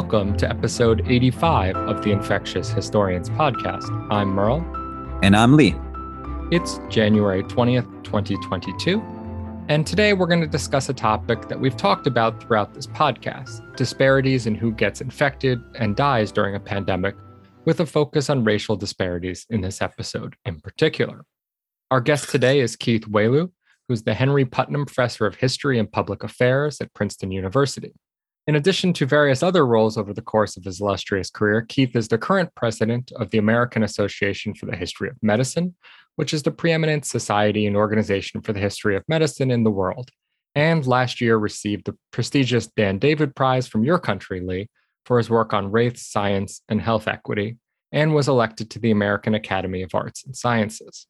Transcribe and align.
Welcome 0.00 0.36
to 0.36 0.48
episode 0.48 1.02
85 1.08 1.74
of 1.74 2.04
the 2.04 2.12
Infectious 2.12 2.70
Historians 2.70 3.28
podcast. 3.30 3.90
I'm 4.12 4.28
Merle. 4.28 4.64
And 5.24 5.36
I'm 5.36 5.56
Lee. 5.56 5.74
It's 6.52 6.78
January 6.88 7.42
20th, 7.42 8.04
2022. 8.04 9.00
And 9.68 9.84
today 9.84 10.12
we're 10.12 10.28
going 10.28 10.40
to 10.40 10.46
discuss 10.46 10.88
a 10.88 10.94
topic 10.94 11.48
that 11.48 11.58
we've 11.58 11.76
talked 11.76 12.06
about 12.06 12.40
throughout 12.40 12.74
this 12.74 12.86
podcast 12.86 13.76
disparities 13.76 14.46
in 14.46 14.54
who 14.54 14.70
gets 14.70 15.00
infected 15.00 15.60
and 15.74 15.96
dies 15.96 16.30
during 16.30 16.54
a 16.54 16.60
pandemic, 16.60 17.16
with 17.64 17.80
a 17.80 17.86
focus 17.86 18.30
on 18.30 18.44
racial 18.44 18.76
disparities 18.76 19.46
in 19.50 19.62
this 19.62 19.82
episode 19.82 20.36
in 20.44 20.60
particular. 20.60 21.24
Our 21.90 22.00
guest 22.00 22.30
today 22.30 22.60
is 22.60 22.76
Keith 22.76 23.08
Wailoo, 23.08 23.48
who's 23.88 24.04
the 24.04 24.14
Henry 24.14 24.44
Putnam 24.44 24.86
Professor 24.86 25.26
of 25.26 25.34
History 25.34 25.76
and 25.76 25.90
Public 25.90 26.22
Affairs 26.22 26.80
at 26.80 26.94
Princeton 26.94 27.32
University. 27.32 27.94
In 28.48 28.56
addition 28.56 28.94
to 28.94 29.04
various 29.04 29.42
other 29.42 29.66
roles 29.66 29.98
over 29.98 30.14
the 30.14 30.22
course 30.22 30.56
of 30.56 30.64
his 30.64 30.80
illustrious 30.80 31.28
career, 31.28 31.66
Keith 31.68 31.94
is 31.94 32.08
the 32.08 32.16
current 32.16 32.48
president 32.54 33.12
of 33.16 33.28
the 33.28 33.36
American 33.36 33.82
Association 33.82 34.54
for 34.54 34.64
the 34.64 34.74
History 34.74 35.10
of 35.10 35.16
Medicine, 35.20 35.74
which 36.16 36.32
is 36.32 36.42
the 36.42 36.50
preeminent 36.50 37.04
society 37.04 37.66
and 37.66 37.76
organization 37.76 38.40
for 38.40 38.54
the 38.54 38.58
history 38.58 38.96
of 38.96 39.04
medicine 39.06 39.50
in 39.50 39.64
the 39.64 39.70
world. 39.70 40.08
And 40.54 40.86
last 40.86 41.20
year 41.20 41.36
received 41.36 41.84
the 41.84 41.98
prestigious 42.10 42.68
Dan 42.68 42.98
David 42.98 43.36
Prize 43.36 43.68
from 43.68 43.84
your 43.84 43.98
country, 43.98 44.40
Lee, 44.40 44.70
for 45.04 45.18
his 45.18 45.28
work 45.28 45.52
on 45.52 45.70
race, 45.70 46.06
science, 46.06 46.62
and 46.70 46.80
health 46.80 47.06
equity, 47.06 47.58
and 47.92 48.14
was 48.14 48.28
elected 48.28 48.70
to 48.70 48.78
the 48.78 48.92
American 48.92 49.34
Academy 49.34 49.82
of 49.82 49.94
Arts 49.94 50.24
and 50.24 50.34
Sciences. 50.34 51.06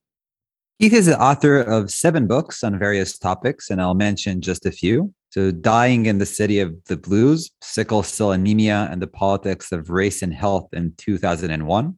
Keith 0.81 0.93
is 0.93 1.07
the 1.07 1.21
author 1.21 1.61
of 1.61 1.91
seven 1.91 2.29
books 2.29 2.63
on 2.63 2.79
various 2.79 3.19
topics, 3.19 3.69
and 3.69 3.83
I'll 3.83 3.95
mention 3.95 4.41
just 4.41 4.65
a 4.65 4.71
few. 4.71 5.13
So, 5.31 5.51
Dying 5.51 6.07
in 6.07 6.19
the 6.19 6.25
City 6.25 6.61
of 6.61 6.73
the 6.85 6.97
Blues, 6.97 7.51
Sickle 7.61 8.05
Cell 8.05 8.31
Anemia 8.31 8.87
and 8.89 9.03
the 9.03 9.09
Politics 9.09 9.73
of 9.73 9.91
Race 9.91 10.23
and 10.23 10.33
Health 10.33 10.69
in 10.73 10.95
2001, 10.97 11.97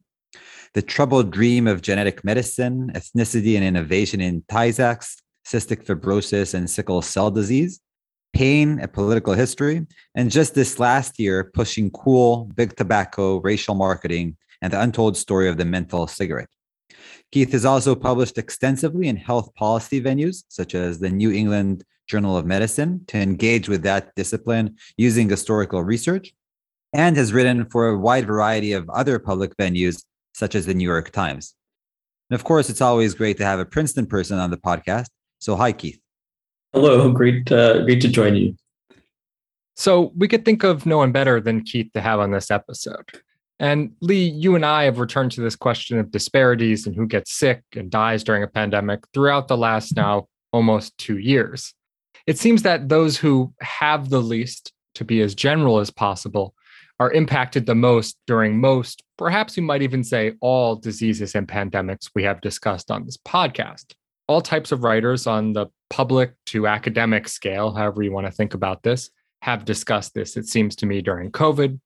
The 0.73 0.81
Troubled 0.81 1.29
Dream 1.29 1.67
of 1.67 1.83
Genetic 1.83 2.23
Medicine, 2.23 2.91
Ethnicity 2.95 3.55
and 3.55 3.63
Innovation 3.63 4.19
in 4.19 4.43
Tay-Sachs, 4.49 5.21
Cystic 5.47 5.85
Fibrosis 5.85 6.55
and 6.55 6.67
Sickle 6.67 7.03
Cell 7.03 7.29
Disease, 7.29 7.79
Pain, 8.33 8.79
A 8.79 8.87
Political 8.87 9.35
History, 9.35 9.85
and 10.15 10.31
just 10.31 10.55
this 10.55 10.79
last 10.79 11.19
year, 11.19 11.51
Pushing 11.53 11.91
Cool, 11.91 12.45
Big 12.55 12.75
Tobacco, 12.75 13.41
Racial 13.41 13.75
Marketing, 13.75 14.37
and 14.59 14.73
the 14.73 14.81
Untold 14.81 15.17
Story 15.17 15.47
of 15.49 15.57
the 15.57 15.65
Menthol 15.65 16.07
Cigarette. 16.07 16.49
Keith 17.31 17.51
has 17.53 17.65
also 17.65 17.95
published 17.95 18.37
extensively 18.37 19.07
in 19.07 19.15
health 19.15 19.53
policy 19.55 20.01
venues, 20.01 20.43
such 20.49 20.75
as 20.75 20.99
the 20.99 21.09
New 21.09 21.31
England 21.31 21.83
Journal 22.07 22.37
of 22.37 22.45
Medicine 22.45 23.05
to 23.07 23.17
engage 23.17 23.69
with 23.69 23.83
that 23.83 24.13
discipline 24.15 24.75
using 24.97 25.29
historical 25.29 25.83
research, 25.83 26.33
and 26.93 27.15
has 27.15 27.31
written 27.31 27.65
for 27.69 27.89
a 27.89 27.97
wide 27.97 28.27
variety 28.27 28.73
of 28.73 28.89
other 28.89 29.17
public 29.17 29.55
venues, 29.55 30.03
such 30.33 30.55
as 30.55 30.65
the 30.65 30.73
New 30.73 30.87
York 30.87 31.11
Times. 31.11 31.55
And 32.29 32.35
of 32.35 32.43
course, 32.43 32.69
it's 32.69 32.81
always 32.81 33.13
great 33.13 33.37
to 33.37 33.45
have 33.45 33.59
a 33.59 33.65
Princeton 33.65 34.07
person 34.07 34.39
on 34.39 34.51
the 34.51 34.57
podcast. 34.57 35.07
So, 35.39 35.55
hi, 35.55 35.71
Keith. 35.71 35.99
Hello, 36.73 37.11
great, 37.11 37.51
uh, 37.51 37.83
great 37.83 38.01
to 38.01 38.07
join 38.07 38.35
you. 38.35 38.55
So, 39.75 40.11
we 40.15 40.27
could 40.27 40.45
think 40.45 40.63
of 40.63 40.85
no 40.85 40.97
one 40.97 41.11
better 41.11 41.39
than 41.39 41.63
Keith 41.63 41.91
to 41.93 42.01
have 42.01 42.19
on 42.19 42.31
this 42.31 42.51
episode. 42.51 43.09
And 43.61 43.93
Lee, 44.01 44.27
you 44.27 44.55
and 44.55 44.65
I 44.65 44.83
have 44.83 44.99
returned 44.99 45.31
to 45.33 45.41
this 45.41 45.55
question 45.55 45.97
of 45.99 46.11
disparities 46.11 46.85
and 46.85 46.95
who 46.95 47.07
gets 47.07 47.31
sick 47.31 47.63
and 47.73 47.89
dies 47.89 48.25
during 48.25 48.43
a 48.43 48.47
pandemic 48.47 49.05
throughout 49.13 49.47
the 49.47 49.55
last 49.55 49.95
now 49.95 50.27
almost 50.51 50.97
two 50.97 51.17
years 51.17 51.73
it 52.27 52.37
seems 52.37 52.63
that 52.63 52.89
those 52.89 53.17
who 53.17 53.53
have 53.61 54.09
the 54.09 54.21
least, 54.21 54.73
to 54.95 55.05
be 55.05 55.21
as 55.21 55.35
general 55.35 55.79
as 55.79 55.89
possible, 55.89 56.53
are 56.99 57.11
impacted 57.11 57.65
the 57.65 57.75
most 57.75 58.17
during 58.27 58.59
most, 58.59 59.03
perhaps 59.17 59.57
you 59.57 59.63
might 59.63 59.81
even 59.81 60.03
say 60.03 60.33
all 60.39 60.75
diseases 60.75 61.33
and 61.33 61.47
pandemics 61.47 62.11
we 62.13 62.23
have 62.23 62.41
discussed 62.41 62.91
on 62.91 63.05
this 63.05 63.17
podcast. 63.17 63.93
All 64.27 64.41
types 64.41 64.71
of 64.71 64.83
writers 64.83 65.25
on 65.25 65.53
the 65.53 65.67
public 65.89 66.33
to 66.47 66.67
academic 66.67 67.27
scale, 67.27 67.71
however 67.71 68.03
you 68.03 68.11
want 68.11 68.27
to 68.27 68.31
think 68.31 68.53
about 68.53 68.83
this, 68.83 69.09
have 69.41 69.65
discussed 69.65 70.13
this, 70.13 70.37
it 70.37 70.45
seems 70.45 70.75
to 70.77 70.85
me, 70.85 71.01
during 71.01 71.31
COVID, 71.31 71.79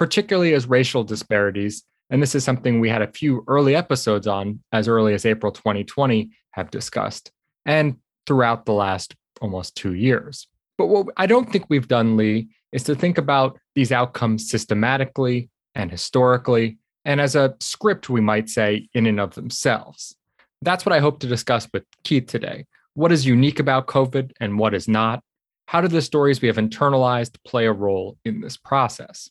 particularly 0.00 0.54
as 0.54 0.66
racial 0.66 1.04
disparities. 1.04 1.84
And 2.08 2.22
this 2.22 2.34
is 2.34 2.42
something 2.42 2.80
we 2.80 2.88
had 2.88 3.02
a 3.02 3.12
few 3.12 3.44
early 3.46 3.76
episodes 3.76 4.26
on 4.26 4.60
as 4.72 4.88
early 4.88 5.12
as 5.12 5.26
April 5.26 5.52
2020 5.52 6.30
have 6.52 6.70
discussed. 6.70 7.30
And 7.66 7.96
throughout 8.26 8.64
the 8.64 8.72
last 8.72 9.14
almost 9.42 9.76
two 9.76 9.92
years. 9.92 10.48
But 10.78 10.86
what 10.86 11.08
I 11.18 11.26
don't 11.26 11.52
think 11.52 11.66
we've 11.68 11.86
done, 11.86 12.16
Lee, 12.16 12.48
is 12.72 12.82
to 12.84 12.94
think 12.94 13.18
about 13.18 13.58
these 13.74 13.92
outcomes 13.92 14.48
systematically 14.48 15.50
and 15.74 15.90
historically, 15.90 16.78
and 17.04 17.20
as 17.20 17.36
a 17.36 17.54
script, 17.60 18.08
we 18.08 18.22
might 18.22 18.48
say, 18.48 18.88
in 18.94 19.06
and 19.06 19.20
of 19.20 19.34
themselves. 19.34 20.16
That's 20.62 20.86
what 20.86 20.94
I 20.94 21.00
hope 21.00 21.20
to 21.20 21.26
discuss 21.26 21.68
with 21.74 21.84
Keith 22.04 22.26
today. 22.26 22.64
What 22.94 23.12
is 23.12 23.26
unique 23.26 23.60
about 23.60 23.86
COVID 23.86 24.32
and 24.40 24.58
what 24.58 24.72
is 24.72 24.88
not? 24.88 25.22
How 25.66 25.82
do 25.82 25.88
the 25.88 26.00
stories 26.00 26.40
we 26.40 26.48
have 26.48 26.56
internalized 26.56 27.36
play 27.46 27.66
a 27.66 27.72
role 27.72 28.16
in 28.24 28.40
this 28.40 28.56
process? 28.56 29.28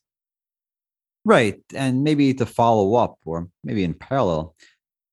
Right. 1.29 1.62
And 1.75 2.03
maybe 2.03 2.34
to 2.34 2.45
follow 2.47 2.95
up, 2.95 3.19
or 3.23 3.50
maybe 3.63 3.84
in 3.84 3.94
parallel. 3.94 4.56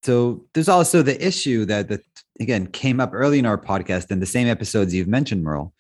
So 0.03 0.47
there's 0.55 0.71
also 0.71 1.03
the 1.03 1.19
issue 1.23 1.67
that, 1.67 1.91
that 1.91 2.01
again 2.41 2.69
came 2.69 3.01
up 3.01 3.11
early 3.13 3.39
in 3.39 3.45
our 3.45 3.59
podcast 3.59 4.11
in 4.11 4.21
the 4.21 4.25
same 4.25 4.49
episodes 4.49 4.95
you've 4.95 5.09
mentioned, 5.09 5.43
Merle, 5.45 5.75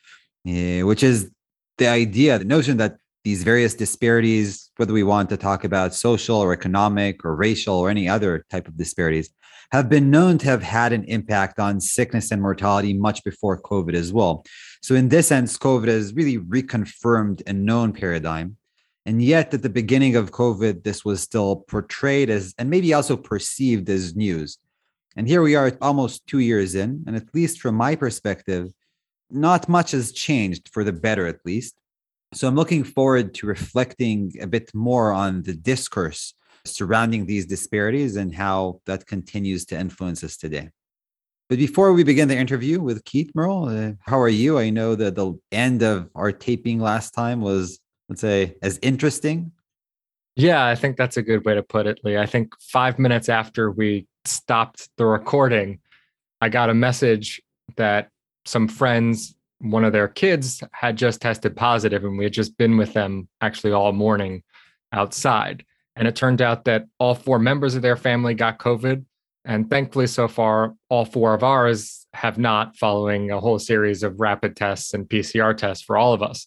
uh, 0.47 0.84
which 0.84 1.02
is 1.02 1.30
the 1.78 1.88
idea, 1.88 2.38
the 2.38 2.44
notion 2.44 2.76
that 2.76 2.98
these 3.24 3.44
various 3.44 3.72
disparities, 3.72 4.70
whether 4.76 4.92
we 4.92 5.02
want 5.02 5.30
to 5.30 5.38
talk 5.38 5.64
about 5.64 5.94
social 5.94 6.36
or 6.36 6.53
economic 6.53 7.24
or 7.24 7.34
racial 7.34 7.76
or 7.76 7.88
any 7.88 8.06
other 8.06 8.44
type 8.50 8.68
of 8.68 8.76
disparities, 8.76 9.30
have 9.72 9.88
been 9.88 10.10
known 10.10 10.36
to 10.36 10.48
have 10.48 10.62
had 10.62 10.92
an 10.92 11.04
impact 11.04 11.58
on 11.58 11.80
sickness 11.80 12.30
and 12.30 12.42
mortality 12.42 12.92
much 12.92 13.24
before 13.24 13.58
COVID 13.62 13.94
as 13.94 14.12
well. 14.12 14.44
So, 14.82 14.94
in 14.97 15.08
this 15.08 15.28
sense, 15.28 15.56
COVID 15.56 15.88
has 15.88 16.12
really 16.12 16.36
reconfirmed 16.36 17.41
a 17.47 17.54
known 17.54 17.94
paradigm. 17.94 18.58
And 19.06 19.22
yet, 19.22 19.55
at 19.55 19.62
the 19.62 19.71
beginning 19.71 20.17
of 20.17 20.33
COVID, 20.33 20.83
this 20.83 21.05
was 21.05 21.21
still 21.21 21.65
portrayed 21.69 22.28
as, 22.28 22.53
and 22.59 22.69
maybe 22.69 22.93
also 22.93 23.17
perceived 23.17 23.89
as 23.89 24.17
news. 24.17 24.59
And 25.17 25.28
here 25.28 25.43
we 25.43 25.55
are 25.55 25.72
almost 25.81 26.27
two 26.27 26.41
years 26.41 26.75
in, 26.75 27.05
and 27.06 27.15
at 27.15 27.33
least 27.33 27.61
from 27.61 27.77
my 27.77 27.95
perspective, 27.95 28.72
not 29.31 29.69
much 29.69 29.93
has 29.93 30.12
changed 30.12 30.71
for 30.72 30.83
the 30.83 30.93
better, 30.93 31.27
at 31.27 31.39
least. 31.45 31.78
So 32.34 32.49
I'm 32.49 32.56
looking 32.56 32.83
forward 32.83 33.33
to 33.34 33.47
reflecting 33.47 34.33
a 34.41 34.47
bit 34.49 34.75
more 34.75 35.12
on 35.12 35.43
the 35.45 35.55
discourse 35.55 36.34
surrounding 36.65 37.27
these 37.27 37.47
disparities 37.47 38.16
and 38.16 38.34
how 38.34 38.81
that 38.87 39.06
continues 39.06 39.65
to 39.66 39.78
influence 39.78 40.25
us 40.25 40.37
today. 40.37 40.71
But 41.49 41.59
before 41.59 41.93
we 41.93 42.03
begin 42.03 42.27
the 42.27 42.37
interview 42.37 42.81
with 42.81 43.05
Keith 43.05 43.31
Merle, 43.37 43.69
uh, 43.69 43.93
how 44.00 44.21
are 44.21 44.28
you? 44.28 44.59
I 44.59 44.71
know 44.71 44.97
that 44.97 45.15
the 45.15 45.39
end 45.53 45.83
of 45.83 46.11
our 46.16 46.33
taping 46.33 46.81
last 46.81 47.15
time 47.15 47.41
was, 47.41 47.78
let's 48.09 48.21
say, 48.21 48.56
as 48.62 48.78
interesting. 48.83 49.53
Yeah, 50.37 50.67
I 50.67 50.75
think 50.75 50.97
that's 50.97 51.17
a 51.17 51.22
good 51.22 51.44
way 51.44 51.55
to 51.55 51.62
put 51.62 51.87
it, 51.87 52.00
Lee. 52.05 52.19
I 52.19 52.27
think 52.27 52.53
five 52.61 52.99
minutes 52.99 53.28
after 53.28 53.71
we 53.71 54.06
stopped 54.27 54.89
the 54.99 55.06
recording, 55.06 55.81
I 56.41 56.50
got 56.50 56.69
a 56.69 56.75
message 56.75 57.41
that 57.77 58.11
some 58.45 58.69
friends, 58.69 59.34
one 59.61 59.84
of 59.84 59.93
their 59.93 60.09
kids 60.09 60.62
had 60.72 60.97
just 60.97 61.22
tested 61.22 61.56
positive, 61.56 62.05
and 62.05 62.19
we 62.19 62.25
had 62.25 62.34
just 62.34 62.56
been 62.59 62.77
with 62.77 62.92
them 62.92 63.28
actually 63.41 63.72
all 63.72 63.92
morning 63.92 64.42
outside. 64.92 65.65
And 65.97 66.07
it 66.07 66.15
turned 66.15 66.42
out 66.42 66.65
that 66.66 66.86
all 66.98 67.15
four 67.15 67.39
members 67.39 67.75
of 67.75 67.83
their 67.83 67.97
family 67.97 68.34
got 68.34 68.59
COVID. 68.59 69.04
And 69.47 69.71
thankfully, 69.71 70.07
so 70.07 70.28
far, 70.28 70.75
all 70.91 71.07
four 71.07 71.33
of 71.33 71.42
ours 71.42 72.07
have 72.13 72.36
not, 72.36 72.77
following 72.77 73.30
a 73.30 73.41
whole 73.41 73.59
series 73.59 74.03
of 74.03 74.21
rapid 74.21 74.57
tests 74.57 74.92
and 74.92 75.09
PCR 75.09 75.57
tests 75.57 75.83
for 75.83 75.97
all 75.97 76.13
of 76.13 76.22
us. 76.22 76.47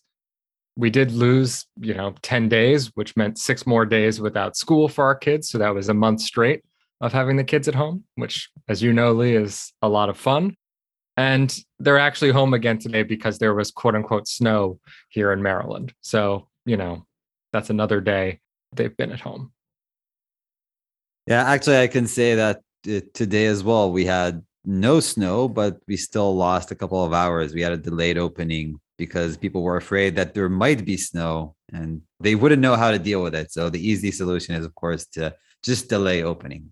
We 0.79 0.89
did 0.89 1.11
lose, 1.11 1.65
you 1.81 1.93
know, 1.93 2.15
10 2.21 2.47
days, 2.47 2.87
which 2.95 3.17
meant 3.17 3.37
six 3.37 3.67
more 3.67 3.85
days 3.85 4.21
without 4.21 4.55
school 4.55 4.87
for 4.87 5.03
our 5.03 5.13
kids. 5.13 5.49
So 5.49 5.57
that 5.57 5.75
was 5.75 5.89
a 5.89 5.93
month 5.93 6.21
straight 6.21 6.63
of 7.01 7.11
having 7.11 7.35
the 7.35 7.43
kids 7.43 7.67
at 7.67 7.75
home, 7.75 8.05
which, 8.15 8.49
as 8.69 8.81
you 8.81 8.93
know, 8.93 9.11
Lee, 9.11 9.35
is 9.35 9.73
a 9.81 9.89
lot 9.89 10.07
of 10.07 10.17
fun. 10.17 10.55
And 11.17 11.53
they're 11.79 11.99
actually 11.99 12.31
home 12.31 12.53
again 12.53 12.79
today 12.79 13.03
because 13.03 13.39
there 13.39 13.53
was 13.53 13.71
quote 13.71 13.93
unquote 13.93 14.25
snow 14.25 14.79
here 15.09 15.33
in 15.33 15.43
Maryland. 15.43 15.93
So, 15.99 16.47
you 16.65 16.77
know, 16.77 17.05
that's 17.51 17.69
another 17.69 17.99
day 17.99 18.39
they've 18.71 18.95
been 18.95 19.11
at 19.11 19.19
home. 19.19 19.51
Yeah, 21.27 21.43
actually, 21.43 21.79
I 21.79 21.87
can 21.87 22.07
say 22.07 22.35
that 22.35 22.61
uh, 22.87 23.01
today 23.13 23.47
as 23.47 23.65
well, 23.65 23.91
we 23.91 24.05
had 24.05 24.41
no 24.63 25.01
snow, 25.01 25.49
but 25.49 25.81
we 25.89 25.97
still 25.97 26.33
lost 26.37 26.71
a 26.71 26.75
couple 26.75 27.03
of 27.03 27.11
hours. 27.11 27.53
We 27.53 27.63
had 27.63 27.73
a 27.73 27.77
delayed 27.77 28.17
opening 28.17 28.79
because 28.99 29.37
people 29.37 29.63
were 29.63 29.77
afraid 29.77 30.15
that 30.17 30.35
there 30.35 30.49
might 30.49 30.85
be 30.85 30.97
snow 30.97 31.55
and 31.73 32.01
they 32.19 32.35
wouldn't 32.35 32.61
know 32.61 32.75
how 32.75 32.91
to 32.91 32.99
deal 32.99 33.23
with 33.23 33.33
it. 33.33 33.51
So 33.51 33.69
the 33.69 33.79
easy 33.79 34.11
solution 34.11 34.53
is, 34.53 34.65
of 34.65 34.75
course, 34.75 35.07
to 35.13 35.33
just 35.63 35.89
delay 35.89 36.21
opening. 36.21 36.71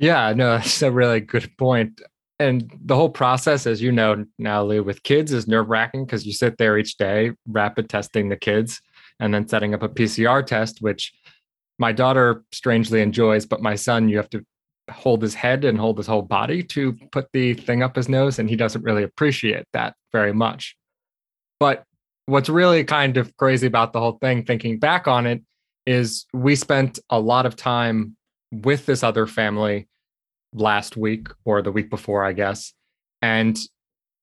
Yeah, 0.00 0.32
no, 0.32 0.46
that's 0.56 0.82
a 0.82 0.90
really 0.90 1.20
good 1.20 1.56
point. 1.56 2.00
And 2.40 2.72
the 2.82 2.96
whole 2.96 3.10
process, 3.10 3.66
as 3.66 3.82
you 3.82 3.92
know 3.92 4.24
now, 4.38 4.64
Lee, 4.64 4.80
with 4.80 5.02
kids 5.02 5.30
is 5.30 5.46
nerve 5.46 5.68
wracking 5.68 6.06
because 6.06 6.26
you 6.26 6.32
sit 6.32 6.56
there 6.56 6.78
each 6.78 6.96
day, 6.96 7.32
rapid 7.46 7.88
testing 7.88 8.28
the 8.28 8.36
kids. 8.36 8.80
and 9.20 9.34
then 9.34 9.46
setting 9.46 9.74
up 9.74 9.82
a 9.82 9.88
PCR 9.88 10.44
test, 10.44 10.80
which 10.80 11.12
my 11.78 11.92
daughter 11.92 12.42
strangely 12.52 13.02
enjoys, 13.02 13.44
but 13.44 13.60
my 13.60 13.74
son, 13.74 14.08
you 14.08 14.16
have 14.16 14.30
to 14.30 14.42
hold 14.90 15.20
his 15.20 15.34
head 15.34 15.64
and 15.64 15.78
hold 15.78 15.98
his 15.98 16.06
whole 16.06 16.22
body 16.22 16.62
to 16.62 16.94
put 17.12 17.28
the 17.32 17.52
thing 17.52 17.82
up 17.82 17.96
his 17.96 18.08
nose, 18.08 18.38
and 18.38 18.48
he 18.48 18.56
doesn't 18.56 18.82
really 18.82 19.02
appreciate 19.02 19.66
that 19.74 19.94
very 20.10 20.32
much. 20.32 20.76
But 21.60 21.84
what's 22.26 22.48
really 22.48 22.82
kind 22.82 23.16
of 23.16 23.36
crazy 23.36 23.66
about 23.66 23.92
the 23.92 24.00
whole 24.00 24.18
thing, 24.20 24.44
thinking 24.44 24.78
back 24.78 25.06
on 25.06 25.26
it, 25.26 25.42
is 25.86 26.26
we 26.32 26.56
spent 26.56 26.98
a 27.10 27.20
lot 27.20 27.46
of 27.46 27.54
time 27.54 28.16
with 28.50 28.86
this 28.86 29.02
other 29.02 29.26
family 29.26 29.88
last 30.52 30.96
week 30.96 31.28
or 31.44 31.62
the 31.62 31.70
week 31.70 31.90
before, 31.90 32.24
I 32.24 32.32
guess. 32.32 32.72
And 33.22 33.58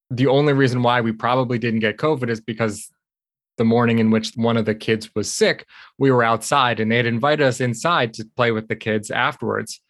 the 0.10 0.28
only 0.28 0.54
reason 0.54 0.84
why 0.84 1.02
we 1.02 1.12
probably 1.12 1.60
didn't 1.60 1.80
get 1.80 1.98
COVID 1.98 2.30
is 2.30 2.42
because 2.42 2.90
the 3.58 3.64
morning 3.64 4.00
in 4.00 4.12
which 4.12 4.34
one 4.36 4.58
of 4.58 4.66
the 4.66 4.76
kids 4.76 5.10
was 5.16 5.32
sick, 5.32 5.66
we 5.98 6.12
were 6.12 6.24
outside 6.24 6.80
and 6.80 6.92
they'd 6.92 7.06
invited 7.06 7.46
us 7.46 7.60
inside 7.60 8.14
to 8.14 8.26
play 8.36 8.52
with 8.52 8.68
the 8.68 8.76
kids 8.76 9.12
afterwards. 9.12 9.82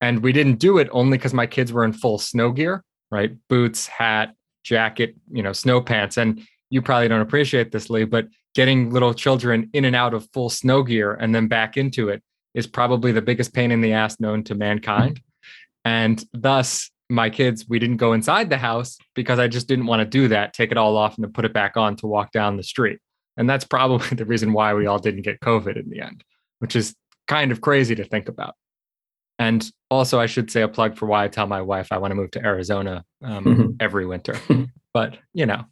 And 0.00 0.22
we 0.22 0.32
didn't 0.32 0.58
do 0.58 0.78
it 0.78 0.88
only 0.92 1.16
because 1.16 1.34
my 1.34 1.46
kids 1.46 1.72
were 1.72 1.84
in 1.84 1.92
full 1.92 2.18
snow 2.18 2.52
gear, 2.52 2.84
right? 3.10 3.32
Boots, 3.48 3.86
hat, 3.86 4.34
jacket, 4.62 5.16
you 5.30 5.42
know, 5.42 5.52
snow 5.52 5.80
pants. 5.80 6.18
And 6.18 6.46
you 6.70 6.82
probably 6.82 7.08
don't 7.08 7.20
appreciate 7.20 7.72
this, 7.72 7.90
Lee, 7.90 8.04
but 8.04 8.26
getting 8.54 8.90
little 8.90 9.14
children 9.14 9.70
in 9.72 9.84
and 9.84 9.94
out 9.94 10.14
of 10.14 10.28
full 10.32 10.50
snow 10.50 10.82
gear 10.82 11.14
and 11.14 11.34
then 11.34 11.46
back 11.46 11.76
into 11.76 12.08
it 12.08 12.22
is 12.54 12.66
probably 12.66 13.12
the 13.12 13.22
biggest 13.22 13.52
pain 13.52 13.70
in 13.70 13.80
the 13.80 13.92
ass 13.92 14.18
known 14.18 14.42
to 14.44 14.54
mankind. 14.54 15.20
And 15.84 16.24
thus, 16.32 16.90
my 17.08 17.30
kids, 17.30 17.66
we 17.68 17.78
didn't 17.78 17.98
go 17.98 18.12
inside 18.12 18.50
the 18.50 18.56
house 18.56 18.98
because 19.14 19.38
I 19.38 19.46
just 19.46 19.68
didn't 19.68 19.86
want 19.86 20.00
to 20.00 20.06
do 20.06 20.28
that, 20.28 20.54
take 20.54 20.72
it 20.72 20.78
all 20.78 20.96
off 20.96 21.16
and 21.16 21.24
then 21.24 21.32
put 21.32 21.44
it 21.44 21.52
back 21.52 21.76
on 21.76 21.96
to 21.96 22.06
walk 22.06 22.32
down 22.32 22.56
the 22.56 22.62
street. 22.62 22.98
And 23.36 23.48
that's 23.48 23.64
probably 23.64 24.08
the 24.16 24.24
reason 24.24 24.52
why 24.52 24.74
we 24.74 24.86
all 24.86 24.98
didn't 24.98 25.22
get 25.22 25.40
COVID 25.40 25.78
in 25.78 25.90
the 25.90 26.00
end, 26.00 26.24
which 26.58 26.74
is 26.74 26.94
kind 27.28 27.52
of 27.52 27.60
crazy 27.60 27.94
to 27.94 28.04
think 28.04 28.28
about. 28.28 28.54
And 29.38 29.64
also, 29.90 30.18
I 30.18 30.26
should 30.26 30.50
say 30.50 30.62
a 30.62 30.68
plug 30.68 30.96
for 30.96 31.06
why 31.06 31.24
I 31.24 31.28
tell 31.28 31.46
my 31.46 31.60
wife 31.60 31.92
I 31.92 31.98
want 31.98 32.10
to 32.12 32.14
move 32.14 32.30
to 32.32 32.44
Arizona 32.44 33.04
um, 33.22 33.44
mm-hmm. 33.44 33.70
every 33.80 34.06
winter. 34.06 34.36
but, 34.94 35.18
you 35.34 35.44
know, 35.44 35.64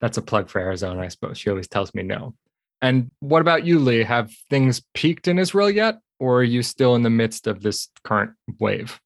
that's 0.00 0.18
a 0.18 0.22
plug 0.22 0.48
for 0.48 0.60
Arizona, 0.60 1.02
I 1.02 1.08
suppose. 1.08 1.38
She 1.38 1.50
always 1.50 1.68
tells 1.68 1.94
me 1.94 2.02
no. 2.02 2.34
And 2.80 3.10
what 3.20 3.40
about 3.40 3.64
you, 3.64 3.78
Lee? 3.78 4.04
Have 4.04 4.30
things 4.50 4.82
peaked 4.94 5.28
in 5.28 5.38
Israel 5.38 5.70
yet? 5.70 5.98
Or 6.20 6.38
are 6.38 6.44
you 6.44 6.62
still 6.62 6.94
in 6.94 7.02
the 7.02 7.10
midst 7.10 7.46
of 7.46 7.62
this 7.62 7.88
current 8.04 8.32
wave? 8.58 9.00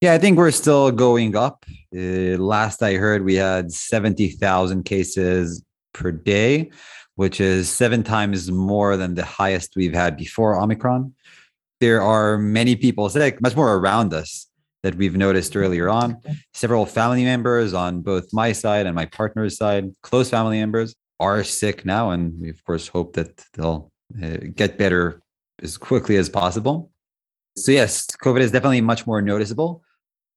Yeah, 0.00 0.14
I 0.14 0.18
think 0.18 0.38
we're 0.38 0.50
still 0.50 0.90
going 0.90 1.36
up. 1.36 1.64
Uh, 1.94 2.38
last 2.38 2.82
I 2.82 2.94
heard, 2.94 3.24
we 3.24 3.34
had 3.34 3.72
70,000 3.72 4.84
cases 4.84 5.62
per 5.92 6.10
day, 6.10 6.70
which 7.16 7.40
is 7.40 7.68
seven 7.68 8.02
times 8.02 8.50
more 8.50 8.96
than 8.96 9.14
the 9.14 9.24
highest 9.24 9.74
we've 9.76 9.94
had 9.94 10.16
before 10.16 10.58
Omicron 10.58 11.12
there 11.80 12.02
are 12.02 12.38
many 12.38 12.76
people 12.76 13.08
sick, 13.08 13.40
much 13.40 13.56
more 13.56 13.76
around 13.76 14.12
us 14.14 14.46
that 14.82 14.94
we've 14.94 15.16
noticed 15.16 15.56
earlier 15.56 15.88
on. 15.88 16.18
Several 16.54 16.86
family 16.86 17.24
members 17.24 17.74
on 17.74 18.02
both 18.02 18.32
my 18.32 18.52
side 18.52 18.86
and 18.86 18.94
my 18.94 19.06
partner's 19.06 19.56
side, 19.56 19.90
close 20.02 20.30
family 20.30 20.58
members, 20.58 20.94
are 21.18 21.44
sick 21.44 21.84
now. 21.84 22.10
And 22.10 22.40
we, 22.40 22.50
of 22.50 22.64
course, 22.64 22.88
hope 22.88 23.14
that 23.14 23.44
they'll 23.54 23.90
uh, 24.22 24.38
get 24.54 24.78
better 24.78 25.20
as 25.62 25.76
quickly 25.76 26.16
as 26.16 26.28
possible. 26.28 26.90
So, 27.56 27.72
yes, 27.72 28.06
COVID 28.22 28.40
is 28.40 28.52
definitely 28.52 28.80
much 28.80 29.06
more 29.06 29.20
noticeable. 29.20 29.82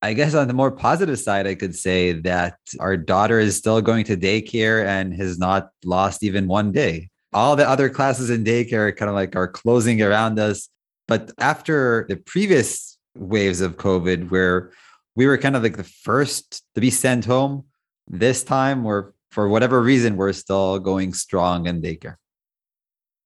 I 0.01 0.13
guess 0.13 0.34
on 0.34 0.50
the 0.50 0.54
more 0.54 0.72
positive 0.72 1.18
side, 1.18 1.48
I 1.48 1.56
could 1.56 1.74
say 1.74 2.12
that 2.12 2.57
our 2.81 2.98
daughter 2.98 3.39
is 3.39 3.56
still 3.56 3.81
going 3.81 4.04
to 4.06 4.18
daycare 4.18 4.86
and 4.86 5.13
has 5.13 5.39
not 5.39 5.69
lost 5.86 6.24
even 6.24 6.48
one 6.48 6.74
day. 6.74 7.10
All 7.31 7.56
the 7.56 7.68
other 7.68 7.89
classes 7.89 8.30
in 8.30 8.44
daycare 8.44 8.96
kind 8.96 9.07
of 9.07 9.16
like 9.16 9.36
are 9.38 9.48
closing 9.48 10.01
around 10.01 10.39
us 10.39 10.69
but 11.07 11.31
after 11.39 12.06
the 12.10 12.16
previous 12.16 12.93
waves 13.15 13.62
of 13.62 13.77
COVID, 13.77 14.30
where 14.31 14.71
we 15.15 15.27
were 15.27 15.38
kind 15.38 15.56
of 15.56 15.63
like 15.63 15.77
the 15.77 15.83
first 15.83 16.63
to 16.75 16.81
be 16.81 16.89
sent 16.89 17.25
home, 17.25 17.65
this 18.07 18.44
time 18.44 18.83
we're, 18.83 19.12
for 19.31 19.48
whatever 19.48 19.81
reason, 19.81 20.18
we're 20.18 20.33
still 20.33 20.80
going 20.80 21.13
strong 21.13 21.68
in 21.68 21.81
daycare. 21.81 22.15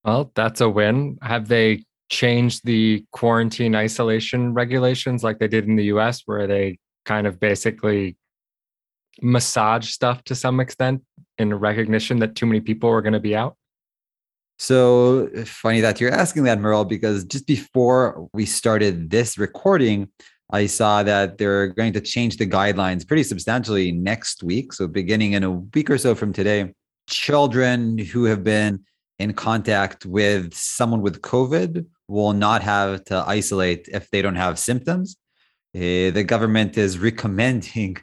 Well, 0.03 0.31
that's 0.35 0.61
a 0.61 0.69
win. 0.69 1.17
Have 1.21 1.47
they 1.47 1.85
changed 2.09 2.61
the 2.63 3.05
quarantine 3.11 3.75
isolation 3.75 4.53
regulations 4.53 5.23
like 5.23 5.39
they 5.39 5.47
did 5.47 5.65
in 5.65 5.75
the 5.75 5.85
US, 5.85 6.23
where 6.25 6.47
they 6.47 6.79
kind 7.05 7.27
of 7.27 7.39
basically 7.39 8.17
massage 9.21 9.89
stuff 9.89 10.23
to 10.25 10.35
some 10.35 10.59
extent 10.59 11.01
in 11.37 11.53
recognition 11.53 12.19
that 12.19 12.35
too 12.35 12.45
many 12.45 12.61
people 12.61 12.89
were 12.89 13.01
going 13.01 13.13
to 13.13 13.19
be 13.19 13.35
out? 13.35 13.57
So 14.59 15.29
funny 15.45 15.81
that 15.81 16.01
you're 16.01 16.11
asking 16.11 16.43
that, 16.45 16.59
Merle, 16.59 16.83
because 16.83 17.23
just 17.25 17.45
before 17.45 18.27
we 18.33 18.45
started 18.45 19.09
this 19.11 19.37
recording, 19.37 20.09
I 20.51 20.65
saw 20.65 21.03
that 21.03 21.37
they're 21.37 21.67
going 21.67 21.93
to 21.93 22.01
change 22.01 22.37
the 22.37 22.47
guidelines 22.47 23.07
pretty 23.07 23.23
substantially 23.23 23.91
next 23.91 24.41
week. 24.41 24.73
So, 24.73 24.87
beginning 24.87 25.33
in 25.33 25.43
a 25.43 25.51
week 25.51 25.89
or 25.89 25.97
so 25.97 26.15
from 26.15 26.33
today, 26.33 26.73
children 27.07 27.99
who 27.99 28.23
have 28.23 28.43
been 28.43 28.83
in 29.19 29.33
contact 29.33 30.05
with 30.05 30.53
someone 30.53 31.01
with 31.01 31.21
COVID 31.21 31.85
will 32.07 32.33
not 32.33 32.63
have 32.63 33.03
to 33.05 33.23
isolate 33.27 33.87
if 33.91 34.09
they 34.09 34.21
don't 34.21 34.35
have 34.35 34.57
symptoms. 34.57 35.17
Uh, 35.75 36.09
the 36.11 36.23
government 36.25 36.77
is 36.77 36.97
recommending 36.97 37.97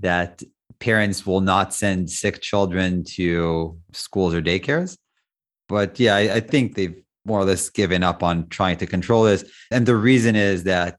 that 0.00 0.42
parents 0.78 1.26
will 1.26 1.40
not 1.40 1.74
send 1.74 2.08
sick 2.08 2.40
children 2.40 3.02
to 3.02 3.76
schools 3.92 4.32
or 4.32 4.40
daycares 4.40 4.96
but 5.68 5.98
yeah, 6.00 6.16
I, 6.16 6.34
I 6.34 6.40
think 6.40 6.74
they've 6.74 7.00
more 7.24 7.40
or 7.40 7.44
less 7.44 7.68
given 7.68 8.02
up 8.02 8.22
on 8.22 8.48
trying 8.48 8.78
to 8.78 8.86
control 8.86 9.24
this. 9.24 9.44
And 9.70 9.86
the 9.86 9.96
reason 9.96 10.34
is 10.34 10.64
that 10.64 10.98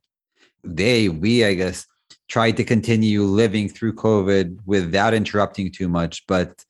they, 0.64 1.10
we, 1.10 1.44
I 1.44 1.56
guess, 1.56 1.86
tried 2.30 2.56
to 2.58 2.64
continue 2.64 3.24
living 3.24 3.68
through 3.68 3.94
COVID 3.94 4.60
without 4.66 5.14
interrupting 5.14 5.72
too 5.72 5.90
much. 5.90 6.26
But 6.28 6.64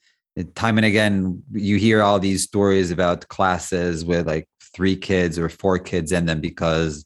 time 0.55 0.77
and 0.77 0.85
again, 0.85 1.43
you 1.51 1.77
hear 1.77 2.01
all 2.01 2.19
these 2.19 2.43
stories 2.43 2.91
about 2.91 3.27
classes 3.27 4.05
with 4.05 4.25
like 4.27 4.47
three 4.73 4.95
kids 4.95 5.37
or 5.37 5.49
four 5.49 5.77
kids 5.77 6.11
in 6.11 6.25
them 6.25 6.39
because 6.39 7.05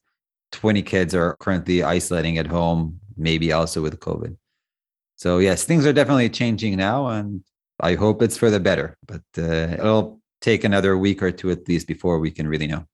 20 0.51 0.83
kids 0.83 1.15
are 1.15 1.35
currently 1.39 1.81
isolating 1.81 2.37
at 2.37 2.47
home, 2.47 2.99
maybe 3.17 3.51
also 3.51 3.81
with 3.81 3.99
COVID. 3.99 4.37
So, 5.15 5.39
yes, 5.39 5.63
things 5.63 5.85
are 5.85 5.93
definitely 5.93 6.29
changing 6.29 6.77
now. 6.77 7.07
And 7.07 7.43
I 7.79 7.95
hope 7.95 8.21
it's 8.21 8.37
for 8.37 8.51
the 8.51 8.59
better, 8.59 8.97
but 9.07 9.23
uh, 9.37 9.41
it'll 9.79 10.21
take 10.43 10.65
another 10.65 10.97
week 10.97 11.23
or 11.23 11.31
two 11.31 11.49
at 11.49 11.67
least 11.67 11.87
before 11.87 12.19
we 12.19 12.29
can 12.29 12.47
really 12.47 12.67
know. 12.67 12.85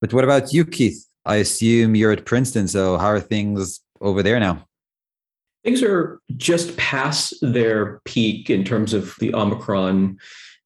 But 0.00 0.12
what 0.12 0.22
about 0.22 0.52
you, 0.52 0.64
Keith? 0.66 1.06
I 1.24 1.36
assume 1.36 1.96
you're 1.96 2.12
at 2.12 2.26
Princeton. 2.26 2.68
So 2.68 2.98
how 2.98 3.06
are 3.06 3.20
things 3.20 3.80
over 4.02 4.22
there 4.22 4.38
now? 4.38 4.68
Things 5.64 5.82
are 5.82 6.20
just 6.36 6.76
past 6.76 7.32
their 7.40 8.02
peak 8.04 8.50
in 8.50 8.64
terms 8.64 8.92
of 8.92 9.14
the 9.18 9.34
Omicron 9.34 10.18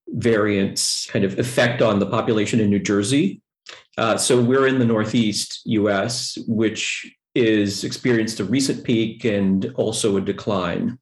variant's 0.09 1.05
kind 1.09 1.23
of 1.23 1.39
effect 1.39 1.81
on 1.81 1.99
the 1.99 2.05
population 2.05 2.59
in 2.59 2.69
New 2.69 2.79
Jersey. 2.79 3.41
Uh, 3.97 4.17
so 4.17 4.41
we're 4.41 4.67
in 4.67 4.79
the 4.79 4.85
Northeast 4.85 5.61
US, 5.65 6.37
which 6.47 7.15
is 7.33 7.85
experienced 7.85 8.41
a 8.41 8.43
recent 8.43 8.83
peak 8.83 9.23
and 9.23 9.71
also 9.75 10.17
a 10.17 10.21
decline. 10.21 10.99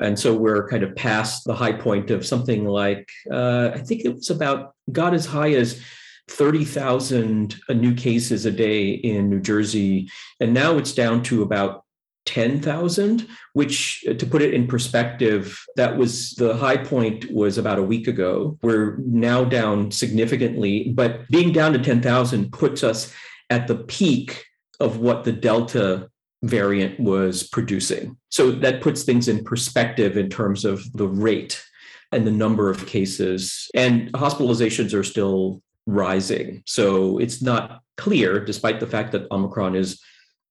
And 0.00 0.18
so 0.18 0.34
we're 0.34 0.68
kind 0.68 0.82
of 0.82 0.96
past 0.96 1.44
the 1.44 1.54
high 1.54 1.72
point 1.72 2.10
of 2.10 2.26
something 2.26 2.64
like, 2.64 3.10
uh, 3.30 3.70
I 3.74 3.78
think 3.78 4.04
it 4.04 4.14
was 4.14 4.30
about, 4.30 4.74
got 4.90 5.14
as 5.14 5.26
high 5.26 5.52
as 5.52 5.82
30,000 6.28 7.56
uh, 7.68 7.72
new 7.74 7.94
cases 7.94 8.46
a 8.46 8.50
day 8.50 8.90
in 8.90 9.28
New 9.28 9.40
Jersey. 9.40 10.08
And 10.40 10.54
now 10.54 10.78
it's 10.78 10.94
down 10.94 11.22
to 11.24 11.42
about 11.42 11.84
10,000, 12.26 13.26
which 13.52 14.04
uh, 14.08 14.14
to 14.14 14.26
put 14.26 14.42
it 14.42 14.54
in 14.54 14.66
perspective, 14.66 15.60
that 15.76 15.96
was 15.96 16.32
the 16.32 16.56
high 16.56 16.76
point 16.76 17.30
was 17.32 17.58
about 17.58 17.78
a 17.78 17.82
week 17.82 18.06
ago. 18.06 18.58
We're 18.62 18.96
now 18.98 19.44
down 19.44 19.90
significantly, 19.90 20.92
but 20.94 21.28
being 21.28 21.52
down 21.52 21.72
to 21.72 21.78
10,000 21.80 22.52
puts 22.52 22.84
us 22.84 23.12
at 23.50 23.66
the 23.66 23.76
peak 23.76 24.44
of 24.80 24.98
what 24.98 25.24
the 25.24 25.32
Delta 25.32 26.08
variant 26.42 26.98
was 26.98 27.44
producing. 27.48 28.16
So 28.30 28.50
that 28.50 28.82
puts 28.82 29.04
things 29.04 29.28
in 29.28 29.44
perspective 29.44 30.16
in 30.16 30.28
terms 30.28 30.64
of 30.64 30.90
the 30.92 31.06
rate 31.06 31.62
and 32.10 32.26
the 32.26 32.32
number 32.32 32.68
of 32.68 32.86
cases. 32.86 33.68
And 33.74 34.12
hospitalizations 34.12 34.92
are 34.92 35.04
still 35.04 35.62
rising. 35.86 36.62
So 36.66 37.18
it's 37.18 37.42
not 37.42 37.80
clear, 37.96 38.44
despite 38.44 38.80
the 38.80 38.86
fact 38.86 39.12
that 39.12 39.30
Omicron 39.30 39.76
is 39.76 40.00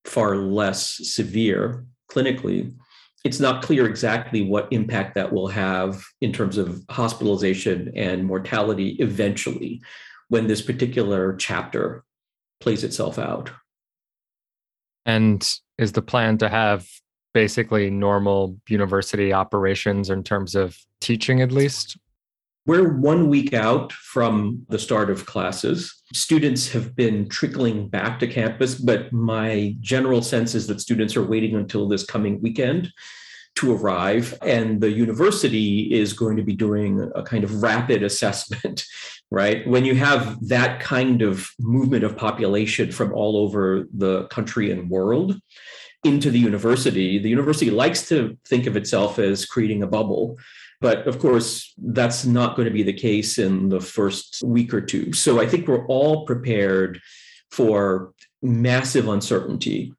far 0.06 0.36
less 0.38 0.98
severe 1.14 1.86
clinically, 2.12 2.74
it's 3.24 3.40
not 3.40 3.62
clear 3.62 3.86
exactly 3.86 4.42
what 4.42 4.68
impact 4.72 5.16
that 5.16 5.32
will 5.32 5.48
have 5.48 6.04
in 6.22 6.34
terms 6.34 6.58
of 6.58 6.84
hospitalization 6.90 7.92
and 7.96 8.26
mortality 8.26 8.96
eventually 9.00 9.82
when 10.30 10.48
this 10.48 10.62
particular 10.62 11.36
chapter 11.36 12.04
plays 12.60 12.84
itself 12.84 13.20
out. 13.20 13.52
And 15.06 15.48
is 15.78 15.92
the 15.92 16.02
plan 16.02 16.38
to 16.40 16.50
have 16.50 16.88
basically 17.34 17.90
normal 17.90 18.58
university 18.68 19.34
operations 19.34 20.10
in 20.10 20.24
terms 20.24 20.56
of 20.56 20.78
teaching 21.00 21.42
at 21.42 21.52
least? 21.52 21.98
We're 22.68 22.94
one 22.94 23.28
week 23.30 23.56
out 23.56 23.92
from 23.92 24.66
the 24.70 24.78
start 24.78 25.10
of 25.10 25.26
classes. 25.26 26.04
Students 26.14 26.72
have 26.72 26.96
been 26.96 27.28
trickling 27.28 27.88
back 27.88 28.20
to 28.20 28.28
campus, 28.28 28.76
but 28.76 29.12
my 29.12 29.76
general 29.80 30.22
sense 30.22 30.54
is 30.54 30.68
that 30.68 30.80
students 30.80 31.18
are 31.18 31.26
waiting 31.26 31.56
until 31.56 31.88
this 31.88 32.06
coming 32.06 32.40
weekend 32.42 32.92
to 33.56 33.74
arrive. 33.74 34.38
And 34.44 34.80
the 34.80 34.92
university 34.92 35.92
is 35.92 36.14
going 36.14 36.38
to 36.38 36.44
be 36.44 36.56
doing 36.56 37.12
a 37.16 37.24
kind 37.24 37.44
of 37.44 37.64
rapid 37.64 38.04
assessment, 38.04 38.86
right? 39.32 39.66
When 39.66 39.86
you 39.86 39.96
have 39.96 40.38
that 40.48 40.80
kind 40.80 41.22
of 41.22 41.50
movement 41.60 42.04
of 42.04 42.18
population 42.18 42.92
from 42.92 43.14
all 43.14 43.38
over 43.38 43.88
the 43.94 44.26
country 44.28 44.72
and 44.72 44.90
world 44.90 45.40
into 46.04 46.30
the 46.30 46.40
university, 46.40 47.18
the 47.18 47.30
university 47.30 47.72
likes 47.72 48.08
to 48.10 48.38
think 48.46 48.68
of 48.68 48.76
itself 48.76 49.18
as 49.18 49.46
creating 49.46 49.84
a 49.84 49.88
bubble 49.88 50.38
but 50.82 51.08
of 51.08 51.20
course, 51.20 51.74
that's 51.78 52.26
not 52.26 52.56
going 52.56 52.66
to 52.66 52.74
be 52.74 52.84
the 52.84 52.92
case 52.92 53.38
in 53.38 53.70
the 53.70 53.80
first 53.80 54.42
week 54.44 54.74
or 54.74 54.82
two. 54.82 55.14
So 55.14 55.40
I 55.40 55.46
think 55.46 55.68
we're 55.68 55.86
all 55.86 56.26
prepared 56.26 57.00
for 57.52 58.14
massive 58.42 59.08
uncertainty 59.08 59.94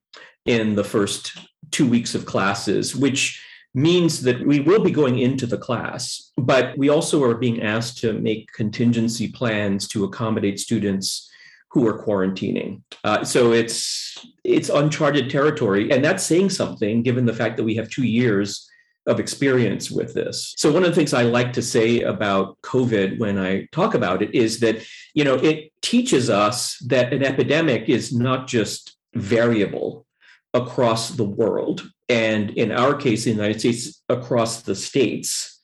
in 0.45 0.75
the 0.75 0.83
first 0.83 1.39
two 1.71 1.89
weeks 1.89 2.17
of 2.17 2.27
classes, 2.27 2.97
which 2.97 3.41
means 3.75 4.23
that 4.23 4.47
we 4.47 4.61
will 4.61 4.83
be 4.83 4.91
going 4.91 5.19
into 5.19 5.47
the 5.47 5.57
class, 5.57 6.33
but 6.37 6.77
we 6.77 6.89
also 6.89 7.23
are 7.25 7.35
being 7.35 7.63
asked 7.63 7.99
to 7.99 8.13
make 8.13 8.53
contingency 8.53 9.29
plans 9.29 9.89
to 9.89 10.05
accommodate 10.05 10.61
students 10.61 11.31
who 11.71 11.87
are 11.87 12.05
quarantining. 12.05 12.83
Uh, 13.03 13.25
so 13.25 13.53
it's 13.53 14.27
it's 14.45 14.69
uncharted 14.69 15.31
territory, 15.31 15.91
and 15.91 16.05
that's 16.05 16.23
saying 16.23 16.51
something 16.51 17.03
given 17.03 17.25
the 17.25 17.33
fact 17.33 17.57
that 17.57 17.65
we 17.65 17.75
have 17.77 17.89
two 17.89 18.05
years 18.05 18.69
of 19.07 19.19
experience 19.19 19.91
with 19.91 20.15
this. 20.15 20.55
So 20.57 20.71
one 20.71 20.85
of 20.85 20.91
the 20.91 20.95
things 20.95 21.13
I 21.13 21.23
like 21.23 21.53
to 21.55 21.63
say 21.63 22.03
about 22.03 22.61
COVID 22.63 23.19
when 23.19 23.39
I 23.39 23.67
talk 23.73 23.95
about 23.95 24.23
it 24.23 24.33
is 24.35 24.61
that, 24.61 24.77
you 25.15 25.25
know, 25.25 25.35
it 25.35 25.73
teaches 25.83 26.31
us 26.31 26.79
that 26.87 27.13
an 27.13 27.25
epidemic 27.25 27.89
is 27.89 28.13
not 28.13 28.47
just 28.47 28.97
variable 29.15 30.07
across 30.55 31.11
the 31.11 31.25
world 31.25 31.91
and 32.09 32.51
in 32.51 32.71
our 32.73 32.95
case 32.95 33.25
the 33.25 33.31
United 33.31 33.59
States 33.61 34.03
across 34.09 34.63
the 34.63 34.75
states 34.75 35.61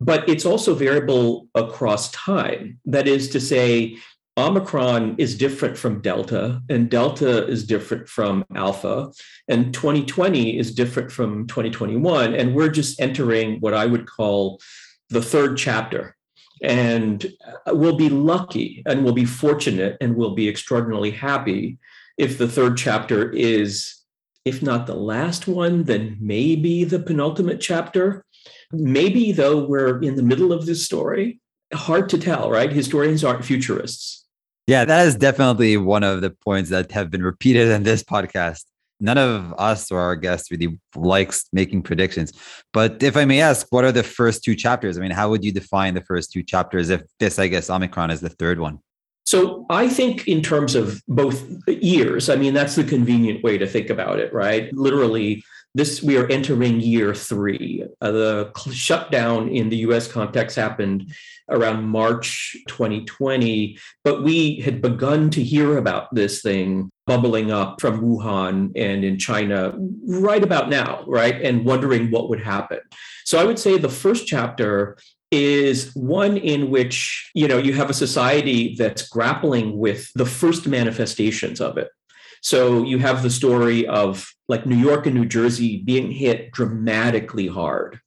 but 0.00 0.28
it's 0.28 0.44
also 0.44 0.74
variable 0.74 1.48
across 1.54 2.10
time 2.10 2.78
that 2.84 3.06
is 3.06 3.28
to 3.30 3.40
say 3.40 3.96
Omicron 4.36 5.14
is 5.18 5.38
different 5.38 5.78
from 5.78 6.00
Delta, 6.00 6.60
and 6.68 6.90
Delta 6.90 7.46
is 7.46 7.66
different 7.66 8.08
from 8.08 8.44
Alpha, 8.56 9.12
and 9.46 9.72
2020 9.72 10.58
is 10.58 10.74
different 10.74 11.12
from 11.12 11.46
2021. 11.46 12.34
And 12.34 12.54
we're 12.54 12.68
just 12.68 13.00
entering 13.00 13.60
what 13.60 13.74
I 13.74 13.86
would 13.86 14.06
call 14.06 14.60
the 15.08 15.22
third 15.22 15.56
chapter. 15.56 16.16
And 16.62 17.24
uh, 17.66 17.74
we'll 17.74 17.96
be 17.96 18.08
lucky 18.08 18.82
and 18.86 19.04
we'll 19.04 19.14
be 19.14 19.24
fortunate 19.24 19.96
and 20.00 20.16
we'll 20.16 20.34
be 20.34 20.48
extraordinarily 20.48 21.10
happy 21.10 21.78
if 22.16 22.38
the 22.38 22.48
third 22.48 22.76
chapter 22.76 23.30
is, 23.30 23.94
if 24.44 24.62
not 24.62 24.86
the 24.86 24.94
last 24.94 25.46
one, 25.46 25.84
then 25.84 26.16
maybe 26.20 26.84
the 26.84 26.98
penultimate 26.98 27.60
chapter. 27.60 28.24
Maybe, 28.72 29.32
though, 29.32 29.64
we're 29.64 30.02
in 30.02 30.16
the 30.16 30.22
middle 30.22 30.52
of 30.52 30.66
this 30.66 30.84
story. 30.84 31.40
Hard 31.72 32.08
to 32.10 32.18
tell, 32.18 32.50
right? 32.50 32.72
Historians 32.72 33.24
aren't 33.24 33.44
futurists 33.44 34.24
yeah, 34.66 34.84
that 34.84 35.06
is 35.06 35.16
definitely 35.16 35.76
one 35.76 36.04
of 36.04 36.22
the 36.22 36.30
points 36.30 36.70
that 36.70 36.90
have 36.92 37.10
been 37.10 37.22
repeated 37.22 37.68
in 37.68 37.82
this 37.82 38.02
podcast. 38.02 38.64
None 39.00 39.18
of 39.18 39.52
us 39.58 39.90
or 39.90 40.00
our 40.00 40.16
guests 40.16 40.50
really 40.50 40.78
likes 40.94 41.46
making 41.52 41.82
predictions. 41.82 42.32
But 42.72 43.02
if 43.02 43.16
I 43.16 43.26
may 43.26 43.40
ask, 43.40 43.66
what 43.70 43.84
are 43.84 43.92
the 43.92 44.02
first 44.02 44.42
two 44.42 44.54
chapters? 44.54 44.96
I 44.96 45.00
mean, 45.00 45.10
how 45.10 45.28
would 45.28 45.44
you 45.44 45.52
define 45.52 45.94
the 45.94 46.00
first 46.00 46.32
two 46.32 46.42
chapters 46.42 46.88
if 46.88 47.02
this, 47.18 47.38
I 47.38 47.48
guess, 47.48 47.68
Omicron 47.68 48.10
is 48.10 48.20
the 48.20 48.30
third 48.30 48.58
one? 48.58 48.78
So 49.24 49.64
I 49.70 49.88
think 49.88 50.28
in 50.28 50.42
terms 50.42 50.74
of 50.74 51.02
both 51.08 51.44
years, 51.66 52.28
I 52.28 52.36
mean, 52.36 52.52
that's 52.52 52.76
the 52.76 52.84
convenient 52.84 53.42
way 53.42 53.56
to 53.56 53.66
think 53.66 53.88
about 53.90 54.18
it, 54.20 54.32
right? 54.32 54.72
Literally, 54.74 55.42
this 55.74 56.02
we 56.02 56.16
are 56.16 56.26
entering 56.28 56.80
year 56.80 57.14
three. 57.14 57.84
Uh, 58.00 58.12
the 58.12 58.52
shutdown 58.72 59.48
in 59.48 59.70
the 59.70 59.78
U.S. 59.78 60.06
context 60.06 60.56
happened 60.56 61.12
around 61.50 61.88
March 61.88 62.56
2020, 62.68 63.78
but 64.04 64.22
we 64.22 64.60
had 64.60 64.80
begun 64.80 65.30
to 65.30 65.42
hear 65.42 65.78
about 65.78 66.14
this 66.14 66.40
thing 66.40 66.90
bubbling 67.06 67.50
up 67.50 67.80
from 67.80 68.00
Wuhan 68.00 68.72
and 68.76 69.04
in 69.04 69.18
China 69.18 69.74
right 70.06 70.42
about 70.42 70.70
now, 70.70 71.04
right, 71.06 71.42
and 71.42 71.64
wondering 71.64 72.10
what 72.10 72.30
would 72.30 72.42
happen. 72.42 72.78
So 73.24 73.38
I 73.38 73.44
would 73.44 73.58
say 73.58 73.76
the 73.76 73.88
first 73.88 74.26
chapter 74.26 74.96
is 75.34 75.92
one 75.94 76.36
in 76.36 76.70
which 76.70 77.30
you 77.34 77.48
know 77.48 77.58
you 77.58 77.72
have 77.72 77.90
a 77.90 77.94
society 77.94 78.74
that's 78.78 79.08
grappling 79.08 79.76
with 79.76 80.10
the 80.14 80.26
first 80.26 80.66
manifestations 80.66 81.60
of 81.60 81.76
it 81.76 81.88
so 82.44 82.84
you 82.84 82.98
have 82.98 83.22
the 83.22 83.30
story 83.30 83.86
of 83.86 84.30
like 84.48 84.66
New 84.66 84.76
York 84.76 85.06
and 85.06 85.14
New 85.14 85.24
Jersey 85.24 85.78
being 85.78 86.10
hit 86.10 86.52
dramatically 86.52 87.46
hard. 87.46 88.00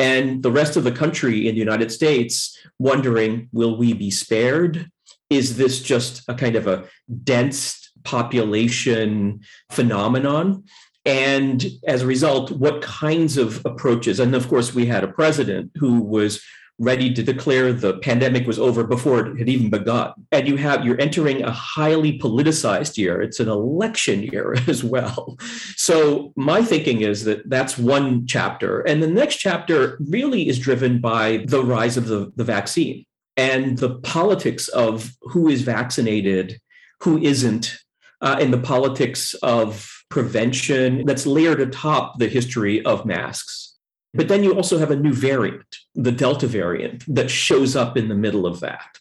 And 0.00 0.42
the 0.42 0.50
rest 0.50 0.76
of 0.76 0.82
the 0.82 0.90
country 0.90 1.46
in 1.46 1.54
the 1.54 1.60
United 1.60 1.92
States 1.92 2.58
wondering, 2.80 3.48
will 3.52 3.78
we 3.78 3.92
be 3.92 4.10
spared? 4.10 4.90
Is 5.30 5.58
this 5.58 5.80
just 5.80 6.22
a 6.26 6.34
kind 6.34 6.56
of 6.56 6.66
a 6.66 6.86
dense 7.22 7.92
population 8.02 9.42
phenomenon? 9.70 10.64
And 11.04 11.64
as 11.86 12.02
a 12.02 12.06
result, 12.06 12.50
what 12.50 12.82
kinds 12.82 13.38
of 13.38 13.64
approaches? 13.64 14.20
And 14.20 14.34
of 14.34 14.48
course, 14.48 14.74
we 14.74 14.86
had 14.86 15.04
a 15.04 15.08
president 15.08 15.70
who 15.76 16.00
was 16.00 16.42
ready 16.80 17.12
to 17.12 17.22
declare 17.22 17.72
the 17.72 17.98
pandemic 17.98 18.46
was 18.46 18.58
over 18.58 18.84
before 18.84 19.26
it 19.26 19.38
had 19.38 19.48
even 19.48 19.68
begun. 19.68 20.12
And 20.30 20.46
you 20.46 20.56
have 20.56 20.84
you're 20.84 21.00
entering 21.00 21.42
a 21.42 21.50
highly 21.50 22.18
politicized 22.18 22.96
year. 22.96 23.20
It's 23.20 23.40
an 23.40 23.48
election 23.48 24.22
year 24.22 24.54
as 24.68 24.84
well. 24.84 25.36
So 25.76 26.32
my 26.36 26.62
thinking 26.62 27.00
is 27.00 27.24
that 27.24 27.48
that's 27.48 27.76
one 27.76 28.26
chapter. 28.26 28.80
And 28.82 29.02
the 29.02 29.08
next 29.08 29.36
chapter 29.36 29.98
really 30.08 30.48
is 30.48 30.58
driven 30.58 31.00
by 31.00 31.44
the 31.46 31.64
rise 31.64 31.96
of 31.96 32.06
the, 32.06 32.32
the 32.36 32.44
vaccine 32.44 33.04
and 33.36 33.78
the 33.78 33.96
politics 34.00 34.68
of 34.68 35.16
who 35.22 35.48
is 35.48 35.62
vaccinated, 35.62 36.60
who 37.00 37.18
isn't, 37.18 37.76
uh, 38.20 38.36
and 38.40 38.52
the 38.52 38.58
politics 38.58 39.34
of 39.42 39.97
prevention 40.08 41.04
that's 41.06 41.26
layered 41.26 41.60
atop 41.60 42.18
the 42.18 42.28
history 42.28 42.84
of 42.84 43.04
masks. 43.04 43.76
But 44.14 44.28
then 44.28 44.42
you 44.42 44.54
also 44.54 44.78
have 44.78 44.90
a 44.90 44.96
new 44.96 45.12
variant, 45.12 45.76
the 45.94 46.12
Delta 46.12 46.46
variant, 46.46 47.04
that 47.14 47.30
shows 47.30 47.76
up 47.76 47.96
in 47.96 48.08
the 48.08 48.14
middle 48.14 48.46
of 48.46 48.60
that. 48.60 48.98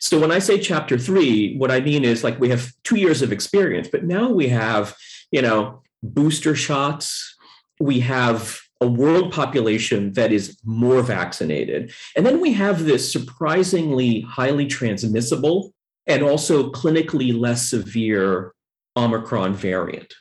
So 0.00 0.18
when 0.18 0.32
I 0.32 0.38
say 0.38 0.58
chapter 0.58 0.96
three, 0.96 1.56
what 1.56 1.70
I 1.70 1.80
mean 1.80 2.04
is 2.04 2.24
like 2.24 2.40
we 2.40 2.48
have 2.48 2.72
two 2.84 2.96
years 2.96 3.20
of 3.22 3.32
experience, 3.32 3.88
but 3.88 4.04
now 4.04 4.30
we 4.30 4.48
have, 4.48 4.96
you 5.30 5.42
know, 5.42 5.82
booster 6.02 6.54
shots, 6.54 7.36
we 7.80 8.00
have 8.00 8.60
a 8.80 8.86
world 8.86 9.32
population 9.32 10.12
that 10.12 10.32
is 10.32 10.58
more 10.64 11.02
vaccinated. 11.02 11.92
And 12.14 12.24
then 12.24 12.40
we 12.40 12.52
have 12.52 12.84
this 12.84 13.10
surprisingly 13.10 14.20
highly 14.20 14.66
transmissible 14.66 15.72
and 16.06 16.22
also 16.22 16.70
clinically 16.70 17.38
less 17.38 17.70
severe 17.70 18.52
Omicron 18.96 19.54
variant. 19.54 20.14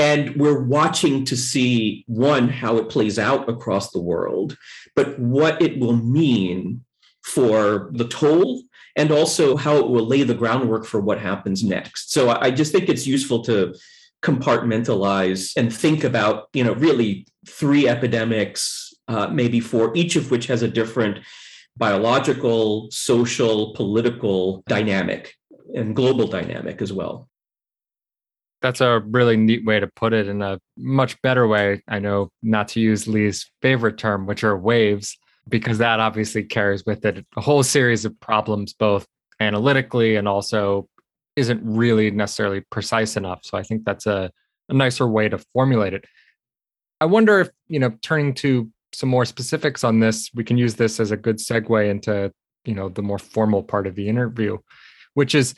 And 0.00 0.34
we're 0.36 0.62
watching 0.62 1.26
to 1.26 1.36
see 1.36 2.04
one, 2.06 2.48
how 2.48 2.78
it 2.78 2.88
plays 2.88 3.18
out 3.18 3.50
across 3.50 3.90
the 3.90 4.00
world, 4.00 4.56
but 4.96 5.18
what 5.18 5.60
it 5.60 5.78
will 5.78 5.94
mean 5.94 6.86
for 7.22 7.90
the 7.92 8.08
toll 8.08 8.62
and 8.96 9.10
also 9.10 9.58
how 9.58 9.76
it 9.76 9.90
will 9.90 10.06
lay 10.06 10.22
the 10.22 10.32
groundwork 10.34 10.86
for 10.86 11.02
what 11.02 11.20
happens 11.20 11.62
next. 11.62 12.12
So 12.12 12.30
I 12.30 12.50
just 12.50 12.72
think 12.72 12.88
it's 12.88 13.06
useful 13.06 13.44
to 13.44 13.74
compartmentalize 14.22 15.52
and 15.54 15.70
think 15.70 16.02
about, 16.02 16.48
you 16.54 16.64
know, 16.64 16.72
really 16.72 17.26
three 17.46 17.86
epidemics, 17.86 18.94
uh, 19.06 19.26
maybe 19.26 19.60
four, 19.60 19.94
each 19.94 20.16
of 20.16 20.30
which 20.30 20.46
has 20.46 20.62
a 20.62 20.68
different 20.68 21.18
biological, 21.76 22.90
social, 22.90 23.74
political 23.74 24.64
dynamic 24.66 25.34
and 25.74 25.94
global 25.94 26.26
dynamic 26.26 26.80
as 26.80 26.90
well 26.90 27.29
that's 28.62 28.80
a 28.80 29.00
really 29.00 29.36
neat 29.36 29.64
way 29.64 29.80
to 29.80 29.86
put 29.86 30.12
it 30.12 30.28
in 30.28 30.42
a 30.42 30.60
much 30.76 31.20
better 31.22 31.46
way. 31.46 31.82
I 31.88 31.98
know 31.98 32.30
not 32.42 32.68
to 32.68 32.80
use 32.80 33.08
Lee's 33.08 33.50
favorite 33.62 33.98
term, 33.98 34.26
which 34.26 34.44
are 34.44 34.56
waves, 34.56 35.16
because 35.48 35.78
that 35.78 36.00
obviously 36.00 36.44
carries 36.44 36.84
with 36.84 37.04
it 37.04 37.26
a 37.36 37.40
whole 37.40 37.62
series 37.62 38.04
of 38.04 38.18
problems, 38.20 38.72
both 38.72 39.06
analytically 39.40 40.16
and 40.16 40.28
also 40.28 40.88
isn't 41.36 41.60
really 41.64 42.10
necessarily 42.10 42.60
precise 42.70 43.16
enough. 43.16 43.40
So 43.44 43.56
I 43.56 43.62
think 43.62 43.84
that's 43.84 44.06
a, 44.06 44.30
a 44.68 44.74
nicer 44.74 45.06
way 45.08 45.28
to 45.28 45.38
formulate 45.54 45.94
it. 45.94 46.04
I 47.00 47.06
wonder 47.06 47.40
if, 47.40 47.48
you 47.68 47.78
know, 47.78 47.92
turning 48.02 48.34
to 48.34 48.70
some 48.92 49.08
more 49.08 49.24
specifics 49.24 49.84
on 49.84 50.00
this, 50.00 50.30
we 50.34 50.44
can 50.44 50.58
use 50.58 50.74
this 50.74 51.00
as 51.00 51.10
a 51.10 51.16
good 51.16 51.38
segue 51.38 51.88
into, 51.88 52.30
you 52.64 52.74
know, 52.74 52.88
the 52.90 53.02
more 53.02 53.18
formal 53.18 53.62
part 53.62 53.86
of 53.86 53.94
the 53.94 54.08
interview, 54.08 54.58
which 55.14 55.34
is 55.34 55.54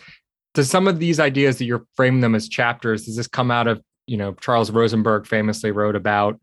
does 0.54 0.70
some 0.70 0.86
of 0.86 0.98
these 0.98 1.18
ideas 1.18 1.58
that 1.58 1.64
you're 1.64 1.86
framing 1.94 2.20
them 2.20 2.34
as 2.34 2.48
chapters 2.48 3.06
does 3.06 3.16
this 3.16 3.26
come 3.26 3.50
out 3.50 3.66
of 3.66 3.82
you 4.06 4.16
know 4.16 4.32
charles 4.34 4.70
rosenberg 4.70 5.26
famously 5.26 5.70
wrote 5.70 5.96
about 5.96 6.40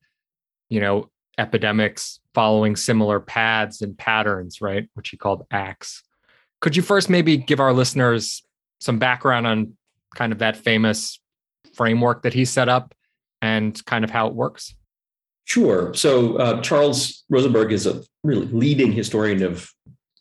you 0.69 0.79
know 0.79 1.09
epidemics 1.39 2.19
following 2.33 2.75
similar 2.75 3.19
paths 3.19 3.81
and 3.81 3.97
patterns, 3.97 4.61
right? 4.61 4.87
Which 4.93 5.09
he 5.09 5.17
called 5.17 5.47
acts. 5.49 6.03
Could 6.61 6.75
you 6.75 6.83
first 6.83 7.09
maybe 7.09 7.37
give 7.37 7.59
our 7.59 7.73
listeners 7.73 8.43
some 8.81 8.99
background 8.99 9.47
on 9.47 9.77
kind 10.15 10.31
of 10.31 10.39
that 10.39 10.57
famous 10.57 11.19
framework 11.73 12.23
that 12.23 12.33
he 12.33 12.45
set 12.45 12.69
up 12.69 12.93
and 13.41 13.83
kind 13.85 14.03
of 14.03 14.09
how 14.11 14.27
it 14.27 14.35
works? 14.35 14.75
Sure. 15.45 15.93
So 15.93 16.35
uh, 16.35 16.61
Charles 16.61 17.23
Rosenberg 17.29 17.71
is 17.71 17.87
a 17.87 18.03
really 18.23 18.45
leading 18.47 18.91
historian 18.91 19.41
of 19.41 19.71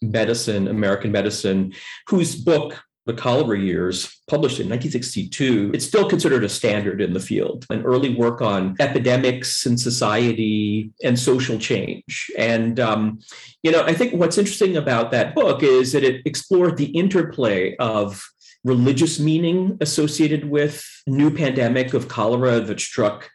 medicine, 0.00 0.68
American 0.68 1.12
medicine, 1.12 1.74
whose 2.08 2.36
book 2.36 2.80
the 3.08 3.14
cholera 3.14 3.58
years, 3.58 4.20
published 4.28 4.60
in 4.60 4.68
1962, 4.68 5.72
it's 5.74 5.86
still 5.86 6.08
considered 6.08 6.44
a 6.44 6.48
standard 6.48 7.00
in 7.00 7.14
the 7.14 7.20
field. 7.20 7.64
An 7.70 7.82
early 7.82 8.14
work 8.14 8.42
on 8.42 8.76
epidemics 8.78 9.64
and 9.64 9.80
society 9.80 10.92
and 11.02 11.18
social 11.18 11.58
change. 11.58 12.30
And, 12.36 12.78
um, 12.78 13.20
you 13.62 13.72
know, 13.72 13.82
I 13.82 13.94
think 13.94 14.12
what's 14.12 14.36
interesting 14.36 14.76
about 14.76 15.10
that 15.12 15.34
book 15.34 15.62
is 15.62 15.92
that 15.92 16.04
it 16.04 16.20
explored 16.26 16.76
the 16.76 16.90
interplay 16.90 17.74
of 17.76 18.22
religious 18.62 19.18
meaning 19.18 19.78
associated 19.80 20.44
with 20.44 20.84
new 21.06 21.30
pandemic 21.30 21.94
of 21.94 22.08
cholera 22.08 22.60
that 22.60 22.78
struck 22.78 23.30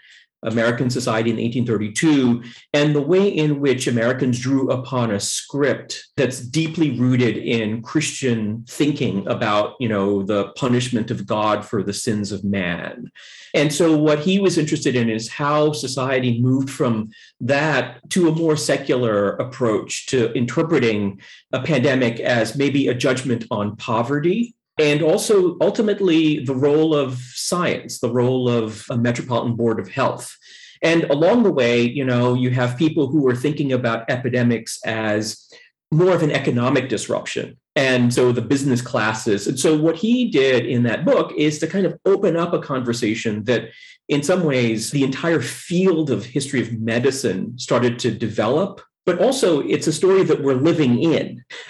American 0.45 0.89
society 0.89 1.29
in 1.29 1.37
1832, 1.37 2.43
and 2.73 2.95
the 2.95 3.01
way 3.01 3.27
in 3.27 3.59
which 3.59 3.87
Americans 3.87 4.39
drew 4.39 4.69
upon 4.69 5.11
a 5.11 5.19
script 5.19 6.07
that's 6.17 6.39
deeply 6.39 6.91
rooted 6.99 7.37
in 7.37 7.81
Christian 7.81 8.65
thinking 8.67 9.27
about, 9.27 9.75
you 9.79 9.89
know, 9.89 10.23
the 10.23 10.49
punishment 10.55 11.11
of 11.11 11.25
God 11.25 11.65
for 11.65 11.83
the 11.83 11.93
sins 11.93 12.31
of 12.31 12.43
man. 12.43 13.11
And 13.53 13.71
so 13.71 13.95
what 13.95 14.19
he 14.19 14.39
was 14.39 14.57
interested 14.57 14.95
in 14.95 15.09
is 15.09 15.29
how 15.29 15.73
society 15.73 16.41
moved 16.41 16.69
from 16.69 17.11
that 17.41 18.09
to 18.11 18.27
a 18.27 18.35
more 18.35 18.57
secular 18.57 19.31
approach 19.37 20.07
to 20.07 20.31
interpreting 20.33 21.21
a 21.51 21.61
pandemic 21.61 22.19
as 22.19 22.55
maybe 22.55 22.87
a 22.87 22.93
judgment 22.93 23.45
on 23.51 23.75
poverty 23.75 24.55
and 24.79 25.03
also 25.03 25.55
ultimately 25.61 26.39
the 26.39 26.55
role 26.55 26.95
of 26.95 27.17
science, 27.53 27.99
the 27.99 28.09
role 28.09 28.49
of 28.49 28.85
a 28.89 28.97
Metropolitan 28.97 29.55
Board 29.55 29.79
of 29.79 29.87
Health. 29.87 30.35
And 30.81 31.03
along 31.05 31.43
the 31.43 31.51
way, 31.51 31.81
you 31.81 32.03
know, 32.03 32.33
you 32.33 32.49
have 32.49 32.77
people 32.77 33.05
who 33.07 33.27
are 33.29 33.35
thinking 33.35 33.71
about 33.71 34.09
epidemics 34.09 34.79
as 34.85 35.47
more 35.91 36.15
of 36.15 36.23
an 36.23 36.31
economic 36.31 36.89
disruption. 36.89 37.57
And 37.75 38.11
so 38.11 38.31
the 38.31 38.41
business 38.41 38.81
classes. 38.81 39.45
And 39.47 39.59
so 39.59 39.77
what 39.77 39.97
he 39.97 40.29
did 40.29 40.65
in 40.65 40.81
that 40.83 41.05
book 41.05 41.31
is 41.37 41.59
to 41.59 41.67
kind 41.67 41.85
of 41.85 41.93
open 42.05 42.35
up 42.35 42.53
a 42.53 42.59
conversation 42.73 43.43
that 43.43 43.69
in 44.09 44.23
some 44.23 44.43
ways 44.43 44.89
the 44.89 45.03
entire 45.03 45.41
field 45.41 46.09
of 46.09 46.25
history 46.25 46.61
of 46.61 46.73
medicine 46.73 47.57
started 47.59 47.99
to 47.99 48.09
develop 48.11 48.81
but 49.05 49.19
also 49.19 49.61
it's 49.61 49.87
a 49.87 49.93
story 49.93 50.23
that 50.23 50.41
we're 50.41 50.53
living 50.53 50.99
in. 51.01 51.43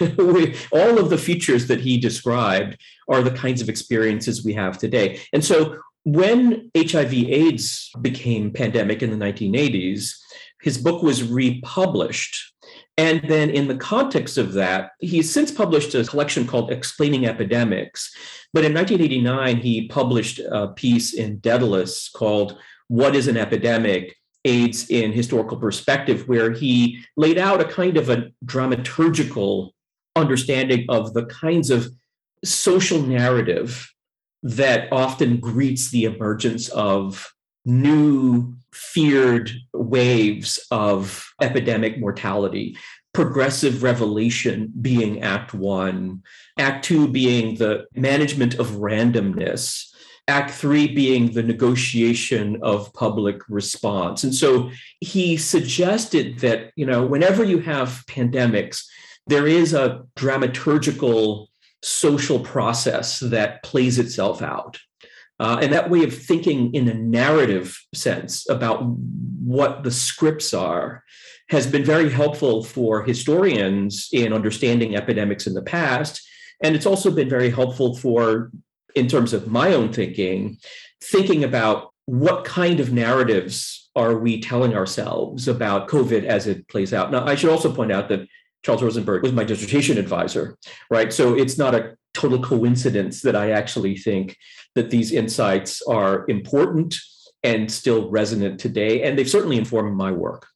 All 0.72 0.98
of 0.98 1.10
the 1.10 1.18
features 1.18 1.66
that 1.68 1.80
he 1.80 1.98
described 1.98 2.76
are 3.08 3.22
the 3.22 3.30
kinds 3.30 3.60
of 3.60 3.68
experiences 3.68 4.44
we 4.44 4.54
have 4.54 4.78
today. 4.78 5.20
And 5.32 5.44
so 5.44 5.78
when 6.04 6.70
HIV 6.76 7.14
AIDS 7.14 7.90
became 8.00 8.52
pandemic 8.52 9.02
in 9.02 9.10
the 9.10 9.24
1980s, 9.24 10.14
his 10.62 10.78
book 10.78 11.02
was 11.02 11.22
republished. 11.22 12.52
And 12.96 13.22
then, 13.28 13.50
in 13.50 13.66
the 13.66 13.76
context 13.76 14.38
of 14.38 14.52
that, 14.52 14.92
he's 15.00 15.32
since 15.32 15.50
published 15.50 15.94
a 15.94 16.04
collection 16.04 16.46
called 16.46 16.70
Explaining 16.70 17.26
Epidemics. 17.26 18.14
But 18.52 18.64
in 18.64 18.72
1989, 18.72 19.56
he 19.56 19.88
published 19.88 20.38
a 20.38 20.68
piece 20.68 21.12
in 21.12 21.38
Daedalus 21.38 22.08
called 22.08 22.56
What 22.86 23.16
is 23.16 23.26
an 23.26 23.36
Epidemic? 23.36 24.16
AIDS 24.44 24.90
in 24.90 25.12
historical 25.12 25.56
perspective, 25.56 26.28
where 26.28 26.50
he 26.50 27.04
laid 27.16 27.38
out 27.38 27.60
a 27.60 27.64
kind 27.64 27.96
of 27.96 28.10
a 28.10 28.30
dramaturgical 28.44 29.70
understanding 30.16 30.86
of 30.88 31.14
the 31.14 31.26
kinds 31.26 31.70
of 31.70 31.88
social 32.44 33.00
narrative 33.02 33.90
that 34.42 34.92
often 34.92 35.38
greets 35.38 35.90
the 35.90 36.04
emergence 36.04 36.68
of 36.68 37.32
new 37.64 38.54
feared 38.72 39.50
waves 39.72 40.64
of 40.70 41.32
epidemic 41.40 41.98
mortality. 41.98 42.76
Progressive 43.14 43.82
revelation 43.82 44.72
being 44.80 45.22
Act 45.22 45.54
One, 45.54 46.22
Act 46.58 46.84
Two 46.84 47.08
being 47.08 47.56
the 47.56 47.86
management 47.94 48.54
of 48.54 48.72
randomness, 48.72 49.93
Act 50.26 50.50
three 50.52 50.88
being 50.88 51.32
the 51.32 51.42
negotiation 51.42 52.58
of 52.62 52.92
public 52.94 53.42
response. 53.48 54.24
And 54.24 54.34
so 54.34 54.70
he 55.00 55.36
suggested 55.36 56.38
that, 56.38 56.72
you 56.76 56.86
know, 56.86 57.04
whenever 57.04 57.44
you 57.44 57.58
have 57.58 58.04
pandemics, 58.08 58.84
there 59.26 59.46
is 59.46 59.74
a 59.74 60.02
dramaturgical 60.16 61.48
social 61.82 62.40
process 62.40 63.20
that 63.20 63.62
plays 63.62 63.98
itself 63.98 64.40
out. 64.40 64.78
Uh, 65.38 65.58
and 65.60 65.72
that 65.72 65.90
way 65.90 66.04
of 66.04 66.16
thinking 66.16 66.72
in 66.74 66.88
a 66.88 66.94
narrative 66.94 67.78
sense 67.94 68.48
about 68.48 68.82
what 68.82 69.82
the 69.82 69.90
scripts 69.90 70.54
are 70.54 71.02
has 71.50 71.66
been 71.66 71.84
very 71.84 72.08
helpful 72.08 72.64
for 72.64 73.02
historians 73.02 74.08
in 74.12 74.32
understanding 74.32 74.96
epidemics 74.96 75.46
in 75.46 75.52
the 75.52 75.62
past. 75.62 76.26
And 76.62 76.74
it's 76.74 76.86
also 76.86 77.10
been 77.10 77.28
very 77.28 77.50
helpful 77.50 77.94
for 77.94 78.50
in 78.94 79.08
terms 79.08 79.32
of 79.32 79.48
my 79.48 79.74
own 79.74 79.92
thinking, 79.92 80.58
thinking 81.02 81.44
about 81.44 81.92
what 82.06 82.44
kind 82.44 82.80
of 82.80 82.92
narratives 82.92 83.90
are 83.96 84.18
we 84.18 84.40
telling 84.40 84.74
ourselves 84.74 85.48
about 85.48 85.88
COVID 85.88 86.24
as 86.24 86.46
it 86.46 86.68
plays 86.68 86.92
out. 86.92 87.10
Now, 87.10 87.24
I 87.24 87.34
should 87.34 87.50
also 87.50 87.72
point 87.72 87.92
out 87.92 88.08
that 88.08 88.26
Charles 88.64 88.82
Rosenberg 88.82 89.22
was 89.22 89.32
my 89.32 89.44
dissertation 89.44 89.98
advisor, 89.98 90.56
right? 90.90 91.12
So 91.12 91.34
it's 91.34 91.58
not 91.58 91.74
a 91.74 91.96
total 92.14 92.40
coincidence 92.40 93.22
that 93.22 93.36
I 93.36 93.50
actually 93.50 93.96
think 93.96 94.36
that 94.74 94.90
these 94.90 95.12
insights 95.12 95.82
are 95.82 96.24
important 96.28 96.96
and 97.42 97.70
still 97.70 98.10
resonant 98.10 98.58
today. 98.58 99.02
And 99.02 99.18
they've 99.18 99.28
certainly 99.28 99.58
informed 99.58 99.96
my 99.96 100.10
work. 100.10 100.46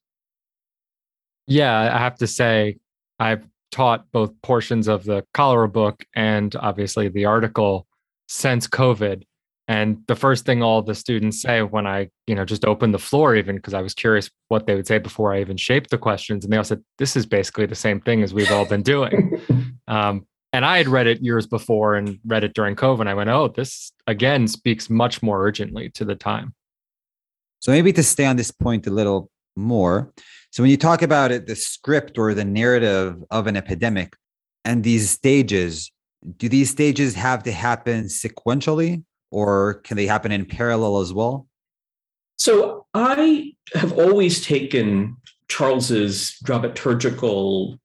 Yeah, 1.47 1.95
I 1.95 1.99
have 1.99 2.17
to 2.19 2.27
say, 2.27 2.79
I've 3.19 3.47
taught 3.71 4.07
both 4.13 4.33
portions 4.43 4.89
of 4.89 5.05
the 5.05 5.25
cholera 5.35 5.69
book 5.69 6.05
and 6.15 6.55
obviously 6.57 7.09
the 7.09 7.27
article 7.27 7.87
since 8.29 8.67
COVID. 8.69 9.25
And 9.67 10.03
the 10.07 10.17
first 10.17 10.47
thing 10.47 10.63
all 10.63 10.81
the 10.81 10.95
students 10.95 11.43
say 11.43 11.61
when 11.61 11.87
I, 11.87 12.09
you 12.27 12.35
know, 12.35 12.45
just 12.45 12.65
opened 12.65 12.95
the 12.95 12.99
floor, 12.99 13.37
even 13.37 13.57
because 13.57 13.75
I 13.75 13.83
was 13.83 13.93
curious 13.93 14.31
what 14.49 14.67
they 14.67 14.75
would 14.75 14.87
say 14.87 14.99
before 14.99 15.35
I 15.35 15.41
even 15.41 15.59
shaped 15.59 15.91
the 15.91 15.99
questions, 15.99 16.45
and 16.45 16.53
they 16.53 16.57
all 16.57 16.65
said, 16.65 16.83
"This 16.97 17.17
is 17.17 17.27
basically 17.27 17.67
the 17.67 17.75
same 17.75 18.01
thing 18.01 18.23
as 18.23 18.33
we've 18.33 18.51
all 18.51 18.65
been 18.65 18.83
doing." 18.83 19.39
um, 19.89 20.27
and 20.55 20.65
I 20.65 20.79
had 20.79 20.89
read 20.89 21.07
it 21.07 21.21
years 21.21 21.47
before 21.47 21.97
and 21.97 22.19
read 22.25 22.45
it 22.45 22.55
during 22.55 22.77
COVID. 22.77 23.01
And 23.01 23.11
I 23.11 23.15
went, 23.15 23.29
"Oh, 23.29 23.49
this 23.49 23.93
again 24.07 24.49
speaks 24.49 24.89
much 24.89 25.23
more 25.23 25.45
urgently 25.45 25.91
to 25.91 26.05
the 26.07 26.15
time." 26.15 26.55
So 27.61 27.73
maybe 27.73 27.93
to 27.93 28.03
stay 28.03 28.25
on 28.25 28.37
this 28.37 28.51
point 28.51 28.87
a 28.87 28.91
little 28.91 29.31
more. 29.55 30.13
So 30.51 30.63
when 30.63 30.71
you 30.71 30.79
talk 30.79 31.03
about 31.03 31.31
it, 31.31 31.47
the 31.47 31.57
script 31.57 32.17
or 32.17 32.33
the 32.33 32.45
narrative 32.45 33.23
of 33.31 33.47
an 33.47 33.57
epidemic 33.57 34.17
and 34.65 34.83
these 34.83 35.11
stages, 35.11 35.93
do 36.37 36.49
these 36.49 36.71
stages 36.71 37.15
have 37.15 37.43
to 37.45 37.53
happen 37.53 38.05
sequentially 38.05 39.05
or 39.31 39.75
can 39.75 39.97
they 39.97 40.07
happen 40.07 40.33
in 40.33 40.45
parallel 40.45 40.99
as 40.99 41.13
well? 41.13 41.47
So 42.37 42.87
I 42.95 43.53
have 43.75 43.93
always 43.99 44.45
taken 44.45 45.17
Charles's 45.49 46.37
dramaturgical 46.45 47.79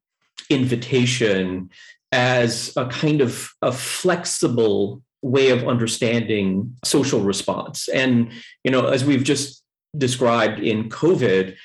invitation 0.49 1.69
as 2.11 2.71
a 2.77 2.85
kind 2.87 3.21
of 3.21 3.51
a 3.61 3.71
flexible 3.71 5.01
way 5.21 5.49
of 5.49 5.67
understanding 5.67 6.75
social 6.83 7.21
response. 7.21 7.87
And 7.87 8.31
you 8.63 8.71
know, 8.71 8.87
as 8.87 9.03
we've 9.03 9.23
just 9.23 9.63
described 9.97 10.59
in 10.59 10.89
COVID, 10.89 11.55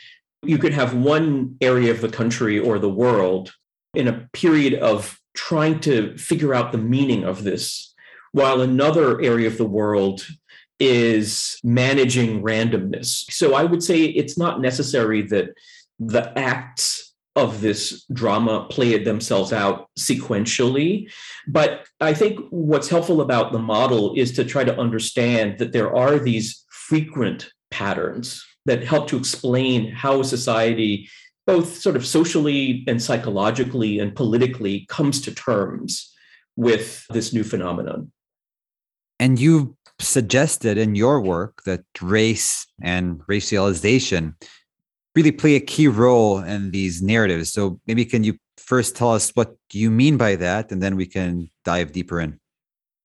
you 0.43 0.59
could 0.59 0.73
have 0.73 0.95
one 0.95 1.57
area 1.61 1.91
of 1.91 2.01
the 2.01 2.09
country 2.09 2.59
or 2.59 2.79
the 2.79 2.89
world 2.89 3.53
in 3.95 4.07
a 4.09 4.29
period 4.33 4.75
of 4.75 5.19
trying 5.39 5.79
to 5.79 6.19
figure 6.19 6.53
out 6.53 6.73
the 6.73 6.79
meaning 6.79 7.23
of 7.23 7.45
this, 7.45 7.95
while 8.33 8.61
another 8.61 9.21
area 9.21 9.47
of 9.47 9.57
the 9.57 9.65
world 9.65 10.27
is 10.81 11.59
managing 11.63 12.43
randomness. 12.43 13.25
So 13.31 13.55
I 13.55 13.63
would 13.63 13.83
say 13.83 14.03
it's 14.03 14.37
not 14.37 14.61
necessary 14.61 15.23
that 15.23 15.51
the 16.01 16.37
acts 16.37 17.15
of 17.37 17.61
this 17.61 18.05
drama 18.13 18.67
play 18.69 18.99
themselves 18.99 19.53
out 19.53 19.89
sequentially. 19.97 21.09
But 21.47 21.87
I 22.01 22.13
think 22.13 22.41
what's 22.51 22.89
helpful 22.89 23.21
about 23.21 23.53
the 23.53 23.61
model 23.61 24.15
is 24.17 24.33
to 24.33 24.45
try 24.45 24.65
to 24.65 24.77
understand 24.77 25.59
that 25.59 25.73
there 25.73 25.95
are 25.95 26.19
these 26.19 26.65
frequent 26.69 27.53
patterns 27.71 28.45
that 28.67 28.83
help 28.83 29.07
to 29.09 29.17
explain 29.17 29.93
how 29.93 30.21
a 30.21 30.25
society 30.25 31.09
both 31.49 31.79
sort 31.79 31.97
of 31.97 32.07
socially 32.07 32.85
and 32.87 33.03
psychologically 33.03 33.99
and 33.99 34.15
politically 34.15 34.85
comes 34.91 35.19
to 35.23 35.35
terms 35.35 36.15
with 36.57 37.07
this 37.09 37.33
new 37.33 37.43
phenomenon. 37.43 38.13
And 39.19 39.41
you 39.41 39.75
suggested 39.99 40.77
in 40.77 40.95
your 40.95 41.23
work 41.23 41.63
that 41.65 41.85
race 42.03 42.67
and 42.83 43.21
racialization 43.21 44.35
really 45.15 45.33
play 45.33 45.55
a 45.55 45.61
key 45.61 45.89
role 45.89 46.41
in 46.41 46.71
these 46.71 47.01
narratives. 47.01 47.51
So 47.51 47.81
maybe 47.87 48.05
can 48.05 48.25
you 48.25 48.37
first 48.59 48.95
tell 48.95 49.15
us 49.15 49.31
what 49.31 49.57
you 49.73 49.91
mean 49.91 50.19
by 50.19 50.37
that, 50.37 50.71
and 50.71 50.83
then 50.83 50.97
we 50.97 51.07
can 51.07 51.49
dive 51.65 51.93
deeper 51.93 52.21
in. 52.21 52.39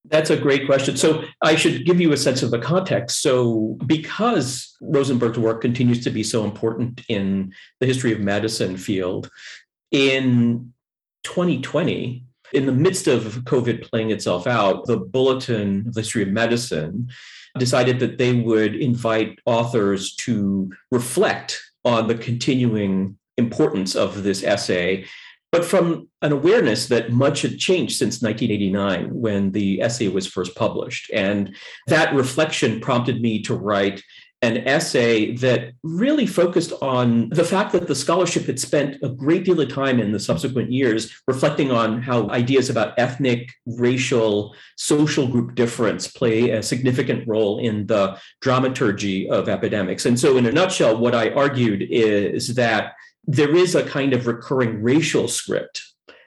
That's 0.05 0.29
a 0.29 0.37
great 0.37 0.65
question. 0.65 0.97
So 0.97 1.23
I 1.41 1.55
should 1.55 1.85
give 1.85 2.01
you 2.01 2.11
a 2.11 2.17
sense 2.17 2.43
of 2.43 2.51
the 2.51 2.59
context. 2.59 3.21
So 3.21 3.77
because 3.85 4.75
Rosenberg's 4.81 5.39
work 5.39 5.61
continues 5.61 6.03
to 6.03 6.09
be 6.09 6.23
so 6.23 6.43
important 6.43 7.01
in 7.07 7.53
the 7.79 7.85
history 7.85 8.11
of 8.11 8.19
medicine 8.19 8.75
field, 8.75 9.29
in 9.91 10.73
2020, 11.23 12.25
in 12.53 12.65
the 12.65 12.71
midst 12.71 13.07
of 13.07 13.23
COVID 13.45 13.89
playing 13.89 14.11
itself 14.11 14.45
out, 14.45 14.85
the 14.85 14.97
Bulletin 14.97 15.87
of 15.87 15.93
the 15.93 16.01
History 16.01 16.23
of 16.23 16.29
Medicine 16.29 17.09
decided 17.57 17.99
that 17.99 18.17
they 18.17 18.33
would 18.33 18.75
invite 18.75 19.39
authors 19.45 20.15
to 20.17 20.71
reflect 20.91 21.61
on 21.85 22.07
the 22.07 22.15
continuing 22.15 23.17
importance 23.37 23.95
of 23.95 24.23
this 24.23 24.43
essay 24.43 25.05
but 25.53 25.63
from 25.63 26.09
an 26.23 26.31
awareness 26.31 26.87
that 26.87 27.11
much 27.11 27.43
had 27.43 27.59
changed 27.59 27.95
since 27.95 28.23
1989 28.23 29.13
when 29.13 29.51
the 29.51 29.83
essay 29.83 30.07
was 30.07 30.25
first 30.25 30.55
published. 30.55 31.11
And 31.13 31.55
that 31.85 32.11
reflection 32.15 32.81
prompted 32.81 33.21
me 33.21 33.39
to 33.43 33.53
write 33.53 34.01
an 34.41 34.67
essay 34.67 35.35
that 35.37 35.73
really 35.83 36.25
focused 36.25 36.73
on 36.81 37.29
the 37.29 37.43
fact 37.43 37.71
that 37.71 37.87
the 37.87 37.93
scholarship 37.93 38.45
had 38.45 38.59
spent 38.59 38.97
a 39.03 39.09
great 39.09 39.45
deal 39.45 39.61
of 39.61 39.71
time 39.71 39.99
in 39.99 40.11
the 40.11 40.19
subsequent 40.19 40.71
years 40.71 41.21
reflecting 41.27 41.71
on 41.71 42.01
how 42.01 42.27
ideas 42.31 42.67
about 42.71 42.97
ethnic, 42.97 43.51
racial, 43.67 44.55
social 44.75 45.27
group 45.27 45.53
difference 45.53 46.07
play 46.07 46.49
a 46.49 46.63
significant 46.63 47.27
role 47.27 47.59
in 47.59 47.85
the 47.85 48.19
dramaturgy 48.41 49.29
of 49.29 49.47
epidemics. 49.47 50.07
And 50.07 50.19
so, 50.19 50.35
in 50.35 50.47
a 50.47 50.51
nutshell, 50.51 50.97
what 50.97 51.13
I 51.13 51.29
argued 51.29 51.83
is 51.89 52.55
that 52.55 52.93
there 53.25 53.55
is 53.55 53.75
a 53.75 53.83
kind 53.83 54.13
of 54.13 54.27
recurring 54.27 54.81
racial 54.83 55.27
script 55.27 55.81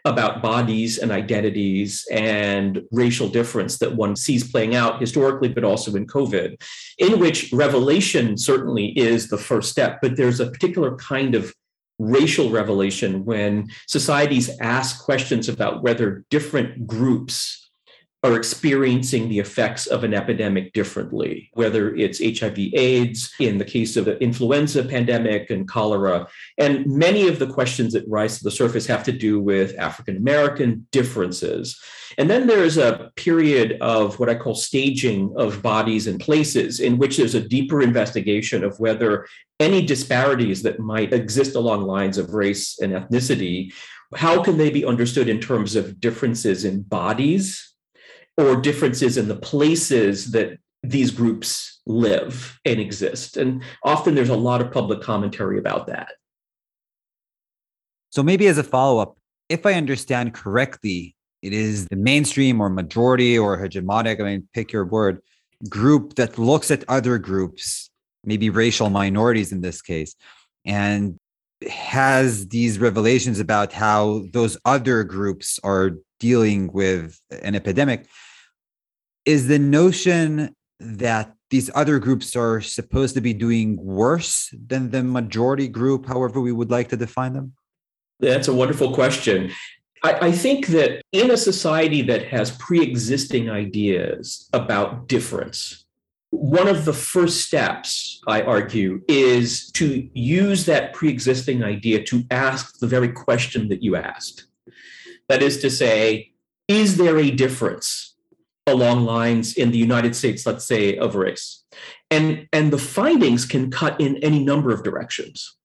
about 0.04 0.40
bodies 0.40 0.98
and 0.98 1.10
identities 1.10 2.06
and 2.12 2.82
racial 2.92 3.28
difference 3.28 3.78
that 3.78 3.96
one 3.96 4.14
sees 4.14 4.50
playing 4.50 4.74
out 4.74 5.00
historically, 5.00 5.48
but 5.48 5.64
also 5.64 5.94
in 5.96 6.06
COVID, 6.06 6.62
in 6.98 7.18
which 7.18 7.52
revelation 7.52 8.38
certainly 8.38 8.96
is 8.96 9.28
the 9.28 9.36
first 9.36 9.70
step, 9.70 9.98
but 10.00 10.16
there's 10.16 10.38
a 10.38 10.50
particular 10.50 10.96
kind 10.96 11.34
of 11.34 11.52
racial 11.98 12.50
revelation 12.50 13.24
when 13.24 13.68
societies 13.88 14.50
ask 14.60 15.04
questions 15.04 15.48
about 15.48 15.82
whether 15.82 16.24
different 16.30 16.86
groups 16.86 17.65
are 18.26 18.36
experiencing 18.36 19.28
the 19.28 19.38
effects 19.38 19.86
of 19.86 20.02
an 20.02 20.12
epidemic 20.12 20.72
differently, 20.72 21.48
whether 21.52 21.94
it's 21.94 22.18
HIV 22.18 22.58
AIDS, 22.74 23.32
in 23.38 23.56
the 23.56 23.64
case 23.64 23.96
of 23.96 24.04
the 24.04 24.18
influenza 24.18 24.82
pandemic 24.82 25.50
and 25.50 25.68
cholera. 25.68 26.26
And 26.58 26.84
many 26.86 27.28
of 27.28 27.38
the 27.38 27.46
questions 27.46 27.92
that 27.92 28.04
rise 28.08 28.38
to 28.38 28.44
the 28.44 28.50
surface 28.50 28.84
have 28.86 29.04
to 29.04 29.12
do 29.12 29.40
with 29.40 29.78
African 29.78 30.16
American 30.16 30.88
differences. 30.90 31.80
And 32.18 32.28
then 32.28 32.48
there's 32.48 32.78
a 32.78 33.12
period 33.14 33.78
of 33.80 34.18
what 34.18 34.28
I 34.28 34.34
call 34.34 34.56
staging 34.56 35.32
of 35.36 35.62
bodies 35.62 36.08
and 36.08 36.18
places, 36.18 36.80
in 36.80 36.98
which 36.98 37.18
there's 37.18 37.36
a 37.36 37.48
deeper 37.48 37.80
investigation 37.80 38.64
of 38.64 38.80
whether 38.80 39.28
any 39.60 39.86
disparities 39.86 40.62
that 40.62 40.80
might 40.80 41.12
exist 41.12 41.54
along 41.54 41.82
lines 41.82 42.18
of 42.18 42.34
race 42.34 42.80
and 42.80 42.92
ethnicity. 42.92 43.72
How 44.14 44.42
can 44.42 44.56
they 44.56 44.70
be 44.70 44.84
understood 44.84 45.28
in 45.28 45.40
terms 45.40 45.76
of 45.76 46.00
differences 46.00 46.64
in 46.64 46.82
bodies 46.82 47.75
or 48.36 48.56
differences 48.56 49.16
in 49.16 49.28
the 49.28 49.36
places 49.36 50.32
that 50.32 50.58
these 50.82 51.10
groups 51.10 51.80
live 51.86 52.58
and 52.64 52.80
exist. 52.80 53.36
And 53.36 53.62
often 53.84 54.14
there's 54.14 54.28
a 54.28 54.36
lot 54.36 54.60
of 54.60 54.72
public 54.72 55.00
commentary 55.00 55.58
about 55.58 55.86
that. 55.86 56.12
So, 58.10 58.22
maybe 58.22 58.46
as 58.46 58.58
a 58.58 58.62
follow 58.62 58.98
up, 59.00 59.18
if 59.48 59.66
I 59.66 59.74
understand 59.74 60.34
correctly, 60.34 61.14
it 61.42 61.52
is 61.52 61.86
the 61.88 61.96
mainstream 61.96 62.60
or 62.60 62.68
majority 62.68 63.38
or 63.38 63.58
hegemonic, 63.58 64.20
I 64.20 64.24
mean, 64.24 64.48
pick 64.52 64.72
your 64.72 64.84
word, 64.84 65.20
group 65.68 66.14
that 66.14 66.38
looks 66.38 66.70
at 66.70 66.84
other 66.88 67.18
groups, 67.18 67.90
maybe 68.24 68.50
racial 68.50 68.90
minorities 68.90 69.52
in 69.52 69.60
this 69.60 69.82
case, 69.82 70.14
and 70.64 71.18
has 71.68 72.48
these 72.48 72.78
revelations 72.78 73.40
about 73.40 73.72
how 73.72 74.24
those 74.32 74.58
other 74.64 75.04
groups 75.04 75.58
are 75.62 75.92
dealing 76.18 76.72
with 76.72 77.20
an 77.42 77.54
epidemic 77.54 78.06
is 79.26 79.48
the 79.48 79.58
notion 79.58 80.54
that 80.78 81.34
these 81.50 81.70
other 81.74 81.98
groups 81.98 82.34
are 82.34 82.60
supposed 82.60 83.14
to 83.14 83.20
be 83.20 83.34
doing 83.34 83.76
worse 83.76 84.52
than 84.66 84.90
the 84.90 85.02
majority 85.02 85.68
group, 85.68 86.06
however 86.06 86.40
we 86.40 86.52
would 86.52 86.70
like 86.70 86.88
to 86.88 86.96
define 86.96 87.34
them? 87.34 87.52
That's 88.20 88.48
a 88.48 88.54
wonderful 88.54 88.94
question. 88.94 89.52
I, 90.02 90.28
I 90.28 90.32
think 90.32 90.68
that 90.68 91.02
in 91.12 91.30
a 91.30 91.36
society 91.36 92.02
that 92.02 92.26
has 92.28 92.50
pre 92.52 92.80
existing 92.80 93.50
ideas 93.50 94.48
about 94.52 95.08
difference, 95.08 95.84
one 96.30 96.68
of 96.68 96.84
the 96.84 96.92
first 96.92 97.46
steps, 97.46 98.20
I 98.26 98.42
argue, 98.42 99.02
is 99.08 99.70
to 99.72 100.08
use 100.14 100.66
that 100.66 100.92
pre 100.92 101.08
existing 101.08 101.62
idea 101.62 102.02
to 102.04 102.24
ask 102.30 102.78
the 102.78 102.86
very 102.86 103.10
question 103.10 103.68
that 103.68 103.82
you 103.82 103.96
asked. 103.96 104.46
That 105.28 105.42
is 105.42 105.58
to 105.58 105.70
say, 105.70 106.32
is 106.68 106.96
there 106.96 107.18
a 107.18 107.30
difference 107.30 108.15
along 108.66 109.04
lines 109.04 109.56
in 109.56 109.70
the 109.70 109.78
United 109.78 110.16
States, 110.16 110.44
let's 110.46 110.66
say, 110.66 110.96
of 110.96 111.14
race. 111.14 111.64
And, 112.10 112.48
and 112.52 112.72
the 112.72 112.78
findings 112.78 113.44
can 113.44 113.70
cut 113.70 114.00
in 114.00 114.16
any 114.18 114.44
number 114.44 114.72
of 114.72 114.82
directions, 114.82 115.56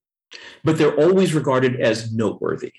but 0.63 0.77
they're 0.77 0.95
always 0.95 1.33
regarded 1.33 1.79
as 1.79 2.13
noteworthy. 2.13 2.73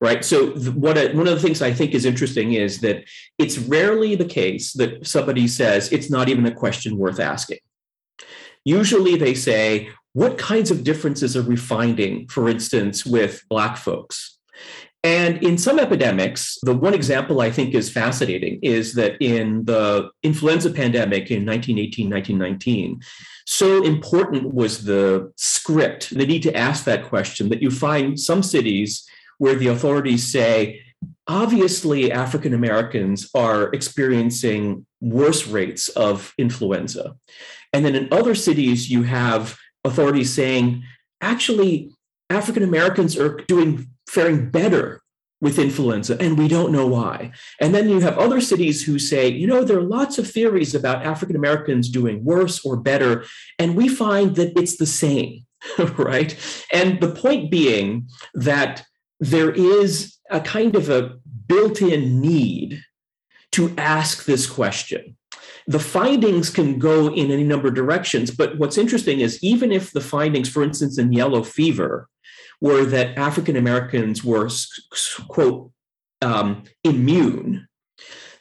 Right. 0.00 0.24
So, 0.24 0.48
what 0.72 0.98
I, 0.98 1.14
one 1.14 1.28
of 1.28 1.34
the 1.34 1.40
things 1.40 1.62
I 1.62 1.72
think 1.72 1.94
is 1.94 2.04
interesting 2.04 2.52
is 2.52 2.80
that 2.80 3.04
it's 3.38 3.56
rarely 3.56 4.16
the 4.16 4.24
case 4.26 4.72
that 4.74 5.06
somebody 5.06 5.48
says 5.48 5.90
it's 5.92 6.10
not 6.10 6.28
even 6.28 6.44
a 6.44 6.52
question 6.52 6.98
worth 6.98 7.20
asking. 7.20 7.60
Usually 8.64 9.16
they 9.16 9.34
say, 9.34 9.88
what 10.12 10.36
kinds 10.36 10.70
of 10.70 10.84
differences 10.84 11.36
are 11.36 11.42
we 11.42 11.56
finding, 11.56 12.26
for 12.28 12.48
instance, 12.48 13.06
with 13.06 13.44
Black 13.48 13.76
folks? 13.76 14.38
And 15.04 15.42
in 15.42 15.58
some 15.58 15.78
epidemics, 15.78 16.58
the 16.62 16.74
one 16.74 16.94
example 16.94 17.42
I 17.42 17.50
think 17.50 17.74
is 17.74 17.90
fascinating 17.90 18.58
is 18.62 18.94
that 18.94 19.20
in 19.20 19.66
the 19.66 20.08
influenza 20.22 20.70
pandemic 20.70 21.30
in 21.30 21.44
1918, 21.44 22.08
1919, 22.08 23.02
so 23.46 23.84
important 23.84 24.54
was 24.54 24.84
the 24.84 25.30
script, 25.36 26.08
the 26.08 26.26
need 26.26 26.42
to 26.44 26.56
ask 26.56 26.84
that 26.84 27.04
question, 27.04 27.50
that 27.50 27.60
you 27.60 27.70
find 27.70 28.18
some 28.18 28.42
cities 28.42 29.06
where 29.36 29.54
the 29.54 29.66
authorities 29.66 30.26
say, 30.26 30.80
obviously, 31.26 32.10
African 32.10 32.54
Americans 32.54 33.28
are 33.34 33.64
experiencing 33.74 34.86
worse 35.02 35.46
rates 35.46 35.90
of 35.90 36.32
influenza. 36.38 37.14
And 37.74 37.84
then 37.84 37.94
in 37.94 38.08
other 38.10 38.34
cities, 38.34 38.90
you 38.90 39.02
have 39.02 39.58
authorities 39.84 40.32
saying, 40.32 40.82
actually, 41.20 41.90
African 42.30 42.62
Americans 42.62 43.18
are 43.18 43.36
doing 43.48 43.90
faring 44.14 44.50
better 44.50 45.02
with 45.40 45.58
influenza, 45.58 46.16
and 46.20 46.38
we 46.38 46.48
don't 46.48 46.72
know 46.72 46.86
why. 46.86 47.32
And 47.60 47.74
then 47.74 47.88
you 47.88 48.00
have 48.00 48.16
other 48.16 48.40
cities 48.40 48.82
who 48.82 48.98
say, 48.98 49.28
you 49.28 49.46
know, 49.46 49.62
there 49.62 49.78
are 49.78 49.82
lots 49.82 50.18
of 50.18 50.30
theories 50.30 50.74
about 50.74 51.04
African 51.04 51.36
Americans 51.36 51.90
doing 51.90 52.24
worse 52.24 52.64
or 52.64 52.76
better, 52.76 53.24
and 53.58 53.76
we 53.76 53.88
find 53.88 54.36
that 54.36 54.58
it's 54.58 54.78
the 54.78 54.86
same, 54.86 55.44
right? 55.98 56.34
And 56.72 57.00
the 57.00 57.14
point 57.14 57.50
being 57.50 58.08
that 58.32 58.84
there 59.20 59.50
is 59.50 60.16
a 60.30 60.40
kind 60.40 60.76
of 60.76 60.88
a 60.88 61.16
built 61.46 61.82
in 61.82 62.20
need 62.20 62.80
to 63.52 63.74
ask 63.76 64.24
this 64.24 64.46
question. 64.48 65.16
The 65.66 65.78
findings 65.78 66.50
can 66.50 66.78
go 66.78 67.08
in 67.12 67.30
any 67.30 67.44
number 67.44 67.68
of 67.68 67.74
directions, 67.74 68.30
but 68.30 68.58
what's 68.58 68.78
interesting 68.78 69.20
is 69.20 69.42
even 69.42 69.72
if 69.72 69.92
the 69.92 70.00
findings, 70.00 70.48
for 70.48 70.62
instance, 70.62 70.98
in 70.98 71.12
yellow 71.12 71.42
fever, 71.42 72.08
were 72.64 72.86
that 72.86 73.18
African 73.18 73.56
Americans 73.56 74.24
were, 74.24 74.48
quote, 75.28 75.70
um, 76.22 76.64
immune, 76.82 77.68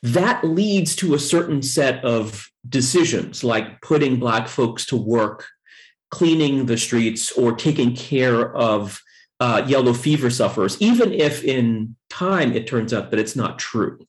that 0.02 0.46
leads 0.46 0.96
to 0.96 1.14
a 1.14 1.20
certain 1.20 1.62
set 1.62 2.02
of 2.06 2.48
decisions 2.70 3.44
like 3.44 3.82
putting 3.82 4.22
Black 4.22 4.48
folks 4.48 4.86
to 4.86 4.96
work, 4.96 5.48
cleaning 6.10 6.68
the 6.68 6.78
streets, 6.78 7.34
or 7.34 7.52
taking 7.52 7.94
care 7.98 8.56
of 8.56 9.02
uh, 9.42 9.66
yellow 9.68 9.92
fever 9.92 10.30
sufferers, 10.30 10.82
even 10.82 11.12
if 11.12 11.44
in 11.44 11.94
time 12.10 12.54
it 12.54 12.66
turns 12.66 12.94
out 12.94 13.12
that 13.12 13.20
it's 13.20 13.36
not 13.36 13.60
true. 13.60 14.00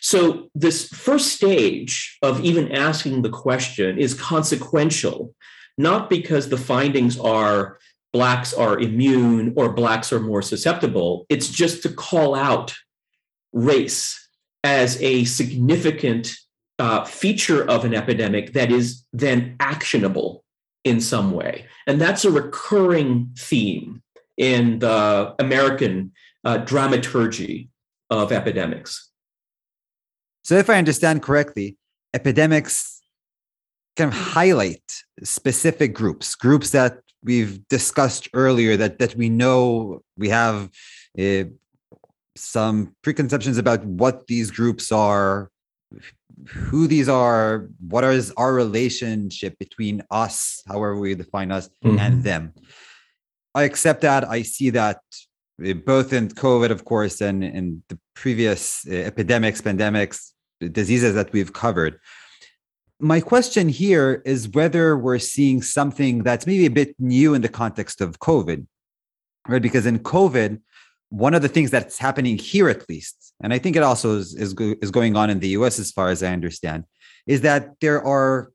So, 0.00 0.50
this 0.52 0.88
first 0.88 1.28
stage 1.32 2.18
of 2.22 2.44
even 2.44 2.72
asking 2.72 3.22
the 3.22 3.30
question 3.30 3.98
is 4.00 4.14
consequential, 4.14 5.32
not 5.78 6.10
because 6.10 6.48
the 6.48 6.58
findings 6.58 7.20
are 7.20 7.78
blacks 8.12 8.52
are 8.52 8.78
immune 8.78 9.52
or 9.56 9.72
blacks 9.72 10.12
are 10.12 10.20
more 10.20 10.42
susceptible. 10.42 11.26
It's 11.28 11.48
just 11.48 11.82
to 11.84 11.88
call 11.88 12.34
out 12.34 12.74
race 13.52 14.28
as 14.64 15.00
a 15.00 15.24
significant 15.24 16.32
uh, 16.78 17.04
feature 17.04 17.68
of 17.68 17.84
an 17.84 17.94
epidemic 17.94 18.52
that 18.54 18.70
is 18.70 19.04
then 19.12 19.56
actionable 19.60 20.44
in 20.84 21.00
some 21.00 21.32
way. 21.32 21.66
And 21.86 22.00
that's 22.00 22.24
a 22.24 22.30
recurring 22.30 23.32
theme 23.38 24.02
in 24.36 24.78
the 24.78 25.34
American 25.38 26.12
uh, 26.44 26.58
dramaturgy 26.58 27.68
of 28.08 28.32
epidemics. 28.32 29.10
So, 30.42 30.56
if 30.56 30.70
I 30.70 30.78
understand 30.78 31.22
correctly, 31.22 31.76
epidemics 32.14 33.02
of 33.96 34.12
highlight 34.12 35.02
specific 35.22 35.94
groups, 35.94 36.34
groups 36.34 36.70
that 36.70 37.00
we've 37.22 37.66
discussed 37.68 38.28
earlier 38.32 38.76
that 38.76 38.98
that 38.98 39.14
we 39.14 39.28
know 39.28 40.02
we 40.16 40.28
have 40.28 40.70
uh, 41.18 41.44
some 42.36 42.94
preconceptions 43.02 43.58
about 43.58 43.84
what 43.84 44.26
these 44.26 44.50
groups 44.50 44.92
are 44.92 45.50
who 46.46 46.86
these 46.86 47.08
are 47.08 47.68
what 47.80 48.04
is 48.04 48.32
our 48.36 48.54
relationship 48.54 49.58
between 49.58 50.02
us 50.10 50.62
however 50.66 50.98
we 50.98 51.14
define 51.14 51.52
us 51.52 51.68
mm-hmm. 51.84 51.98
and 51.98 52.22
them. 52.22 52.54
I 53.54 53.64
accept 53.64 54.02
that. 54.02 54.28
I 54.28 54.42
see 54.42 54.70
that 54.70 55.00
eh, 55.62 55.74
both 55.74 56.12
in 56.12 56.28
covid 56.28 56.70
of 56.70 56.84
course 56.84 57.20
and 57.20 57.44
in 57.44 57.82
the 57.88 57.98
previous 58.14 58.86
uh, 58.86 58.94
epidemics 58.94 59.60
pandemics 59.60 60.32
diseases 60.72 61.14
that 61.14 61.32
we've 61.32 61.52
covered 61.52 61.98
my 63.00 63.20
question 63.20 63.68
here 63.68 64.22
is 64.24 64.48
whether 64.50 64.96
we're 64.96 65.18
seeing 65.18 65.62
something 65.62 66.22
that's 66.22 66.46
maybe 66.46 66.66
a 66.66 66.70
bit 66.70 66.94
new 66.98 67.34
in 67.34 67.42
the 67.42 67.48
context 67.48 68.00
of 68.00 68.18
covid 68.18 68.66
right? 69.48 69.62
Because 69.62 69.86
in 69.86 69.98
covid 70.00 70.60
one 71.08 71.34
of 71.34 71.42
the 71.42 71.48
things 71.48 71.70
that's 71.70 71.98
happening 71.98 72.38
here 72.38 72.68
at 72.68 72.88
least 72.88 73.34
and 73.42 73.52
i 73.52 73.58
think 73.58 73.76
it 73.76 73.82
also 73.82 74.16
is, 74.16 74.34
is, 74.34 74.54
is 74.80 74.90
going 74.90 75.16
on 75.16 75.28
in 75.30 75.40
the 75.40 75.48
us 75.48 75.78
as 75.78 75.90
far 75.90 76.08
as 76.08 76.22
i 76.22 76.32
understand 76.32 76.84
is 77.26 77.40
that 77.40 77.74
there 77.80 78.02
are 78.04 78.52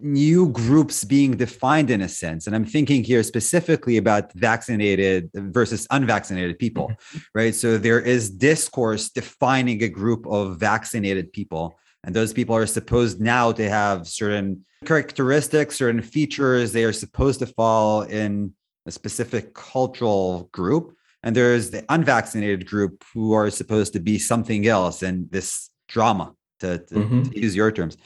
new 0.00 0.48
groups 0.50 1.04
being 1.04 1.36
defined 1.36 1.90
in 1.90 2.00
a 2.00 2.08
sense. 2.08 2.46
And 2.46 2.54
i'm 2.54 2.64
thinking 2.64 3.02
here 3.02 3.22
specifically 3.22 3.96
about 3.96 4.32
vaccinated 4.34 5.30
versus 5.34 5.86
unvaccinated 5.90 6.58
people 6.58 6.88
mm-hmm. 6.88 7.18
right? 7.34 7.54
So 7.54 7.78
there 7.78 8.00
is 8.00 8.30
discourse 8.30 9.10
defining 9.10 9.82
a 9.82 9.88
group 9.88 10.26
of 10.26 10.58
vaccinated 10.58 11.32
people 11.32 11.78
and 12.08 12.16
those 12.16 12.32
people 12.32 12.56
are 12.56 12.64
supposed 12.64 13.20
now 13.20 13.52
to 13.52 13.68
have 13.68 14.08
certain 14.08 14.64
characteristics 14.86 15.76
certain 15.76 16.00
features 16.00 16.72
they 16.72 16.84
are 16.84 16.92
supposed 16.92 17.38
to 17.38 17.46
fall 17.46 18.00
in 18.02 18.50
a 18.86 18.90
specific 18.90 19.52
cultural 19.52 20.48
group 20.50 20.96
and 21.22 21.36
there's 21.36 21.68
the 21.70 21.84
unvaccinated 21.90 22.64
group 22.66 23.04
who 23.12 23.34
are 23.34 23.50
supposed 23.50 23.92
to 23.92 24.00
be 24.00 24.18
something 24.18 24.66
else 24.66 25.02
and 25.02 25.30
this 25.30 25.68
drama 25.86 26.32
to, 26.60 26.78
to, 26.78 26.94
mm-hmm. 26.94 27.22
to 27.24 27.38
use 27.38 27.54
your 27.54 27.70
terms 27.70 27.98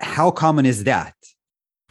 how 0.00 0.30
common 0.30 0.64
is 0.64 0.84
that 0.84 1.14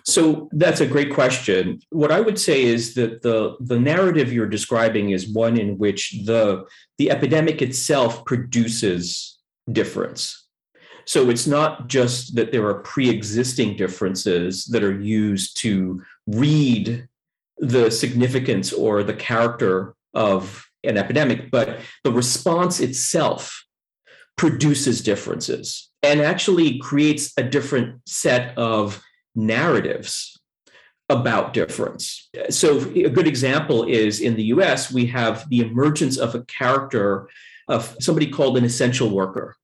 so 0.04 0.48
that's 0.54 0.80
a 0.80 0.88
great 0.88 1.14
question. 1.14 1.82
What 1.90 2.14
I 2.14 2.22
would 2.22 2.40
say 2.40 2.64
is 2.64 2.94
that 2.94 3.24
the, 3.24 3.58
the 3.60 3.78
narrative 3.78 4.32
you're 4.32 4.48
describing 4.48 5.10
is 5.10 5.34
one 5.34 5.58
in 5.58 5.78
which 5.78 6.22
the, 6.24 6.64
the 6.98 7.12
epidemic 7.12 7.62
itself 7.62 8.24
produces 8.24 9.38
difference. 9.70 10.47
So 11.08 11.30
it's 11.30 11.48
not 11.48 11.88
just 11.88 12.36
that 12.36 12.52
there 12.52 12.68
are 12.68 12.82
pre 12.82 13.10
existing 13.10 13.78
differences 13.78 14.66
that 14.66 14.84
are 14.84 15.00
used 15.00 15.58
to 15.62 16.04
read 16.28 17.08
the 17.58 17.90
significance 17.90 18.74
or 18.74 19.04
the 19.04 19.14
character 19.14 19.96
of 20.14 20.68
an 20.84 20.98
epidemic, 20.98 21.50
but 21.50 21.80
the 22.04 22.12
response 22.12 22.80
itself 22.80 23.66
produces 24.38 25.02
differences 25.02 25.90
and 26.04 26.22
actually 26.22 26.78
creates 26.80 27.34
a 27.38 27.44
different 27.44 28.02
set 28.06 28.56
of 28.58 29.02
narratives 29.34 30.40
about 31.10 31.54
difference. 31.54 32.30
So, 32.50 32.80
a 32.94 33.10
good 33.10 33.28
example 33.28 33.86
is 33.86 34.20
in 34.20 34.36
the 34.36 34.44
US, 34.56 34.92
we 34.92 35.06
have 35.08 35.50
the 35.50 35.62
emergence 35.62 36.18
of 36.18 36.36
a 36.36 36.44
character 36.44 37.30
of 37.70 37.96
somebody 38.00 38.28
called 38.28 38.58
an 38.58 38.66
essential 38.66 39.10
worker, 39.10 39.56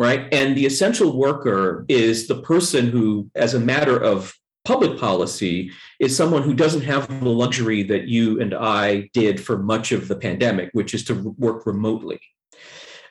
right? 0.00 0.32
And 0.32 0.56
the 0.56 0.64
essential 0.64 1.14
worker 1.14 1.84
is 1.86 2.26
the 2.26 2.40
person 2.40 2.88
who, 2.88 3.30
as 3.34 3.52
a 3.52 3.60
matter 3.60 4.02
of 4.02 4.34
public 4.64 4.98
policy 4.98 5.72
is 5.98 6.16
someone 6.16 6.42
who 6.42 6.54
doesn't 6.54 6.84
have 6.84 7.06
the 7.20 7.28
luxury 7.28 7.82
that 7.82 8.08
you 8.08 8.40
and 8.40 8.54
I 8.54 9.10
did 9.12 9.38
for 9.38 9.58
much 9.58 9.92
of 9.92 10.08
the 10.08 10.16
pandemic, 10.16 10.70
which 10.72 10.94
is 10.94 11.04
to 11.04 11.34
work 11.36 11.66
remotely. 11.66 12.18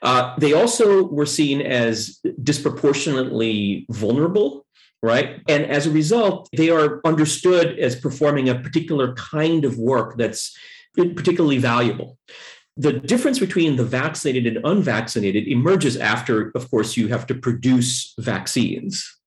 Uh, 0.02 0.34
they 0.39 0.54
also 0.54 1.04
were 1.04 1.28
seen 1.28 1.62
as 1.62 2.19
disproportionately 2.41 3.86
vulnerable, 3.91 4.65
right? 5.04 5.41
And 5.47 5.65
as 5.65 5.86
a 5.86 5.91
result, 5.91 6.49
they 6.58 6.71
are 6.71 7.02
understood 7.06 7.78
as 7.78 7.99
performing 7.99 8.49
a 8.49 8.56
particular 8.56 9.13
kind 9.13 9.63
of 9.63 9.78
work 9.78 10.17
that's 10.17 10.58
particularly 10.95 11.60
valuable. 11.60 12.17
The 12.80 12.94
difference 12.94 13.39
between 13.39 13.76
the 13.76 13.84
vaccinated 13.84 14.48
and 14.48 14.65
unvaccinated 14.65 15.48
emerges 15.48 15.98
after, 15.98 16.52
of 16.56 16.72
course, 16.72 16.96
you 16.96 17.10
have 17.10 17.28
to 17.28 17.36
produce 17.36 18.13
vaccines 18.18 19.20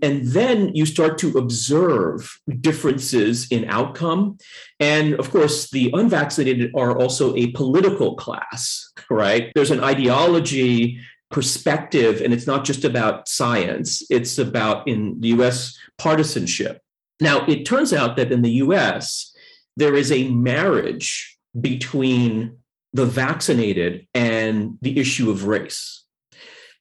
and 0.00 0.26
then 0.26 0.74
you 0.74 0.86
start 0.86 1.18
to 1.18 1.36
observe 1.38 2.38
differences 2.60 3.46
in 3.50 3.64
outcome. 3.68 4.38
And 4.80 5.14
of 5.14 5.30
course, 5.30 5.70
the 5.70 5.90
unvaccinated 5.92 6.72
are 6.76 6.96
also 6.96 7.34
a 7.36 7.52
political 7.52 8.16
class, 8.16 8.90
right? 9.10 9.52
There's 9.54 9.70
an 9.70 9.84
ideology 9.84 11.00
perspective, 11.30 12.20
and 12.20 12.32
it's 12.32 12.46
not 12.46 12.64
just 12.64 12.84
about 12.84 13.28
science, 13.28 14.02
it's 14.10 14.38
about 14.38 14.86
in 14.86 15.20
the 15.20 15.28
US 15.28 15.78
partisanship. 15.98 16.80
Now, 17.20 17.46
it 17.46 17.64
turns 17.64 17.92
out 17.92 18.16
that 18.16 18.32
in 18.32 18.42
the 18.42 18.62
US, 18.64 19.34
there 19.76 19.94
is 19.94 20.12
a 20.12 20.28
marriage 20.28 21.38
between 21.58 22.58
the 22.92 23.06
vaccinated 23.06 24.06
and 24.14 24.78
the 24.82 24.98
issue 24.98 25.30
of 25.30 25.46
race. 25.46 26.04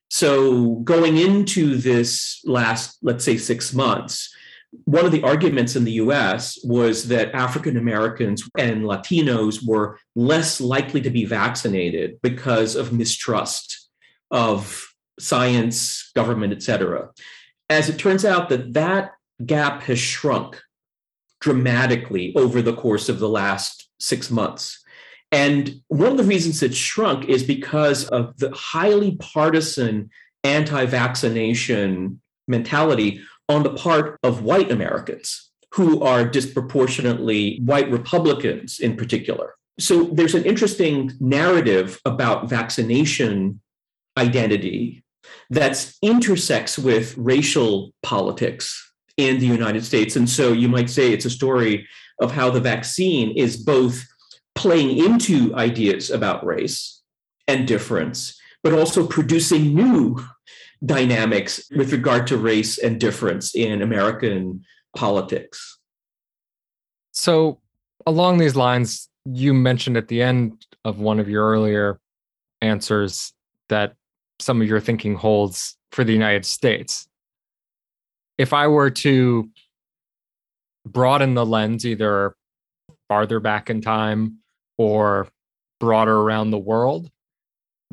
So, 0.09 0.75
going 0.83 1.17
into 1.17 1.77
this 1.77 2.41
last, 2.43 2.97
let's 3.01 3.23
say, 3.23 3.37
six 3.37 3.73
months, 3.73 4.29
one 4.85 5.05
of 5.05 5.11
the 5.11 5.23
arguments 5.23 5.75
in 5.75 5.83
the 5.83 5.93
US 5.93 6.59
was 6.63 7.07
that 7.09 7.33
African 7.33 7.77
Americans 7.77 8.43
and 8.57 8.83
Latinos 8.83 9.65
were 9.65 9.99
less 10.15 10.61
likely 10.61 11.01
to 11.01 11.09
be 11.09 11.25
vaccinated 11.25 12.21
because 12.21 12.75
of 12.75 12.93
mistrust 12.93 13.89
of 14.31 14.87
science, 15.19 16.11
government, 16.15 16.53
et 16.53 16.63
cetera. 16.63 17.09
As 17.69 17.89
it 17.89 17.97
turns 17.97 18.25
out, 18.25 18.49
that 18.49 18.73
that 18.73 19.11
gap 19.45 19.83
has 19.83 19.99
shrunk 19.99 20.61
dramatically 21.39 22.33
over 22.35 22.61
the 22.61 22.75
course 22.75 23.09
of 23.09 23.19
the 23.19 23.29
last 23.29 23.89
six 23.99 24.29
months. 24.29 24.80
And 25.31 25.81
one 25.87 26.11
of 26.11 26.17
the 26.17 26.23
reasons 26.23 26.61
it 26.61 26.75
shrunk 26.75 27.25
is 27.29 27.43
because 27.43 28.05
of 28.09 28.37
the 28.37 28.51
highly 28.51 29.15
partisan 29.15 30.09
anti 30.43 30.85
vaccination 30.85 32.21
mentality 32.47 33.21
on 33.47 33.63
the 33.63 33.73
part 33.73 34.19
of 34.23 34.43
white 34.43 34.71
Americans 34.71 35.49
who 35.73 36.01
are 36.01 36.25
disproportionately 36.25 37.59
white 37.63 37.89
Republicans 37.89 38.79
in 38.79 38.97
particular. 38.97 39.55
So 39.79 40.03
there's 40.03 40.35
an 40.35 40.43
interesting 40.43 41.11
narrative 41.19 41.99
about 42.05 42.49
vaccination 42.49 43.61
identity 44.17 45.03
that 45.49 45.93
intersects 46.01 46.77
with 46.77 47.17
racial 47.17 47.93
politics 48.03 48.91
in 49.17 49.39
the 49.39 49.45
United 49.45 49.85
States. 49.85 50.15
And 50.15 50.29
so 50.29 50.51
you 50.51 50.67
might 50.67 50.89
say 50.89 51.11
it's 51.11 51.25
a 51.25 51.29
story 51.29 51.87
of 52.21 52.31
how 52.31 52.49
the 52.49 52.59
vaccine 52.59 53.35
is 53.37 53.57
both 53.57 54.05
playing 54.55 54.97
into 54.97 55.55
ideas 55.55 56.09
about 56.09 56.45
race 56.45 57.01
and 57.47 57.67
difference, 57.67 58.39
but 58.63 58.73
also 58.73 59.07
producing 59.07 59.73
new 59.73 60.23
dynamics 60.83 61.69
with 61.75 61.91
regard 61.91 62.27
to 62.27 62.37
race 62.37 62.77
and 62.77 62.99
difference 62.99 63.55
in 63.55 63.81
American 63.81 64.63
politics. 64.95 65.79
So, 67.11 67.59
along 68.05 68.37
these 68.37 68.55
lines, 68.55 69.09
you 69.25 69.53
mentioned 69.53 69.97
at 69.97 70.07
the 70.07 70.21
end 70.21 70.65
of 70.83 70.99
one 70.99 71.19
of 71.19 71.29
your 71.29 71.47
earlier 71.47 71.99
answers 72.61 73.33
that 73.69 73.95
some 74.39 74.61
of 74.61 74.67
your 74.67 74.79
thinking 74.79 75.15
holds 75.15 75.77
for 75.91 76.03
the 76.03 76.13
United 76.13 76.45
States. 76.45 77.07
If 78.37 78.53
I 78.53 78.67
were 78.67 78.89
to 78.89 79.49
broaden 80.85 81.35
the 81.35 81.45
lens 81.45 81.85
either 81.85 82.35
farther 83.07 83.39
back 83.39 83.69
in 83.69 83.81
time 83.81 84.40
or 84.81 85.27
broader 85.79 86.21
around 86.21 86.51
the 86.51 86.57
world 86.57 87.09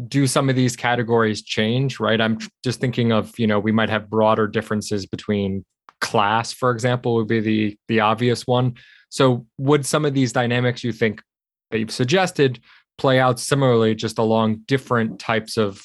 do 0.06 0.26
some 0.26 0.48
of 0.48 0.54
these 0.54 0.76
categories 0.76 1.42
change 1.42 1.98
right? 1.98 2.20
I'm 2.20 2.38
just 2.64 2.80
thinking 2.80 3.12
of 3.12 3.36
you 3.38 3.46
know 3.46 3.58
we 3.58 3.72
might 3.72 3.90
have 3.90 4.08
broader 4.08 4.46
differences 4.46 5.06
between 5.06 5.64
class 6.00 6.52
for 6.52 6.70
example 6.70 7.16
would 7.16 7.26
be 7.26 7.40
the 7.40 7.78
the 7.88 8.00
obvious 8.00 8.46
one. 8.46 8.74
So 9.10 9.46
would 9.58 9.84
some 9.84 10.04
of 10.04 10.14
these 10.14 10.32
dynamics 10.32 10.84
you 10.84 10.92
think 10.92 11.22
that 11.70 11.78
you've 11.78 11.90
suggested 11.90 12.60
play 12.96 13.18
out 13.18 13.40
similarly 13.40 13.94
just 13.94 14.18
along 14.18 14.62
different 14.66 15.18
types 15.18 15.56
of 15.56 15.82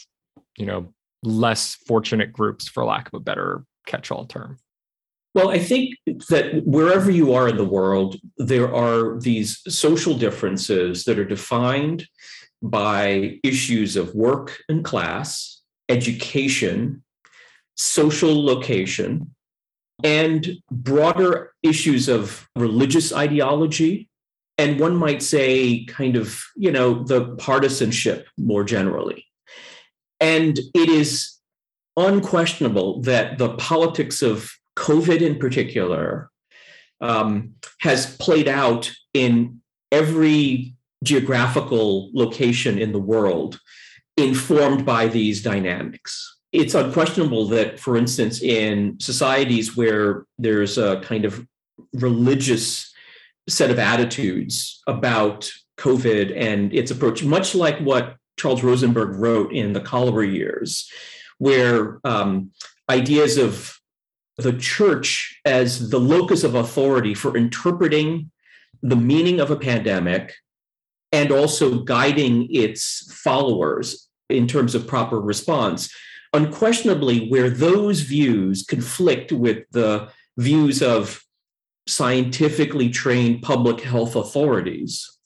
you 0.57 0.65
know 0.65 0.93
less 1.23 1.75
fortunate 1.87 2.33
groups 2.33 2.67
for 2.67 2.85
lack 2.85 3.07
of 3.07 3.13
a 3.13 3.19
better 3.19 3.63
catch-all 3.87 4.25
term 4.25 4.57
Well, 5.33 5.49
I 5.49 5.57
think 5.57 5.95
that 6.29 6.61
wherever 6.65 7.09
you 7.09 7.33
are 7.33 7.47
in 7.47 7.57
the 7.57 7.65
world, 7.65 8.17
there 8.37 8.73
are 8.73 9.19
these 9.19 9.61
social 9.67 10.15
differences 10.15 11.05
that 11.05 11.17
are 11.17 11.25
defined 11.25 12.07
by 12.61 13.39
issues 13.43 13.95
of 13.95 14.13
work 14.13 14.59
and 14.69 14.85
class, 14.85 15.61
education, 15.89 17.03
social 17.75 18.45
location, 18.45 19.33
and 20.03 20.57
broader 20.71 21.53
issues 21.63 22.07
of 22.07 22.47
religious 22.55 23.11
ideology. 23.11 24.09
And 24.59 24.79
one 24.79 24.95
might 24.95 25.23
say, 25.23 25.83
kind 25.85 26.15
of, 26.15 26.43
you 26.55 26.71
know, 26.71 27.03
the 27.03 27.35
partisanship 27.37 28.27
more 28.37 28.63
generally. 28.63 29.25
And 30.19 30.59
it 30.75 30.89
is 30.89 31.39
unquestionable 31.97 33.01
that 33.01 33.39
the 33.39 33.55
politics 33.55 34.21
of 34.21 34.51
COVID 34.83 35.21
in 35.21 35.39
particular 35.39 36.29
um, 36.99 37.55
has 37.79 38.17
played 38.17 38.49
out 38.49 38.91
in 39.13 39.61
every 39.93 40.75
geographical 41.03 42.11
location 42.13 42.77
in 42.77 42.91
the 42.91 42.99
world, 42.99 43.59
informed 44.17 44.85
by 44.85 45.07
these 45.07 45.41
dynamics. 45.41 46.11
It's 46.51 46.75
unquestionable 46.75 47.47
that, 47.47 47.79
for 47.79 47.95
instance, 47.95 48.41
in 48.41 48.99
societies 48.99 49.75
where 49.75 50.25
there's 50.37 50.77
a 50.77 50.99
kind 51.01 51.23
of 51.23 51.47
religious 51.93 52.93
set 53.47 53.71
of 53.71 53.79
attitudes 53.79 54.81
about 54.85 55.49
COVID 55.77 56.33
and 56.35 56.73
its 56.73 56.91
approach, 56.91 57.23
much 57.23 57.55
like 57.55 57.79
what 57.79 58.17
Charles 58.37 58.63
Rosenberg 58.63 59.15
wrote 59.15 59.53
in 59.53 59.71
the 59.71 59.81
cholera 59.81 60.27
years, 60.27 60.89
where 61.37 61.99
um, 62.03 62.51
ideas 62.89 63.37
of 63.37 63.79
the 64.37 64.53
church 64.53 65.39
as 65.45 65.89
the 65.89 65.99
locus 65.99 66.43
of 66.43 66.55
authority 66.55 67.13
for 67.13 67.37
interpreting 67.37 68.31
the 68.81 68.95
meaning 68.95 69.39
of 69.39 69.51
a 69.51 69.55
pandemic 69.55 70.33
and 71.11 71.31
also 71.31 71.83
guiding 71.83 72.47
its 72.49 73.13
followers 73.13 74.09
in 74.29 74.47
terms 74.47 74.73
of 74.73 74.87
proper 74.87 75.21
response. 75.21 75.93
Unquestionably, 76.33 77.29
where 77.29 77.49
those 77.49 78.01
views 78.01 78.63
conflict 78.63 79.31
with 79.31 79.65
the 79.71 80.09
views 80.37 80.81
of 80.81 81.23
scientifically 81.87 82.89
trained 82.89 83.43
public 83.43 83.81
health 83.81 84.15
authorities, 84.15 85.19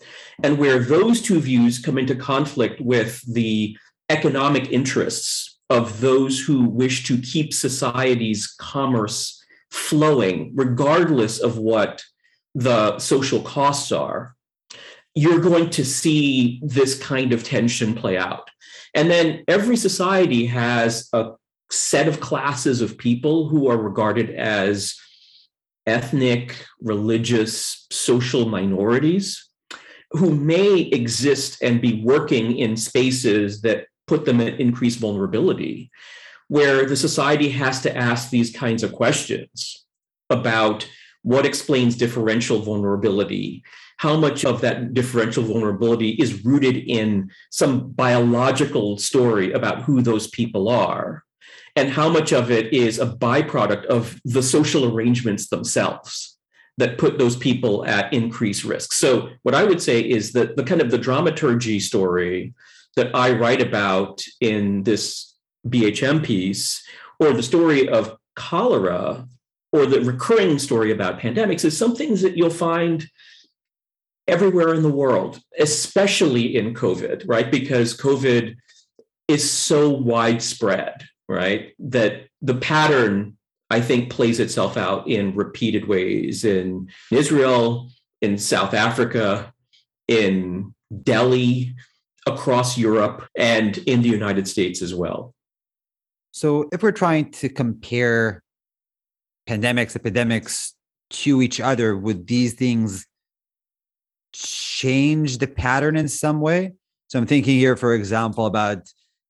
and 0.43 0.58
where 0.58 0.80
those 0.80 1.22
two 1.22 1.39
views 1.39 1.80
come 1.80 1.98
into 1.98 2.15
conflict 2.15 2.82
with 2.82 3.22
the 3.34 3.78
economic 4.10 4.70
interests 4.72 5.57
of 5.70 6.00
those 6.02 6.40
who 6.40 6.66
wish 6.66 7.04
to 7.06 7.18
keep 7.18 7.54
society's 7.54 8.48
commerce 8.48 9.44
flowing, 9.70 10.52
regardless 10.56 11.40
of 11.40 11.58
what 11.58 12.04
the 12.56 12.98
social 13.00 13.42
costs 13.42 13.92
are, 13.92 14.36
you're 15.14 15.42
going 15.42 15.70
to 15.72 15.84
see 15.84 16.62
this 16.64 16.98
kind 17.00 17.34
of 17.34 17.44
tension 17.44 17.94
play 17.94 18.18
out. 18.18 18.50
And 18.94 19.10
then 19.10 19.44
every 19.48 19.76
society 19.76 20.46
has 20.46 21.10
a 21.12 21.32
set 21.70 22.08
of 22.08 22.20
classes 22.20 22.82
of 22.82 22.98
people 22.98 23.50
who 23.50 23.68
are 23.68 23.78
regarded 23.78 24.30
as 24.32 24.96
ethnic, 25.86 26.56
religious, 26.82 27.88
social 27.92 28.48
minorities 28.48 29.50
who 30.12 30.34
may 30.36 30.80
exist 30.80 31.62
and 31.62 31.82
be 31.82 32.02
working 32.04 32.58
in 32.58 32.78
spaces 32.78 33.62
that 33.62 33.88
put 34.08 34.26
them 34.26 34.41
at 34.41 34.60
increased 34.60 35.00
vulnerability, 35.00 35.91
where 36.48 36.86
the 36.86 36.96
society 36.96 37.50
has 37.50 37.82
to 37.82 37.96
ask 37.96 38.30
these 38.30 38.56
kinds 38.56 38.84
of 38.84 38.93
questions 38.93 39.86
about 40.30 40.89
what 41.24 41.46
explains 41.46 41.96
differential 41.96 42.60
vulnerability, 42.60 43.63
how 43.98 44.15
much 44.15 44.46
of 44.46 44.62
that 44.62 44.93
differential 44.93 45.43
vulnerability 45.43 46.12
is 46.12 46.46
rooted 46.46 46.78
in 46.78 47.30
some 47.52 47.91
biological 47.91 48.98
story 48.98 49.52
about 49.52 49.82
who 49.82 50.02
those 50.02 50.28
people 50.28 50.70
are, 50.70 51.24
and 51.76 51.89
how 51.89 52.08
much 52.08 52.32
of 52.32 52.50
it 52.50 52.74
is 52.74 52.98
a 52.98 53.06
byproduct 53.06 53.86
of 53.86 54.20
the 54.24 54.41
social 54.41 54.93
arrangements 54.93 55.50
themselves 55.50 56.38
that 56.78 56.98
put 56.98 57.17
those 57.17 57.36
people 57.36 57.86
at 57.86 58.13
increased 58.13 58.63
risk. 58.63 58.93
So, 58.93 59.30
what 59.43 59.56
I 59.56 59.63
would 59.63 59.82
say 59.82 60.00
is 60.00 60.32
that 60.34 60.56
the 60.56 60.63
kind 60.63 60.82
of 60.82 60.91
the 60.91 60.98
dramaturgy 60.98 61.80
story 61.80 62.54
that 62.98 63.16
I 63.16 63.32
write 63.32 63.62
about 63.62 64.22
in 64.42 64.84
this 64.84 65.34
BHM 65.68 66.24
piece, 66.24 66.84
or 67.20 67.34
the 67.34 67.42
story 67.42 67.88
of 67.88 68.16
cholera, 68.36 69.28
or 69.72 69.86
the 69.86 70.02
recurring 70.02 70.60
story 70.60 70.92
about 70.92 71.20
pandemics, 71.20 71.66
is 71.66 71.78
some 71.78 71.96
things 71.96 72.22
that 72.22 72.38
you'll 72.38 72.50
find 72.50 73.08
everywhere 74.28 74.74
in 74.74 74.84
the 74.84 74.92
world, 74.92 75.40
especially 75.58 76.58
in 76.58 76.74
COVID, 76.74 77.24
right? 77.28 77.50
Because 77.50 77.98
COVID 77.98 78.58
is 79.28 79.50
so 79.50 79.90
widespread, 79.90 81.08
right? 81.28 81.74
That 81.80 82.28
the 82.42 82.56
pattern, 82.56 83.38
I 83.70 83.82
think, 83.82 84.10
plays 84.10 84.40
itself 84.40 84.78
out 84.78 85.08
in 85.08 85.36
repeated 85.36 85.88
ways 85.88 86.44
in 86.44 86.90
Israel, 87.12 87.90
in 88.22 88.38
South 88.38 88.74
Africa, 88.74 89.54
in 90.08 90.74
Delhi, 91.04 91.76
across 92.28 92.78
Europe 92.78 93.28
and 93.38 93.78
in 93.80 94.02
the 94.02 94.10
United 94.10 94.48
States 94.48 94.82
as 94.82 94.94
well. 94.94 95.34
So, 96.32 96.70
if 96.72 96.84
we're 96.84 96.92
trying 96.92 97.32
to 97.32 97.50
compare 97.50 98.44
pandemics, 99.50 99.96
epidemics 99.96 100.76
to 101.10 101.42
each 101.42 101.60
other, 101.60 101.98
would 101.98 102.28
these 102.28 102.54
things 102.54 103.08
change 104.34 105.40
the 105.40 105.48
pattern 105.48 105.96
in 105.96 106.08
some 106.08 106.42
way? 106.42 106.74
So, 107.08 107.18
I'm 107.18 107.26
thinking 107.26 107.56
here, 107.56 107.76
for 107.76 107.94
example, 107.94 108.46
about 108.46 108.80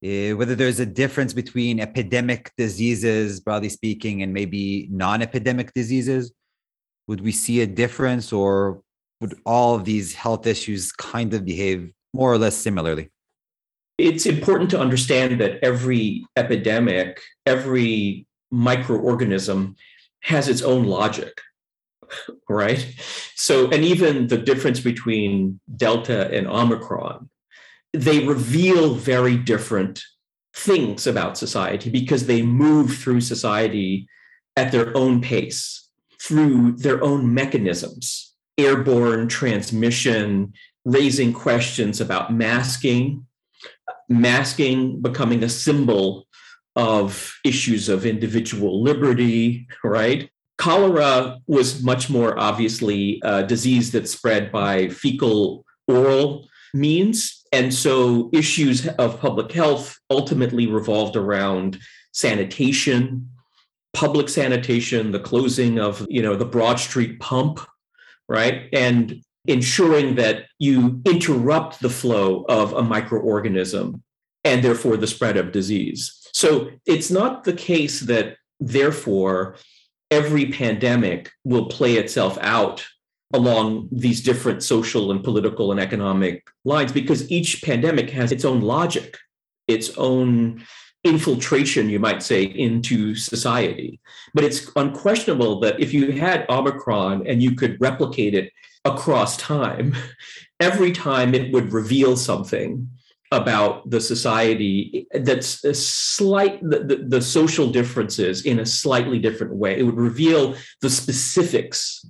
uh, 0.04 0.36
whether 0.36 0.54
there's 0.54 0.80
a 0.80 0.86
difference 0.86 1.32
between 1.32 1.80
epidemic 1.80 2.52
diseases, 2.56 3.40
broadly 3.40 3.68
speaking, 3.68 4.22
and 4.22 4.32
maybe 4.34 4.88
non 4.90 5.22
epidemic 5.22 5.72
diseases. 5.72 6.32
Would 7.06 7.20
we 7.22 7.32
see 7.32 7.62
a 7.62 7.66
difference, 7.66 8.32
or 8.32 8.82
would 9.20 9.34
all 9.46 9.74
of 9.74 9.84
these 9.84 10.14
health 10.14 10.46
issues 10.46 10.92
kind 10.92 11.32
of 11.32 11.44
behave 11.44 11.92
more 12.12 12.32
or 12.32 12.38
less 12.38 12.56
similarly? 12.56 13.10
It's 13.98 14.26
important 14.26 14.70
to 14.70 14.80
understand 14.80 15.40
that 15.40 15.58
every 15.62 16.24
epidemic, 16.36 17.20
every 17.46 18.26
microorganism 18.52 19.74
has 20.20 20.48
its 20.48 20.62
own 20.62 20.84
logic, 20.84 21.40
right? 22.48 22.86
So, 23.34 23.68
and 23.70 23.84
even 23.84 24.28
the 24.28 24.38
difference 24.38 24.80
between 24.80 25.60
Delta 25.76 26.30
and 26.30 26.46
Omicron, 26.46 27.28
they 27.92 28.26
reveal 28.26 28.94
very 28.94 29.36
different 29.36 30.02
things 30.54 31.06
about 31.06 31.38
society 31.38 31.90
because 31.90 32.26
they 32.26 32.42
move 32.42 32.96
through 32.96 33.20
society 33.20 34.08
at 34.56 34.72
their 34.72 34.96
own 34.96 35.20
pace, 35.20 35.88
through 36.20 36.72
their 36.72 37.02
own 37.02 37.32
mechanisms, 37.32 38.34
airborne 38.58 39.28
transmission, 39.28 40.52
raising 40.84 41.32
questions 41.32 42.00
about 42.00 42.32
masking, 42.32 43.26
masking 44.08 45.00
becoming 45.00 45.42
a 45.42 45.48
symbol 45.48 46.26
of 46.76 47.34
issues 47.44 47.88
of 47.88 48.06
individual 48.06 48.82
liberty, 48.82 49.66
right? 49.82 50.30
Cholera 50.58 51.38
was 51.46 51.82
much 51.82 52.10
more 52.10 52.38
obviously 52.38 53.20
a 53.24 53.44
disease 53.44 53.92
that 53.92 54.08
spread 54.08 54.50
by 54.50 54.88
fecal 54.88 55.64
oral 55.86 56.48
means. 56.74 57.44
And 57.52 57.72
so 57.72 58.30
issues 58.32 58.86
of 58.86 59.20
public 59.20 59.52
health 59.52 59.98
ultimately 60.10 60.66
revolved 60.66 61.16
around 61.16 61.78
sanitation, 62.12 63.30
public 63.92 64.28
sanitation, 64.28 65.12
the 65.12 65.20
closing 65.20 65.78
of, 65.78 66.06
you 66.08 66.22
know, 66.22 66.36
the 66.36 66.44
Broad 66.44 66.78
Street 66.78 67.20
pump, 67.20 67.60
right? 68.28 68.68
And 68.72 69.22
ensuring 69.48 70.14
that 70.14 70.44
you 70.58 71.00
interrupt 71.06 71.80
the 71.80 71.90
flow 71.90 72.44
of 72.48 72.74
a 72.74 72.82
microorganism 72.82 74.00
and 74.44 74.62
therefore 74.62 74.96
the 74.96 75.06
spread 75.06 75.36
of 75.36 75.52
disease. 75.52 76.28
So 76.32 76.70
it's 76.86 77.10
not 77.10 77.44
the 77.44 77.54
case 77.54 78.00
that 78.00 78.36
therefore 78.60 79.56
every 80.10 80.46
pandemic 80.52 81.32
will 81.44 81.66
play 81.66 81.94
itself 81.94 82.38
out 82.40 82.86
along 83.34 83.88
these 83.90 84.22
different 84.22 84.62
social 84.62 85.10
and 85.10 85.24
political 85.24 85.70
and 85.70 85.80
economic 85.80 86.46
lines 86.64 86.92
because 86.92 87.30
each 87.30 87.62
pandemic 87.62 88.10
has 88.10 88.32
its 88.32 88.44
own 88.44 88.60
logic, 88.60 89.16
its 89.66 89.96
own 89.96 90.64
infiltration, 91.04 91.88
you 91.88 91.98
might 91.98 92.22
say, 92.22 92.42
into 92.42 93.14
society. 93.14 94.00
But 94.34 94.44
it's 94.44 94.70
unquestionable 94.76 95.60
that 95.60 95.80
if 95.80 95.92
you 95.92 96.12
had 96.12 96.46
Omicron 96.48 97.26
and 97.26 97.42
you 97.42 97.54
could 97.54 97.80
replicate 97.80 98.34
it 98.34 98.50
across 98.92 99.36
time, 99.36 99.94
every 100.60 100.92
time 100.92 101.34
it 101.34 101.52
would 101.52 101.72
reveal 101.72 102.16
something 102.16 102.88
about 103.30 103.88
the 103.90 104.00
society 104.00 105.06
that's 105.12 105.62
a 105.62 105.74
slight 105.74 106.62
the, 106.62 106.78
the, 106.78 106.96
the, 106.96 107.20
social 107.20 107.70
differences 107.70 108.46
in 108.46 108.58
a 108.60 108.64
slightly 108.64 109.18
different 109.18 109.54
way. 109.54 109.78
It 109.78 109.82
would 109.82 109.98
reveal 109.98 110.56
the 110.80 110.88
specifics 110.88 112.06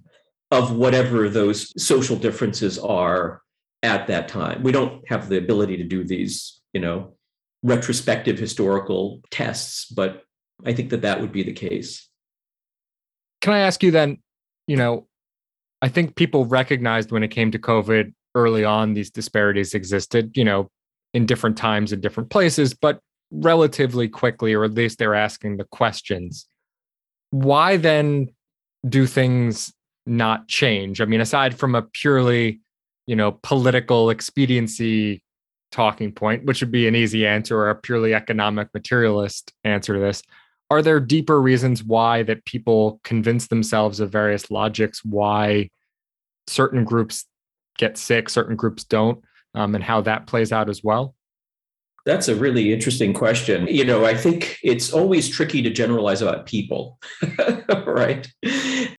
of 0.53 0.77
whatever 0.77 1.29
those 1.29 1.75
social 1.83 2.17
differences 2.17 2.79
are 2.79 3.43
at 3.83 4.07
that 4.07 4.29
time. 4.29 4.63
We 4.63 4.71
don't 4.71 5.07
have 5.09 5.29
the 5.29 5.39
ability 5.39 5.77
to 5.79 5.85
do 5.85 6.05
these 6.05 6.59
you 6.73 6.81
know 6.81 7.15
retrospective 7.63 8.39
historical 8.39 9.21
tests 9.31 9.87
but 9.87 10.23
i 10.65 10.73
think 10.73 10.91
that 10.91 11.03
that 11.03 11.21
would 11.21 11.33
be 11.33 11.43
the 11.43 11.53
case. 11.53 12.09
Can 13.41 13.53
i 13.53 13.61
ask 13.61 13.83
you 13.83 13.91
then 13.91 14.19
you 14.67 14.77
know 14.77 15.08
i 15.83 15.89
think 15.89 16.17
people 16.17 16.45
recognized 16.47 17.11
when 17.11 17.23
it 17.23 17.29
came 17.29 17.51
to 17.51 17.59
covid 17.59 18.13
early 18.35 18.65
on 18.65 18.95
these 18.95 19.11
disparities 19.11 19.75
existed 19.75 20.37
you 20.37 20.45
know 20.45 20.71
in 21.15 21.27
different 21.27 21.57
times 21.57 21.93
in 21.93 22.01
different 22.01 22.31
places, 22.31 22.75
but 22.75 23.01
relatively 23.31 24.09
quickly, 24.09 24.55
or 24.55 24.65
at 24.65 24.75
least 24.75 24.99
they're 24.99 25.15
asking 25.15 25.57
the 25.57 25.65
questions. 25.65 26.47
Why 27.31 27.77
then 27.77 28.29
do 28.89 29.07
things 29.07 29.73
not 30.07 30.49
change? 30.49 31.01
I 31.01 31.05
mean, 31.05 31.21
aside 31.21 31.59
from 31.59 31.75
a 31.75 31.83
purely, 31.83 32.61
you 33.07 33.17
know, 33.17 33.39
political 33.43 34.11
expediency 34.11 35.23
talking 35.71 36.13
point, 36.13 36.45
which 36.45 36.61
would 36.61 36.71
be 36.71 36.89
an 36.89 36.95
easy 36.95 37.27
answer 37.27 37.59
or 37.59 37.71
a 37.71 37.75
purely 37.75 38.15
economic 38.15 38.69
materialist 38.73 39.53
answer 39.65 39.95
to 39.95 40.01
this, 40.01 40.23
are 40.71 40.83
there 40.83 41.01
deeper 41.01 41.41
reasons 41.41 41.83
why 41.83 42.23
that 42.25 42.45
people 42.45 43.01
convince 43.05 43.47
themselves 43.47 44.01
of 44.01 44.11
various 44.11 44.51
logics 44.51 45.05
why 45.05 45.71
certain 46.47 46.85
groups 46.85 47.25
get 47.79 47.97
sick, 47.97 48.29
certain 48.29 48.57
groups 48.57 48.85
don't? 48.85 49.23
um, 49.55 49.75
and 49.75 49.85
how 49.85 50.01
that 50.03 50.27
plays 50.27 50.53
out 50.53 50.69
as 50.69 50.83
well? 50.83 51.15
That's 52.07 52.29
a 52.29 52.37
really 52.37 52.73
interesting 52.73 53.13
question. 53.13 53.67
You 53.67 53.85
know, 53.85 54.07
I 54.07 54.15
think 54.15 54.59
it's 54.63 54.93
always 54.93 55.29
tricky 55.29 55.61
to 55.63 55.69
generalize 55.69 56.23
about 56.23 56.47
people, 56.47 56.99
right? 57.87 58.27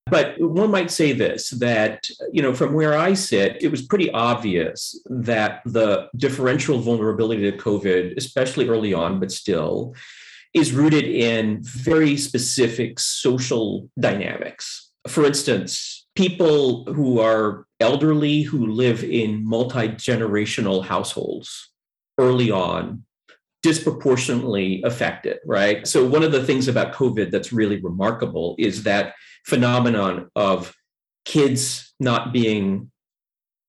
But 0.06 0.40
one 0.40 0.70
might 0.70 0.92
say 0.92 1.12
this 1.12 1.50
that, 1.50 2.06
you 2.30 2.40
know, 2.40 2.54
from 2.54 2.72
where 2.72 2.96
I 2.96 3.14
sit, 3.14 3.60
it 3.60 3.68
was 3.68 3.82
pretty 3.82 4.12
obvious 4.12 5.00
that 5.06 5.62
the 5.64 6.08
differential 6.16 6.78
vulnerability 6.78 7.50
to 7.50 7.56
COVID, 7.56 8.16
especially 8.16 8.68
early 8.68 8.94
on, 8.94 9.18
but 9.18 9.32
still, 9.32 9.94
is 10.54 10.72
rooted 10.72 11.04
in 11.04 11.62
very 11.62 12.16
specific 12.16 12.98
social 12.98 13.88
dynamics. 13.98 14.90
For 15.08 15.24
instance, 15.24 16.06
people 16.14 16.84
who 16.92 17.20
are 17.20 17.66
elderly 17.78 18.42
who 18.42 18.66
live 18.66 19.02
in 19.04 19.48
multi 19.48 19.88
generational 19.88 20.84
households 20.84 21.70
early 22.18 22.50
on 22.50 23.04
disproportionately 23.62 24.82
affected, 24.84 25.38
right? 25.44 25.86
So, 25.86 26.06
one 26.06 26.22
of 26.22 26.32
the 26.32 26.44
things 26.44 26.68
about 26.68 26.94
COVID 26.94 27.30
that's 27.30 27.52
really 27.52 27.80
remarkable 27.80 28.56
is 28.58 28.82
that 28.84 29.14
phenomenon 29.44 30.30
of 30.34 30.74
kids 31.24 31.92
not 32.00 32.32
being 32.32 32.90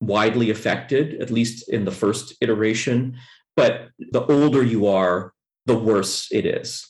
widely 0.00 0.50
affected, 0.50 1.22
at 1.22 1.30
least 1.30 1.68
in 1.68 1.84
the 1.84 1.90
first 1.90 2.34
iteration. 2.40 3.16
But 3.56 3.88
the 3.98 4.24
older 4.26 4.62
you 4.62 4.86
are, 4.86 5.32
the 5.66 5.78
worse 5.78 6.28
it 6.30 6.46
is. 6.46 6.86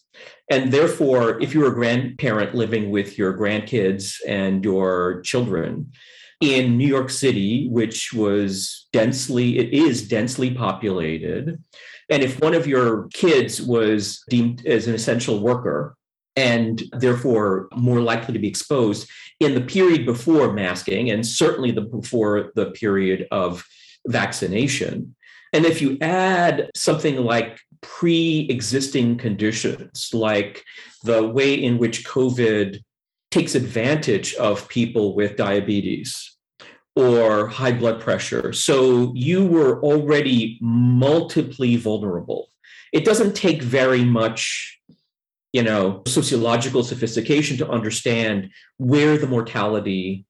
And 0.51 0.73
therefore, 0.73 1.41
if 1.41 1.55
you're 1.55 1.73
a 1.73 1.75
grandparent 1.75 2.55
living 2.55 2.91
with 2.91 3.17
your 3.17 3.37
grandkids 3.37 4.17
and 4.27 4.65
your 4.65 5.23
children 5.23 5.93
in 6.41 6.77
New 6.77 6.87
York 6.87 7.09
City, 7.09 7.69
which 7.69 8.13
was 8.13 8.87
densely, 8.93 9.59
it 9.59 9.73
is 9.73 10.09
densely 10.09 10.51
populated, 10.53 11.63
and 12.11 12.23
if 12.23 12.41
one 12.41 12.53
of 12.53 12.67
your 12.67 13.09
kids 13.15 13.63
was 13.63 14.23
deemed 14.29 14.67
as 14.67 14.87
an 14.87 14.95
essential 14.95 15.41
worker 15.41 15.97
and 16.35 16.83
therefore 16.93 17.69
more 17.75 18.01
likely 18.01 18.35
to 18.35 18.41
be 18.41 18.49
exposed 18.49 19.09
in 19.41 19.55
the 19.55 19.61
period 19.61 20.05
before 20.05 20.53
masking 20.53 21.11
and 21.11 21.27
certainly 21.27 21.71
the 21.71 21.83
before 21.83 22.53
the 22.55 22.71
period 22.73 23.27
of 23.31 23.65
vaccination, 24.09 25.15
and 25.53 25.65
if 25.65 25.81
you 25.81 25.97
add 26.01 26.71
something 26.75 27.17
like 27.17 27.59
pre 27.83 28.47
existing 28.49 29.19
conditions, 29.19 30.11
like 30.13 30.65
the 31.05 31.27
way 31.27 31.55
in 31.55 31.79
which 31.79 32.07
COVID 32.07 32.81
takes 33.31 33.55
advantage 33.55 34.35
of 34.35 34.69
people 34.69 35.15
with 35.15 35.37
diabetes 35.37 36.37
or 36.95 37.49
high 37.49 37.73
blood 37.73 38.01
pressure. 38.01 38.53
So 38.53 39.13
you 39.15 39.47
were 39.47 39.83
already 39.83 40.59
multiply 40.61 41.77
vulnerable. 41.77 42.49
It 42.93 43.05
doesn't 43.05 43.35
take 43.35 43.63
very 43.63 44.05
much 44.05 44.79
you 45.53 45.63
know 45.63 46.03
sociological 46.07 46.83
sophistication 46.83 47.57
to 47.59 47.69
understand 47.69 48.51
where 48.79 49.19
the 49.19 49.27
mortality 49.27 50.25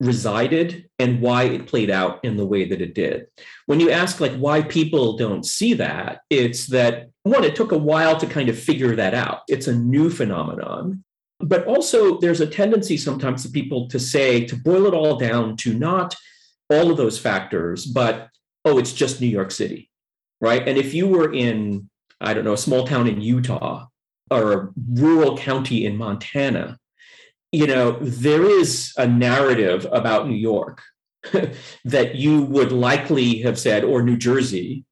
resided 0.00 0.88
and 0.98 1.20
why 1.20 1.44
it 1.44 1.66
played 1.66 1.90
out 1.90 2.22
in 2.24 2.36
the 2.36 2.46
way 2.46 2.66
that 2.68 2.80
it 2.80 2.94
did. 2.94 3.26
When 3.66 3.80
you 3.80 3.90
ask 3.90 4.20
like 4.20 4.34
why 4.36 4.62
people 4.62 5.16
don't 5.16 5.44
see 5.44 5.74
that, 5.74 6.20
it's 6.30 6.66
that 6.66 7.10
one, 7.22 7.44
it 7.44 7.56
took 7.56 7.72
a 7.72 7.78
while 7.78 8.16
to 8.18 8.26
kind 8.26 8.48
of 8.48 8.58
figure 8.58 8.94
that 8.96 9.14
out. 9.14 9.40
It's 9.48 9.68
a 9.68 9.74
new 9.74 10.10
phenomenon. 10.10 11.02
But 11.40 11.66
also 11.66 12.18
there's 12.18 12.40
a 12.40 12.46
tendency 12.46 12.96
sometimes 12.96 13.42
to 13.42 13.50
people 13.50 13.88
to 13.88 13.98
say, 13.98 14.44
to 14.46 14.56
boil 14.56 14.86
it 14.86 14.94
all 14.94 15.16
down 15.16 15.56
to 15.58 15.74
not 15.74 16.14
all 16.70 16.90
of 16.90 16.96
those 16.96 17.18
factors, 17.18 17.86
but 17.86 18.28
oh, 18.64 18.78
it's 18.78 18.92
just 18.92 19.20
New 19.20 19.26
York 19.26 19.50
City. 19.50 19.90
Right. 20.40 20.66
And 20.66 20.76
if 20.76 20.92
you 20.92 21.08
were 21.08 21.32
in, 21.32 21.88
I 22.20 22.34
don't 22.34 22.44
know, 22.44 22.52
a 22.52 22.58
small 22.58 22.86
town 22.86 23.06
in 23.06 23.20
Utah 23.20 23.86
or 24.30 24.52
a 24.52 24.68
rural 24.92 25.36
county 25.36 25.86
in 25.86 25.96
Montana, 25.96 26.78
you 27.56 27.66
know, 27.66 27.92
there 28.02 28.44
is 28.44 28.92
a 28.98 29.06
narrative 29.06 29.86
about 29.90 30.28
New 30.28 30.36
York 30.36 30.82
that 31.86 32.14
you 32.14 32.42
would 32.42 32.70
likely 32.70 33.38
have 33.38 33.58
said, 33.58 33.82
or 33.82 34.02
New 34.02 34.18
Jersey, 34.18 34.84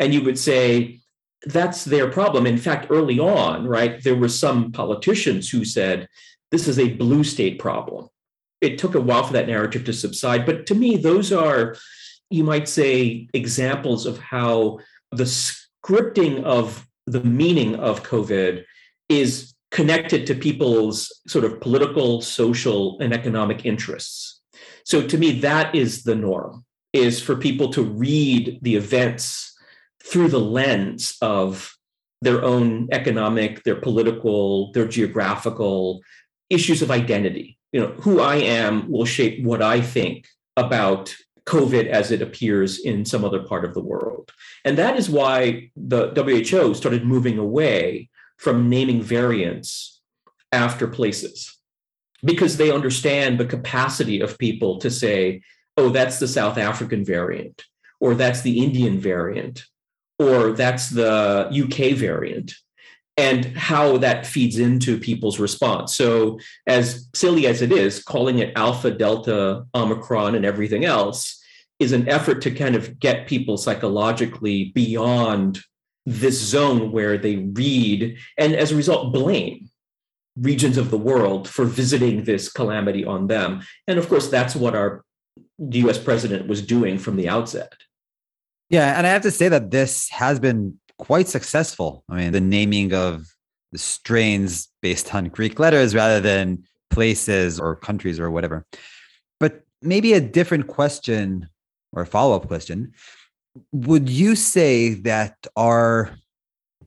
and 0.00 0.12
you 0.12 0.22
would 0.22 0.36
say, 0.36 0.98
that's 1.46 1.84
their 1.84 2.10
problem. 2.10 2.44
In 2.44 2.58
fact, 2.58 2.88
early 2.90 3.20
on, 3.20 3.68
right, 3.68 4.02
there 4.02 4.16
were 4.16 4.28
some 4.28 4.72
politicians 4.72 5.48
who 5.48 5.64
said, 5.64 6.08
this 6.50 6.66
is 6.66 6.80
a 6.80 6.94
blue 6.94 7.22
state 7.22 7.60
problem. 7.60 8.08
It 8.60 8.78
took 8.78 8.96
a 8.96 9.00
while 9.00 9.22
for 9.22 9.34
that 9.34 9.46
narrative 9.46 9.84
to 9.84 9.92
subside. 9.92 10.44
But 10.44 10.66
to 10.66 10.74
me, 10.74 10.96
those 10.96 11.32
are, 11.32 11.76
you 12.30 12.42
might 12.42 12.68
say, 12.68 13.28
examples 13.32 14.06
of 14.06 14.18
how 14.18 14.80
the 15.12 15.22
scripting 15.22 16.42
of 16.42 16.84
the 17.06 17.22
meaning 17.22 17.76
of 17.76 18.02
COVID 18.02 18.64
is 19.08 19.54
connected 19.70 20.26
to 20.26 20.34
people's 20.34 21.12
sort 21.26 21.44
of 21.44 21.60
political, 21.60 22.20
social, 22.20 22.98
and 23.00 23.12
economic 23.12 23.66
interests. 23.66 24.40
So 24.84 25.06
to 25.06 25.18
me, 25.18 25.40
that 25.40 25.74
is 25.74 26.04
the 26.04 26.14
norm, 26.14 26.64
is 26.92 27.20
for 27.20 27.36
people 27.36 27.70
to 27.72 27.82
read 27.82 28.58
the 28.62 28.76
events 28.76 29.54
through 30.02 30.28
the 30.28 30.40
lens 30.40 31.16
of 31.20 31.76
their 32.22 32.42
own 32.42 32.88
economic, 32.92 33.62
their 33.64 33.76
political, 33.76 34.72
their 34.72 34.88
geographical 34.88 36.00
issues 36.50 36.82
of 36.82 36.90
identity. 36.90 37.58
You 37.72 37.80
know, 37.80 37.88
who 37.88 38.20
I 38.20 38.36
am 38.36 38.90
will 38.90 39.04
shape 39.04 39.44
what 39.44 39.62
I 39.62 39.80
think 39.82 40.26
about 40.56 41.14
COVID 41.44 41.86
as 41.86 42.10
it 42.10 42.22
appears 42.22 42.78
in 42.78 43.04
some 43.04 43.24
other 43.24 43.42
part 43.42 43.64
of 43.64 43.74
the 43.74 43.82
world. 43.82 44.32
And 44.64 44.76
that 44.78 44.96
is 44.96 45.08
why 45.08 45.70
the 45.76 46.12
WHO 46.14 46.74
started 46.74 47.04
moving 47.04 47.38
away 47.38 48.08
from 48.38 48.70
naming 48.70 49.02
variants 49.02 50.00
after 50.52 50.86
places 50.88 51.58
because 52.24 52.56
they 52.56 52.70
understand 52.70 53.38
the 53.38 53.46
capacity 53.46 54.20
of 54.20 54.38
people 54.38 54.78
to 54.78 54.90
say, 54.90 55.42
oh, 55.76 55.90
that's 55.90 56.18
the 56.18 56.28
South 56.28 56.58
African 56.58 57.04
variant, 57.04 57.64
or 58.00 58.14
that's 58.14 58.42
the 58.42 58.58
Indian 58.64 58.98
variant, 58.98 59.64
or 60.18 60.52
that's 60.52 60.90
the 60.90 61.48
UK 61.52 61.96
variant, 61.96 62.54
and 63.16 63.44
how 63.56 63.98
that 63.98 64.26
feeds 64.26 64.58
into 64.58 64.98
people's 64.98 65.38
response. 65.38 65.94
So, 65.94 66.38
as 66.66 67.08
silly 67.14 67.46
as 67.46 67.62
it 67.62 67.70
is, 67.70 68.02
calling 68.02 68.40
it 68.40 68.52
Alpha, 68.56 68.90
Delta, 68.90 69.64
Omicron, 69.74 70.34
and 70.34 70.44
everything 70.44 70.84
else 70.84 71.40
is 71.78 71.92
an 71.92 72.08
effort 72.08 72.42
to 72.42 72.50
kind 72.50 72.74
of 72.74 72.98
get 72.98 73.28
people 73.28 73.56
psychologically 73.56 74.72
beyond 74.74 75.60
this 76.08 76.40
zone 76.40 76.90
where 76.90 77.18
they 77.18 77.36
read 77.36 78.16
and 78.38 78.54
as 78.54 78.72
a 78.72 78.76
result 78.76 79.12
blame 79.12 79.68
regions 80.40 80.78
of 80.78 80.90
the 80.90 80.98
world 80.98 81.48
for 81.48 81.64
visiting 81.64 82.24
this 82.24 82.50
calamity 82.50 83.04
on 83.04 83.26
them. 83.26 83.60
And 83.86 83.98
of 83.98 84.08
course, 84.08 84.28
that's 84.28 84.56
what 84.56 84.74
our 84.74 85.04
US 85.58 85.98
president 85.98 86.46
was 86.46 86.62
doing 86.64 86.98
from 86.98 87.16
the 87.16 87.28
outset. 87.28 87.72
Yeah. 88.70 88.96
And 88.96 89.06
I 89.06 89.10
have 89.10 89.22
to 89.22 89.30
say 89.30 89.48
that 89.48 89.70
this 89.70 90.08
has 90.10 90.38
been 90.38 90.78
quite 90.98 91.28
successful. 91.28 92.04
I 92.08 92.16
mean, 92.16 92.32
the 92.32 92.40
naming 92.40 92.94
of 92.94 93.26
the 93.72 93.78
strains 93.78 94.68
based 94.80 95.14
on 95.14 95.26
Greek 95.26 95.58
letters 95.58 95.94
rather 95.94 96.20
than 96.20 96.64
places 96.90 97.60
or 97.60 97.76
countries 97.76 98.18
or 98.18 98.30
whatever. 98.30 98.64
But 99.40 99.62
maybe 99.82 100.14
a 100.14 100.20
different 100.20 100.68
question 100.68 101.48
or 101.92 102.02
a 102.02 102.06
follow 102.06 102.36
up 102.36 102.46
question 102.46 102.94
would 103.72 104.08
you 104.08 104.34
say 104.34 104.94
that 104.94 105.34
our 105.56 106.10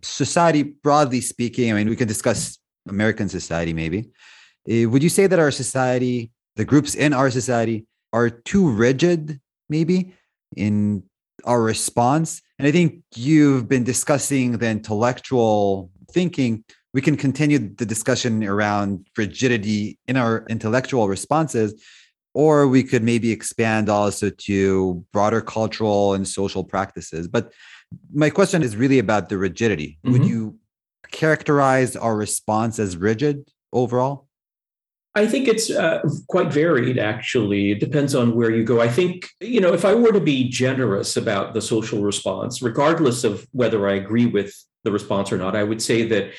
society, 0.01 0.63
broadly 0.63 1.21
speaking, 1.21 1.71
I 1.71 1.75
mean, 1.75 1.89
we 1.89 1.95
could 1.95 2.07
discuss 2.07 2.57
American 2.87 3.29
society 3.29 3.73
maybe. 3.73 4.09
Uh, 4.69 4.89
would 4.89 5.03
you 5.03 5.09
say 5.09 5.27
that 5.27 5.39
our 5.39 5.51
society, 5.51 6.31
the 6.55 6.65
groups 6.65 6.95
in 6.95 7.13
our 7.13 7.29
society, 7.29 7.85
are 8.13 8.29
too 8.29 8.69
rigid, 8.69 9.39
maybe, 9.69 10.13
in 10.55 11.03
our 11.45 11.61
response? 11.61 12.41
And 12.59 12.67
I 12.67 12.71
think 12.71 13.01
you've 13.15 13.67
been 13.67 13.83
discussing 13.83 14.57
the 14.57 14.69
intellectual 14.69 15.89
thinking. 16.11 16.63
We 16.93 17.01
can 17.01 17.15
continue 17.15 17.57
the 17.59 17.85
discussion 17.85 18.43
around 18.43 19.07
rigidity 19.17 19.97
in 20.07 20.17
our 20.17 20.45
intellectual 20.49 21.07
responses 21.07 21.81
or 22.33 22.67
we 22.67 22.83
could 22.83 23.03
maybe 23.03 23.31
expand 23.31 23.89
also 23.89 24.29
to 24.29 25.05
broader 25.11 25.41
cultural 25.41 26.13
and 26.13 26.27
social 26.27 26.63
practices. 26.63 27.27
But 27.27 27.51
my 28.13 28.29
question 28.29 28.63
is 28.63 28.75
really 28.75 28.99
about 28.99 29.29
the 29.29 29.37
rigidity. 29.37 29.99
Mm-hmm. 30.03 30.11
Would 30.13 30.25
you 30.25 30.57
characterize 31.11 31.95
our 31.95 32.15
response 32.15 32.79
as 32.79 32.95
rigid 32.95 33.49
overall? 33.73 34.27
I 35.13 35.27
think 35.27 35.49
it's 35.49 35.69
uh, 35.69 36.01
quite 36.29 36.53
varied, 36.53 36.97
actually. 36.97 37.71
It 37.71 37.81
depends 37.81 38.15
on 38.15 38.33
where 38.33 38.49
you 38.49 38.63
go. 38.63 38.79
I 38.79 38.87
think, 38.87 39.27
you 39.41 39.59
know, 39.59 39.73
if 39.73 39.83
I 39.83 39.93
were 39.93 40.13
to 40.13 40.21
be 40.21 40.47
generous 40.47 41.17
about 41.17 41.53
the 41.53 41.61
social 41.61 42.01
response, 42.01 42.61
regardless 42.61 43.25
of 43.25 43.45
whether 43.51 43.89
I 43.89 43.95
agree 43.95 44.25
with 44.25 44.55
the 44.85 44.91
response 44.91 45.33
or 45.33 45.37
not, 45.37 45.53
I 45.53 45.63
would 45.63 45.81
say 45.81 46.07
that 46.07 46.31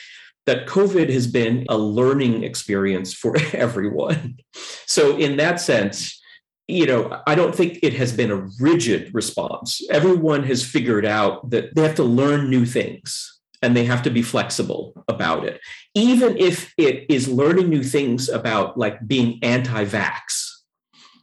that 0.47 0.66
COVID 0.66 1.09
has 1.11 1.26
been 1.26 1.66
a 1.68 1.78
learning 1.78 2.45
experience 2.45 3.14
for 3.14 3.36
everyone. 3.53 4.38
So, 4.86 5.16
in 5.16 5.36
that 5.36 5.61
sense, 5.61 6.20
you 6.68 6.86
know, 6.86 7.20
I 7.26 7.34
don't 7.34 7.55
think 7.55 7.78
it 7.82 7.95
has 7.95 8.12
been 8.12 8.30
a 8.30 8.49
rigid 8.61 9.12
response. 9.14 9.82
Everyone 9.90 10.45
has 10.45 10.64
figured 10.64 11.05
out 11.05 11.51
that 11.51 11.74
they 11.74 11.82
have 11.82 11.97
to 11.97 12.05
learn 12.05 12.49
new 12.49 12.64
things 12.64 13.40
and 13.61 13.76
they 13.76 13.84
have 13.84 14.03
to 14.03 14.11
be 14.11 14.22
flexible 14.22 15.05
about 15.09 15.45
it. 15.45 15.61
Even 15.95 16.36
if 16.36 16.72
it 16.76 17.07
is 17.09 17.28
learning 17.28 17.68
new 17.68 17.82
things 17.82 18.28
about 18.28 18.78
like 18.78 19.07
being 19.07 19.38
anti 19.43 19.84
vax, 19.84 20.51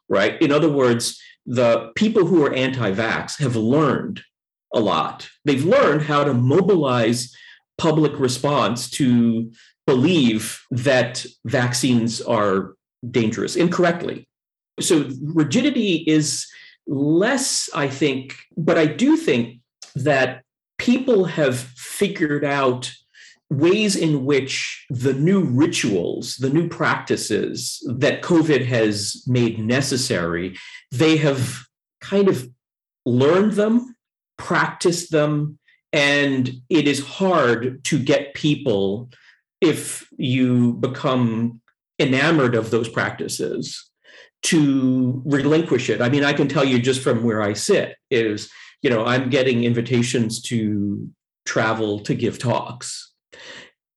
right? 0.08 0.42
In 0.42 0.52
other 0.52 0.70
words, 0.70 1.22
the 1.46 1.92
people 1.96 2.26
who 2.26 2.46
are 2.46 2.54
anti 2.54 2.92
vax 2.92 3.40
have 3.40 3.56
learned 3.56 4.22
a 4.74 4.80
lot. 4.80 5.30
They've 5.46 5.66
learned 5.66 6.04
how 6.04 6.24
to 6.24 6.34
mobilize 6.34 7.36
public 7.80 8.20
response 8.20 8.90
to 8.92 9.52
believe 9.88 10.62
that 10.70 11.26
vaccines 11.46 12.22
are 12.22 12.76
dangerous 13.10 13.56
incorrectly. 13.56 14.28
So 14.80 15.10
rigidity 15.24 16.04
is 16.08 16.46
less, 16.88 17.70
I 17.74 17.88
think, 17.88 18.36
but 18.56 18.78
I 18.78 18.86
do 18.86 19.18
think 19.18 19.62
that 19.96 20.44
people 20.78 21.26
have 21.26 21.58
figured 21.58 22.46
out 22.46 22.92
ways 23.50 23.96
in 23.96 24.26
which 24.26 24.86
the 24.90 25.14
new 25.14 25.42
rituals, 25.42 26.36
the 26.36 26.50
new 26.50 26.68
practices 26.68 27.84
that 27.98 28.22
COVID 28.22 28.66
has 28.66 29.24
made 29.28 29.60
necessary, 29.60 30.56
they 30.92 31.18
have 31.18 31.64
kind 32.02 32.28
of 32.28 32.48
learned 33.06 33.54
them, 33.54 33.96
practiced 34.38 35.12
them, 35.12 35.59
and 35.92 36.50
it 36.70 36.88
is 36.88 37.06
hard 37.06 37.84
to 37.86 38.00
get 38.00 38.34
people, 38.34 39.10
if 39.62 40.08
you 40.18 40.74
become 40.74 41.62
enamored 41.98 42.56
of 42.56 42.70
those 42.70 42.88
practices, 42.88 43.90
to 44.42 45.22
relinquish 45.26 45.90
it. 45.90 46.02
I 46.02 46.10
mean, 46.10 46.24
I 46.24 46.34
can 46.34 46.48
tell 46.48 46.64
you 46.64 46.80
just 46.80 47.02
from 47.02 47.24
where 47.24 47.42
I 47.42 47.54
sit 47.54 47.96
is, 48.10 48.50
you 48.82 48.90
know, 48.90 49.06
I'm 49.06 49.30
getting 49.30 49.64
invitations 49.64 50.42
to 50.44 51.10
travel 51.46 52.00
to 52.02 52.16
give 52.16 52.40
talks. 52.40 53.14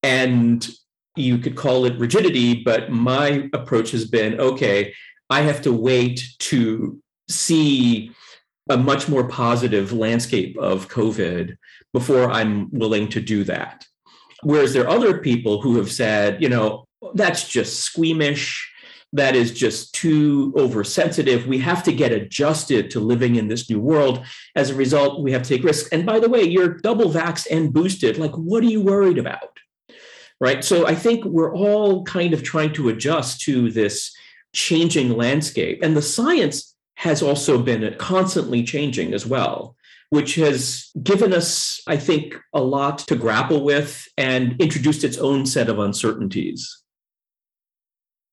And 0.03 0.67
you 1.15 1.39
could 1.39 1.57
call 1.57 1.85
it 1.85 1.99
rigidity, 1.99 2.63
but 2.65 2.91
my 2.91 3.49
approach 3.53 3.91
has 3.93 4.07
been 4.07 4.41
okay, 4.41 4.95
I 5.31 5.43
have 5.43 5.63
to 5.63 5.73
wait 5.73 6.25
to 6.41 7.01
see 7.29 8.11
a 8.69 8.77
much 8.77 9.09
more 9.09 9.29
positive 9.29 9.93
landscape 9.93 10.57
of 10.59 10.89
COVID 10.89 11.57
before 11.93 12.31
I'm 12.31 12.71
willing 12.71 13.09
to 13.11 13.21
do 13.21 13.45
that. 13.45 13.87
Whereas 14.43 14.73
there 14.73 14.85
are 14.85 14.97
other 14.97 15.19
people 15.19 15.61
who 15.63 15.77
have 15.77 15.91
said, 15.91 16.43
you 16.43 16.49
know, 16.49 16.87
that's 17.15 17.49
just 17.49 17.81
squeamish. 17.81 18.69
That 19.15 19.37
is 19.37 19.53
just 19.53 19.95
too 19.95 20.55
oversensitive. 20.57 21.47
We 21.47 21.59
have 21.59 21.83
to 21.85 21.93
get 21.93 22.13
adjusted 22.13 22.91
to 22.91 23.01
living 23.01 23.37
in 23.37 23.49
this 23.49 23.69
new 23.69 23.79
world. 23.79 24.25
As 24.57 24.71
a 24.71 24.75
result, 24.75 25.23
we 25.23 25.33
have 25.33 25.43
to 25.43 25.49
take 25.49 25.65
risks. 25.65 25.91
And 25.91 26.07
by 26.07 26.19
the 26.19 26.31
way, 26.31 26.43
you're 26.45 26.79
double 26.79 27.11
vaxxed 27.11 27.47
and 27.51 27.73
boosted. 27.73 28.17
Like, 28.17 28.33
what 28.33 28.65
are 28.65 28.69
you 28.69 28.81
worried 28.81 29.19
about? 29.19 29.59
Right. 30.41 30.65
So 30.65 30.87
I 30.87 30.95
think 30.95 31.25
we're 31.25 31.55
all 31.55 32.05
kind 32.05 32.33
of 32.33 32.43
trying 32.43 32.73
to 32.73 32.89
adjust 32.89 33.43
to 33.43 33.71
this 33.71 34.13
changing 34.55 35.11
landscape. 35.11 35.81
And 35.83 35.97
the 35.97 36.03
science 36.03 36.75
has 36.95 37.23
also 37.23 37.63
been 37.63 37.95
constantly 37.99 38.65
changing 38.65 39.13
as 39.15 39.27
well 39.27 39.77
which 40.13 40.35
has 40.35 40.91
given 41.03 41.33
us, 41.33 41.81
I 41.87 41.97
think, 41.97 42.37
a 42.53 42.61
lot 42.61 42.99
to 42.99 43.17
grapple 43.17 43.65
with 43.65 44.07
and 44.19 44.61
introduced 44.61 45.05
its 45.05 45.17
own 45.17 45.47
set 45.47 45.71
of 45.71 45.79
uncertainties. 45.79 46.83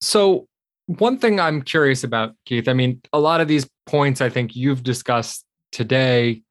So, 0.02 0.50
one 0.88 1.18
thing 1.18 1.40
I'm 1.40 1.62
curious 1.62 2.04
about, 2.04 2.34
Keith, 2.44 2.68
I 2.68 2.74
mean, 2.74 3.02
a 3.14 3.20
lot 3.22 3.40
of 3.40 3.48
these 3.48 3.66
points 3.86 4.20
I 4.20 4.28
think 4.28 4.58
you've 4.58 4.84
discussed 4.84 5.46
today 5.72 6.42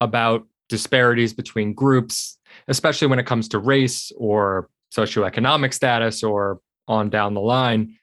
about 0.00 0.44
disparities 0.68 1.32
between 1.32 1.72
groups, 1.72 2.36
especially 2.66 3.06
when 3.06 3.20
it 3.20 3.26
comes 3.26 3.46
to 3.50 3.60
race 3.60 4.10
or 4.16 4.68
socioeconomic 4.92 5.72
status 5.72 6.24
or 6.24 6.58
on 6.88 7.10
down 7.10 7.34
the 7.34 7.40
line, 7.40 7.94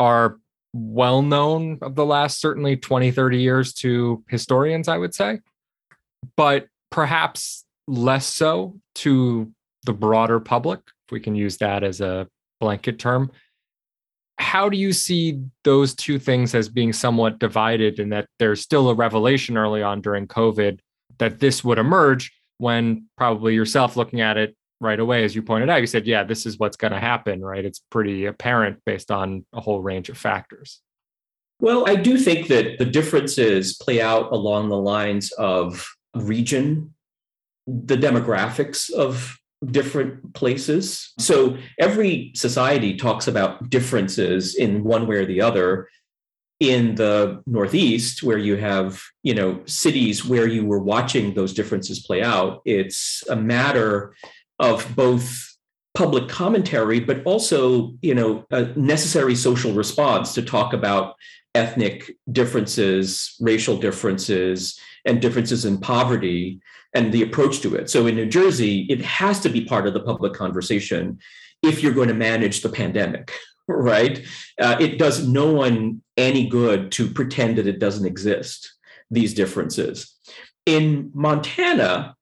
are 0.00 0.40
well 0.72 1.22
known 1.22 1.78
of 1.82 1.94
the 1.94 2.04
last 2.04 2.40
certainly 2.40 2.76
20, 2.76 3.12
30 3.12 3.38
years 3.38 3.72
to 3.74 4.24
historians, 4.28 4.88
I 4.88 4.98
would 4.98 5.14
say 5.14 5.38
but 6.36 6.66
perhaps 6.90 7.64
less 7.86 8.26
so 8.26 8.76
to 8.96 9.52
the 9.84 9.92
broader 9.92 10.40
public, 10.40 10.80
if 11.06 11.12
we 11.12 11.20
can 11.20 11.34
use 11.34 11.58
that 11.58 11.84
as 11.84 12.00
a 12.00 12.26
blanket 12.60 12.98
term. 12.98 13.30
How 14.38 14.68
do 14.68 14.76
you 14.76 14.92
see 14.92 15.40
those 15.64 15.94
two 15.94 16.18
things 16.18 16.54
as 16.54 16.68
being 16.68 16.92
somewhat 16.92 17.38
divided, 17.38 18.00
and 18.00 18.12
that 18.12 18.26
there's 18.38 18.60
still 18.60 18.88
a 18.88 18.94
revelation 18.94 19.56
early 19.56 19.82
on 19.82 20.00
during 20.00 20.26
COVID 20.26 20.80
that 21.18 21.38
this 21.38 21.64
would 21.64 21.78
emerge 21.78 22.32
when 22.58 23.06
probably 23.16 23.54
yourself 23.54 23.96
looking 23.96 24.20
at 24.20 24.36
it 24.36 24.56
right 24.80 25.00
away, 25.00 25.24
as 25.24 25.34
you 25.34 25.42
pointed 25.42 25.70
out, 25.70 25.80
you 25.80 25.86
said, 25.86 26.06
yeah, 26.06 26.22
this 26.22 26.44
is 26.44 26.58
what's 26.58 26.76
going 26.76 26.92
to 26.92 27.00
happen, 27.00 27.42
right? 27.42 27.64
It's 27.64 27.80
pretty 27.90 28.26
apparent 28.26 28.78
based 28.84 29.10
on 29.10 29.46
a 29.54 29.60
whole 29.60 29.80
range 29.80 30.08
of 30.08 30.18
factors. 30.18 30.80
Well, 31.60 31.88
I 31.88 31.96
do 31.96 32.18
think 32.18 32.48
that 32.48 32.78
the 32.78 32.84
differences 32.84 33.76
play 33.78 34.02
out 34.02 34.32
along 34.32 34.68
the 34.68 34.76
lines 34.76 35.32
of 35.32 35.88
region, 36.22 36.94
the 37.66 37.96
demographics 37.96 38.90
of 38.92 39.38
different 39.64 40.34
places. 40.34 41.12
So 41.18 41.56
every 41.78 42.32
society 42.34 42.96
talks 42.96 43.26
about 43.26 43.70
differences 43.70 44.54
in 44.54 44.84
one 44.84 45.06
way 45.06 45.16
or 45.16 45.26
the 45.26 45.40
other. 45.40 45.88
In 46.58 46.94
the 46.94 47.42
Northeast, 47.46 48.22
where 48.22 48.38
you 48.38 48.56
have, 48.56 49.02
you 49.22 49.34
know, 49.34 49.60
cities 49.66 50.24
where 50.24 50.46
you 50.46 50.64
were 50.64 50.78
watching 50.78 51.34
those 51.34 51.52
differences 51.52 52.00
play 52.00 52.22
out, 52.22 52.62
it's 52.64 53.22
a 53.28 53.36
matter 53.36 54.14
of 54.58 54.86
both 54.96 55.54
public 55.92 56.28
commentary, 56.28 56.98
but 56.98 57.22
also, 57.24 57.92
you 58.00 58.14
know, 58.14 58.46
a 58.50 58.64
necessary 58.74 59.34
social 59.34 59.72
response 59.72 60.32
to 60.32 60.42
talk 60.42 60.72
about 60.72 61.16
ethnic 61.54 62.16
differences, 62.32 63.34
racial 63.38 63.76
differences, 63.76 64.78
and 65.06 65.22
differences 65.22 65.64
in 65.64 65.78
poverty 65.78 66.60
and 66.94 67.12
the 67.12 67.22
approach 67.22 67.60
to 67.60 67.74
it. 67.74 67.88
So 67.88 68.06
in 68.06 68.16
New 68.16 68.26
Jersey, 68.26 68.86
it 68.90 69.02
has 69.02 69.40
to 69.40 69.48
be 69.48 69.64
part 69.64 69.86
of 69.86 69.94
the 69.94 70.00
public 70.00 70.34
conversation 70.34 71.18
if 71.62 71.82
you're 71.82 71.94
going 71.94 72.08
to 72.08 72.14
manage 72.14 72.62
the 72.62 72.68
pandemic, 72.68 73.32
right? 73.68 74.24
Uh, 74.60 74.76
it 74.80 74.98
does 74.98 75.26
no 75.26 75.52
one 75.52 76.02
any 76.16 76.48
good 76.48 76.92
to 76.92 77.08
pretend 77.08 77.56
that 77.58 77.66
it 77.66 77.78
doesn't 77.78 78.06
exist, 78.06 78.74
these 79.10 79.34
differences. 79.34 80.14
In 80.64 81.10
Montana, 81.14 82.16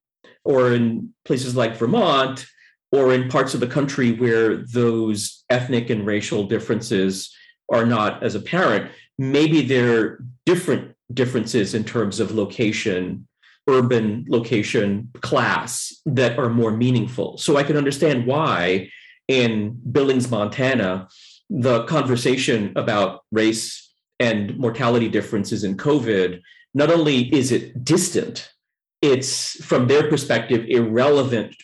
or 0.45 0.73
in 0.73 1.15
places 1.25 1.57
like 1.57 1.77
Vermont, 1.77 2.47
or 2.93 3.13
in 3.13 3.29
parts 3.29 3.55
of 3.55 3.61
the 3.61 3.67
country 3.67 4.13
where 4.13 4.57
those 4.57 5.45
ethnic 5.49 5.91
and 5.91 6.07
racial 6.07 6.45
differences 6.45 7.35
are 7.73 7.87
not 7.87 8.23
as 8.23 8.35
apparent, 8.35 8.91
maybe 9.19 9.63
they're 9.63 10.19
different 10.45 10.94
differences 11.13 11.75
in 11.75 11.85
terms 11.85 12.21
of 12.21 12.33
location, 12.33 13.27
urban 13.69 14.25
location, 14.29 15.11
class 15.21 16.01
that 16.07 16.39
are 16.39 16.49
more 16.49 16.71
meaningful. 16.71 17.39
So 17.39 17.57
I 17.57 17.63
can 17.63 17.77
understand 17.77 18.27
why 18.27 18.91
in 19.29 19.81
Billings, 19.91 20.31
Montana, 20.31 21.09
the 21.51 21.85
conversation 21.85 22.73
about 22.77 23.23
race 23.31 23.93
and 24.21 24.57
mortality 24.59 25.09
differences 25.09 25.65
in 25.65 25.77
COVID, 25.77 26.41
not 26.75 26.91
only 26.91 27.35
is 27.35 27.53
it 27.53 27.85
distant, 27.85 28.51
it's 29.03 29.63
from 29.65 29.87
their 29.87 30.09
perspective 30.09 30.65
irrelevant 30.69 31.55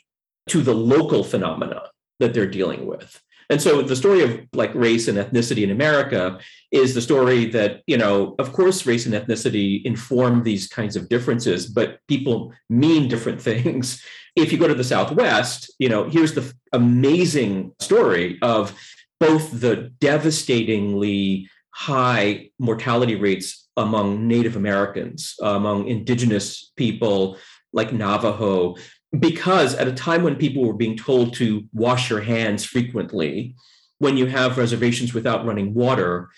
to 0.48 0.60
the 0.60 0.74
local 0.74 1.24
phenomena 1.24 1.82
that 2.18 2.34
they're 2.34 2.46
dealing 2.46 2.86
with. 2.86 3.20
And 3.50 3.60
so 3.60 3.82
the 3.82 3.96
story 3.96 4.22
of 4.22 4.46
like 4.52 4.72
race 4.74 5.08
and 5.08 5.18
ethnicity 5.18 5.64
in 5.64 5.72
America 5.72 6.38
is 6.70 6.94
the 6.94 7.02
story 7.02 7.46
that, 7.46 7.82
you 7.86 7.98
know, 7.98 8.36
of 8.38 8.52
course, 8.52 8.86
race 8.86 9.06
and 9.06 9.14
ethnicity 9.14 9.84
inform 9.84 10.44
these 10.44 10.68
kinds 10.68 10.94
of 10.94 11.08
differences, 11.08 11.66
but 11.66 11.98
people 12.06 12.52
mean 12.70 13.08
different 13.08 13.42
things. 13.50 14.02
If 14.36 14.52
you 14.52 14.58
go 14.58 14.68
to 14.68 14.74
the 14.74 14.84
Southwest, 14.84 15.74
you 15.80 15.88
know, 15.88 16.08
here's 16.08 16.34
the 16.34 16.54
amazing 16.72 17.72
story 17.80 18.38
of 18.40 18.72
both 19.18 19.60
the 19.60 19.92
devastatingly 19.98 21.48
high 21.72 22.50
mortality 22.58 23.16
rates 23.16 23.68
among 23.76 24.28
Native 24.28 24.54
Americans, 24.54 25.34
among 25.42 25.88
indigenous 25.88 26.72
people 26.76 27.36
like 27.72 27.92
Navajo, 27.92 28.76
because 29.18 29.74
at 29.74 29.88
a 29.88 29.92
time 29.92 30.22
when 30.22 30.36
people 30.36 30.64
were 30.64 30.74
being 30.74 30.96
told 30.96 31.34
to 31.34 31.64
wash 31.72 32.10
your 32.10 32.20
hands 32.20 32.64
frequently, 32.64 33.54
when 33.98 34.16
you 34.16 34.26
have 34.26 34.58
reservations 34.58 35.12
without 35.12 35.44
running 35.44 35.74
water, 35.74 36.30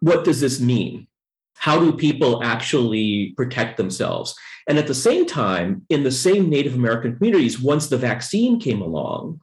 what 0.00 0.24
does 0.24 0.40
this 0.40 0.60
mean? 0.60 1.06
How 1.54 1.78
do 1.80 1.92
people 1.92 2.42
actually 2.44 3.32
protect 3.36 3.76
themselves? 3.76 4.34
And 4.68 4.78
at 4.78 4.86
the 4.86 4.94
same 4.94 5.24
time, 5.26 5.86
in 5.88 6.02
the 6.02 6.10
same 6.10 6.50
Native 6.50 6.74
American 6.74 7.16
communities, 7.16 7.60
once 7.60 7.86
the 7.86 7.96
vaccine 7.96 8.60
came 8.60 8.82
along, 8.82 9.40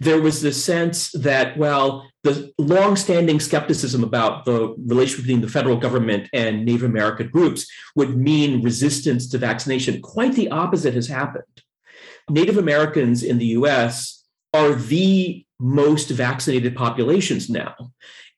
there 0.00 0.20
was 0.20 0.42
this 0.42 0.62
sense 0.62 1.10
that, 1.12 1.56
well, 1.56 2.08
the 2.22 2.52
long-standing 2.58 3.40
skepticism 3.40 4.04
about 4.04 4.44
the 4.44 4.74
relation 4.86 5.20
between 5.20 5.40
the 5.40 5.48
federal 5.48 5.76
government 5.76 6.28
and 6.32 6.64
Native 6.64 6.84
American 6.84 7.28
groups 7.28 7.66
would 7.96 8.16
mean 8.16 8.62
resistance 8.62 9.28
to 9.28 9.38
vaccination. 9.38 10.00
Quite 10.02 10.34
the 10.34 10.50
opposite 10.50 10.94
has 10.94 11.08
happened. 11.08 11.44
Native 12.30 12.58
Americans 12.58 13.22
in 13.22 13.38
the 13.38 13.46
US 13.46 14.24
are 14.54 14.72
the 14.72 15.44
most 15.60 16.10
vaccinated 16.10 16.76
populations 16.76 17.50
now. 17.50 17.74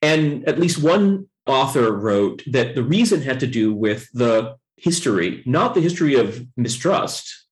And 0.01 0.47
at 0.47 0.59
least 0.59 0.81
one 0.81 1.27
author 1.45 1.91
wrote 1.91 2.43
that 2.47 2.75
the 2.75 2.83
reason 2.83 3.21
had 3.21 3.39
to 3.39 3.47
do 3.47 3.73
with 3.73 4.09
the 4.13 4.55
history, 4.77 5.43
not 5.45 5.75
the 5.75 5.81
history 5.81 6.15
of 6.15 6.45
mistrust, 6.57 7.47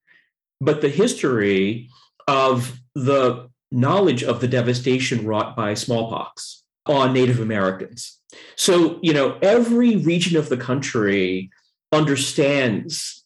but 0.59 0.81
the 0.81 0.89
history 0.89 1.89
of 2.27 2.79
the 2.95 3.49
knowledge 3.71 4.23
of 4.23 4.41
the 4.41 4.47
devastation 4.47 5.25
wrought 5.25 5.55
by 5.55 5.73
smallpox 5.73 6.63
on 6.85 7.13
Native 7.13 7.39
Americans. 7.39 8.19
So, 8.55 8.99
you 9.01 9.13
know, 9.13 9.37
every 9.41 9.97
region 9.97 10.37
of 10.37 10.49
the 10.49 10.57
country 10.57 11.51
understands 11.91 13.23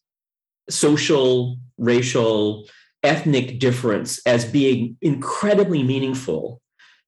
social, 0.70 1.58
racial, 1.78 2.68
ethnic 3.04 3.60
difference 3.60 4.20
as 4.26 4.46
being 4.46 4.98
incredibly 5.02 5.84
meaningful 5.84 6.62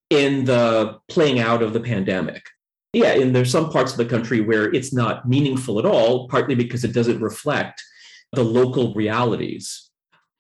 in 0.10 0.46
the 0.46 1.00
playing 1.08 1.40
out 1.40 1.64
of 1.64 1.74
the 1.74 1.80
pandemic. 1.80 2.46
Yeah, 2.94 3.14
and 3.14 3.36
there's 3.36 3.52
some 3.52 3.70
parts 3.70 3.92
of 3.92 3.98
the 3.98 4.06
country 4.06 4.40
where 4.40 4.74
it's 4.74 4.94
not 4.94 5.28
meaningful 5.28 5.80
at 5.80 5.86
all, 5.86 6.30
partly 6.30 6.56
because 6.56 6.84
it 6.84 6.94
doesn't 6.94 7.20
reflect 7.20 7.84
the 8.32 8.44
local 8.44 8.94
realities. 8.94 9.90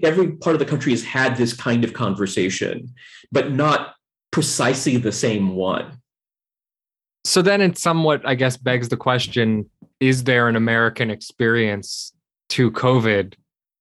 Every 0.03 0.33
part 0.33 0.55
of 0.55 0.59
the 0.59 0.65
country 0.65 0.91
has 0.91 1.03
had 1.03 1.35
this 1.35 1.53
kind 1.53 1.83
of 1.83 1.93
conversation, 1.93 2.93
but 3.31 3.51
not 3.51 3.95
precisely 4.31 4.97
the 4.97 5.11
same 5.11 5.55
one. 5.55 6.01
So 7.25 7.41
then 7.41 7.59
it 7.59 7.77
somewhat, 7.77 8.21
I 8.25 8.35
guess, 8.35 8.55
begs 8.55 8.89
the 8.89 8.97
question 8.97 9.69
is 9.99 10.25
there 10.25 10.47
an 10.47 10.55
American 10.55 11.09
experience 11.09 12.13
to 12.49 12.69
COVID? 12.71 13.33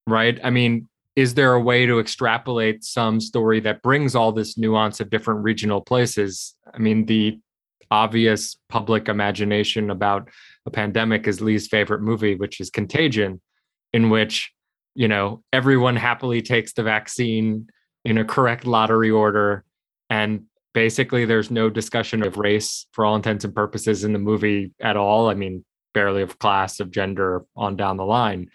Right. 0.07 0.39
I 0.43 0.51
mean, 0.51 0.89
is 1.17 1.35
there 1.35 1.55
a 1.55 1.61
way 1.61 1.87
to 1.87 2.01
extrapolate 2.01 2.83
some 2.83 3.21
story 3.21 3.61
that 3.61 3.83
brings 3.83 4.15
all 4.15 4.33
this 4.33 4.59
nuance 4.59 5.01
of 5.01 5.11
different 5.11 5.45
regional 5.45 5.81
places? 5.81 6.57
I 6.73 6.79
mean, 6.79 7.07
the 7.07 7.39
obvious 7.91 8.57
public 8.69 9.09
imagination 9.09 9.91
about 9.91 10.29
a 10.67 10.71
pandemic 10.71 11.29
is 11.29 11.41
Lee's 11.41 11.69
favorite 11.69 12.03
movie, 12.03 12.35
which 12.35 12.61
is 12.61 12.71
Contagion, 12.71 13.41
in 13.93 14.11
which, 14.11 14.53
you 14.95 15.07
know, 15.07 15.43
everyone 15.53 15.97
happily 15.97 16.43
takes 16.43 16.73
the 16.73 16.83
vaccine 16.83 17.69
in 18.05 18.19
a 18.19 18.25
correct 18.25 18.67
lottery 18.67 19.11
order. 19.11 19.65
And 20.11 20.45
basically, 20.73 21.25
there's 21.25 21.51
no 21.51 21.71
discussion 21.71 22.27
of 22.27 22.37
race 22.37 22.87
for 22.93 23.05
all 23.05 23.15
intents 23.15 23.45
and 23.45 23.55
purposes 23.55 24.03
in 24.03 24.13
the 24.13 24.19
movie 24.19 24.73
at 24.81 24.97
all. 24.97 25.29
I 25.29 25.35
mean, 25.35 25.65
barely 25.93 26.23
of 26.23 26.39
class, 26.41 26.81
of 26.81 26.91
gender 26.91 27.45
on 27.55 27.77
down 27.77 27.97
the 27.97 28.05
line. 28.05 28.51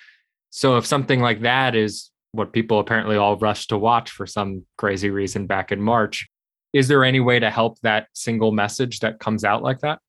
So 0.49 0.78
if 0.78 0.86
something 0.86 1.22
like 1.22 1.41
that 1.41 1.76
is 1.76 2.12
what 2.32 2.53
people 2.53 2.80
apparently 2.80 3.17
all 3.17 3.38
rushed 3.38 3.69
to 3.69 3.77
watch 3.77 4.11
for 4.11 4.27
some 4.27 4.65
crazy 4.77 5.09
reason 5.09 5.47
back 5.47 5.71
in 5.71 5.82
March. 5.82 6.27
Is 6.73 6.88
there 6.88 7.03
any 7.03 7.19
way 7.19 7.39
to 7.39 7.49
help 7.49 7.80
that 7.82 8.07
single 8.13 8.51
message 8.51 8.99
that 8.99 9.19
comes 9.19 9.43
out 9.43 9.63
like 9.63 9.80
that? 9.80 9.99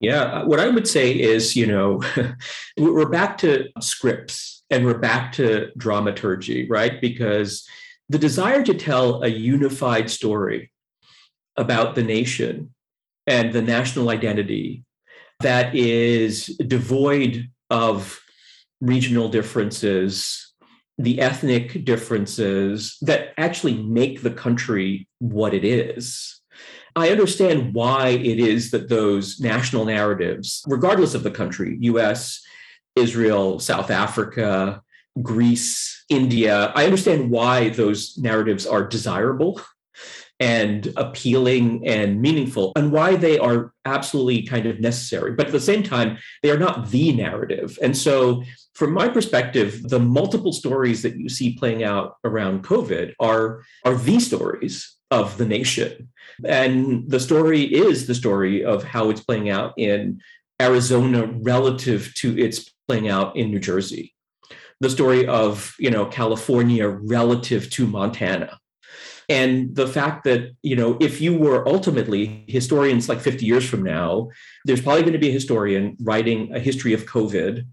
Yeah, 0.00 0.44
what 0.44 0.60
I 0.60 0.68
would 0.68 0.88
say 0.88 1.12
is, 1.12 1.54
you 1.54 1.66
know, 1.66 2.02
we're 2.76 3.08
back 3.08 3.38
to 3.38 3.68
scripts 3.80 4.64
and 4.70 4.84
we're 4.84 4.98
back 4.98 5.32
to 5.32 5.70
dramaturgy, 5.76 6.68
right? 6.68 7.00
Because 7.00 7.66
the 8.08 8.18
desire 8.18 8.62
to 8.64 8.74
tell 8.74 9.22
a 9.22 9.28
unified 9.28 10.10
story 10.10 10.72
about 11.56 11.94
the 11.94 12.02
nation 12.02 12.74
and 13.26 13.52
the 13.52 13.62
national 13.62 14.10
identity 14.10 14.84
that 15.40 15.74
is 15.74 16.46
devoid 16.66 17.50
of 17.70 18.20
regional 18.80 19.28
differences 19.28 20.43
the 20.98 21.20
ethnic 21.20 21.84
differences 21.84 22.96
that 23.02 23.34
actually 23.36 23.74
make 23.74 24.22
the 24.22 24.30
country 24.30 25.08
what 25.18 25.54
it 25.54 25.64
is. 25.64 26.40
I 26.96 27.10
understand 27.10 27.74
why 27.74 28.08
it 28.08 28.38
is 28.38 28.70
that 28.70 28.88
those 28.88 29.40
national 29.40 29.84
narratives, 29.84 30.62
regardless 30.68 31.14
of 31.14 31.24
the 31.24 31.30
country, 31.30 31.76
US, 31.80 32.40
Israel, 32.94 33.58
South 33.58 33.90
Africa, 33.90 34.80
Greece, 35.20 36.04
India, 36.08 36.72
I 36.74 36.84
understand 36.84 37.30
why 37.30 37.70
those 37.70 38.16
narratives 38.18 38.66
are 38.66 38.86
desirable 38.86 39.60
and 40.40 40.92
appealing 40.96 41.86
and 41.86 42.20
meaningful 42.20 42.72
and 42.76 42.90
why 42.90 43.14
they 43.14 43.38
are 43.38 43.72
absolutely 43.84 44.42
kind 44.42 44.66
of 44.66 44.80
necessary. 44.80 45.32
But 45.32 45.46
at 45.46 45.52
the 45.52 45.60
same 45.60 45.82
time, 45.82 46.18
they 46.42 46.50
are 46.50 46.58
not 46.58 46.90
the 46.90 47.12
narrative. 47.12 47.78
And 47.82 47.96
so, 47.96 48.42
from 48.74 48.92
my 48.92 49.08
perspective, 49.08 49.88
the 49.88 50.00
multiple 50.00 50.52
stories 50.52 51.02
that 51.02 51.16
you 51.16 51.28
see 51.28 51.54
playing 51.54 51.84
out 51.84 52.16
around 52.24 52.64
COVID 52.64 53.14
are, 53.20 53.62
are 53.84 53.94
the 53.94 54.18
stories 54.18 54.96
of 55.12 55.36
the 55.36 55.46
nation. 55.46 56.08
And 56.44 57.08
the 57.08 57.20
story 57.20 57.62
is 57.62 58.08
the 58.08 58.16
story 58.16 58.64
of 58.64 58.82
how 58.82 59.10
it's 59.10 59.22
playing 59.22 59.48
out 59.48 59.74
in 59.76 60.20
Arizona 60.60 61.26
relative 61.26 62.12
to 62.16 62.36
its 62.36 62.68
playing 62.88 63.08
out 63.08 63.36
in 63.36 63.50
New 63.50 63.60
Jersey. 63.60 64.12
The 64.80 64.90
story 64.90 65.24
of, 65.26 65.74
you 65.78 65.90
know, 65.90 66.06
California 66.06 66.88
relative 66.88 67.70
to 67.70 67.86
Montana 67.86 68.58
and 69.28 69.74
the 69.74 69.86
fact 69.86 70.24
that, 70.24 70.54
you 70.62 70.76
know, 70.76 70.96
if 71.00 71.20
you 71.20 71.36
were 71.36 71.66
ultimately 71.68 72.44
historians 72.46 73.08
like 73.08 73.20
50 73.20 73.46
years 73.46 73.68
from 73.68 73.82
now, 73.82 74.28
there's 74.64 74.80
probably 74.80 75.02
going 75.02 75.14
to 75.14 75.18
be 75.18 75.30
a 75.30 75.32
historian 75.32 75.96
writing 76.00 76.54
a 76.54 76.58
history 76.58 76.92
of 76.92 77.06
COVID 77.06 77.66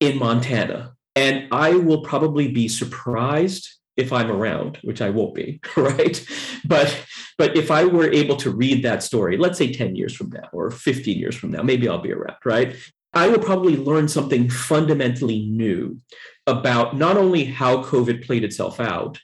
in 0.00 0.18
Montana. 0.18 0.94
And 1.14 1.48
I 1.52 1.72
will 1.74 2.02
probably 2.02 2.48
be 2.48 2.68
surprised 2.68 3.68
if 3.96 4.12
I'm 4.12 4.30
around, 4.30 4.78
which 4.82 5.02
I 5.02 5.10
won't 5.10 5.34
be, 5.34 5.60
right? 5.76 6.24
But 6.64 7.04
but 7.36 7.56
if 7.56 7.70
I 7.70 7.84
were 7.84 8.10
able 8.10 8.36
to 8.36 8.50
read 8.50 8.84
that 8.84 9.02
story, 9.02 9.36
let's 9.36 9.58
say 9.58 9.72
10 9.72 9.94
years 9.94 10.14
from 10.14 10.30
now 10.30 10.48
or 10.52 10.70
15 10.70 11.18
years 11.18 11.36
from 11.36 11.52
now, 11.52 11.62
maybe 11.62 11.88
I'll 11.88 12.00
be 12.00 12.12
around, 12.12 12.36
right? 12.44 12.74
I 13.12 13.28
will 13.28 13.38
probably 13.38 13.76
learn 13.76 14.08
something 14.08 14.50
fundamentally 14.50 15.46
new 15.46 15.98
about 16.46 16.96
not 16.96 17.16
only 17.16 17.44
how 17.44 17.82
COVID 17.82 18.26
played 18.26 18.44
itself 18.44 18.80
out, 18.80 19.20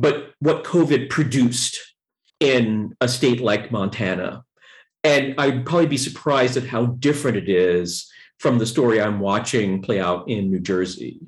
but 0.00 0.32
what 0.38 0.64
COVID 0.64 1.10
produced 1.10 1.78
in 2.40 2.96
a 3.02 3.08
state 3.08 3.40
like 3.40 3.70
Montana. 3.70 4.44
And 5.04 5.34
I'd 5.38 5.66
probably 5.66 5.86
be 5.86 5.98
surprised 5.98 6.56
at 6.56 6.66
how 6.66 6.86
different 6.86 7.36
it 7.36 7.48
is 7.48 8.10
from 8.38 8.58
the 8.58 8.66
story 8.66 9.00
I'm 9.00 9.20
watching 9.20 9.82
play 9.82 10.00
out 10.00 10.28
in 10.28 10.50
New 10.50 10.60
Jersey. 10.60 11.20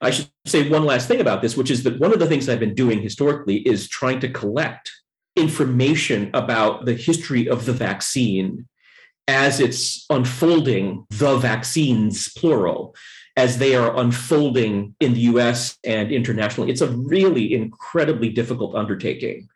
I 0.00 0.10
should 0.10 0.30
say 0.46 0.68
one 0.68 0.84
last 0.84 1.06
thing 1.06 1.20
about 1.20 1.42
this, 1.42 1.56
which 1.56 1.70
is 1.70 1.82
that 1.84 2.00
one 2.00 2.12
of 2.12 2.18
the 2.18 2.26
things 2.26 2.48
I've 2.48 2.60
been 2.60 2.74
doing 2.74 3.02
historically 3.02 3.56
is 3.56 3.88
trying 3.88 4.20
to 4.20 4.30
collect 4.30 4.90
information 5.36 6.30
about 6.32 6.86
the 6.86 6.94
history 6.94 7.48
of 7.48 7.66
the 7.66 7.72
vaccine 7.72 8.66
as 9.28 9.60
it's 9.60 10.06
unfolding, 10.10 11.06
the 11.10 11.36
vaccines, 11.36 12.30
plural, 12.32 12.94
as 13.36 13.58
they 13.58 13.74
are 13.74 13.96
unfolding 13.96 14.94
in 15.00 15.14
the 15.14 15.20
US 15.20 15.76
and 15.84 16.12
internationally. 16.12 16.70
It's 16.70 16.80
a 16.80 16.88
really 16.88 17.52
incredibly 17.52 18.28
difficult 18.28 18.74
undertaking. 18.74 19.48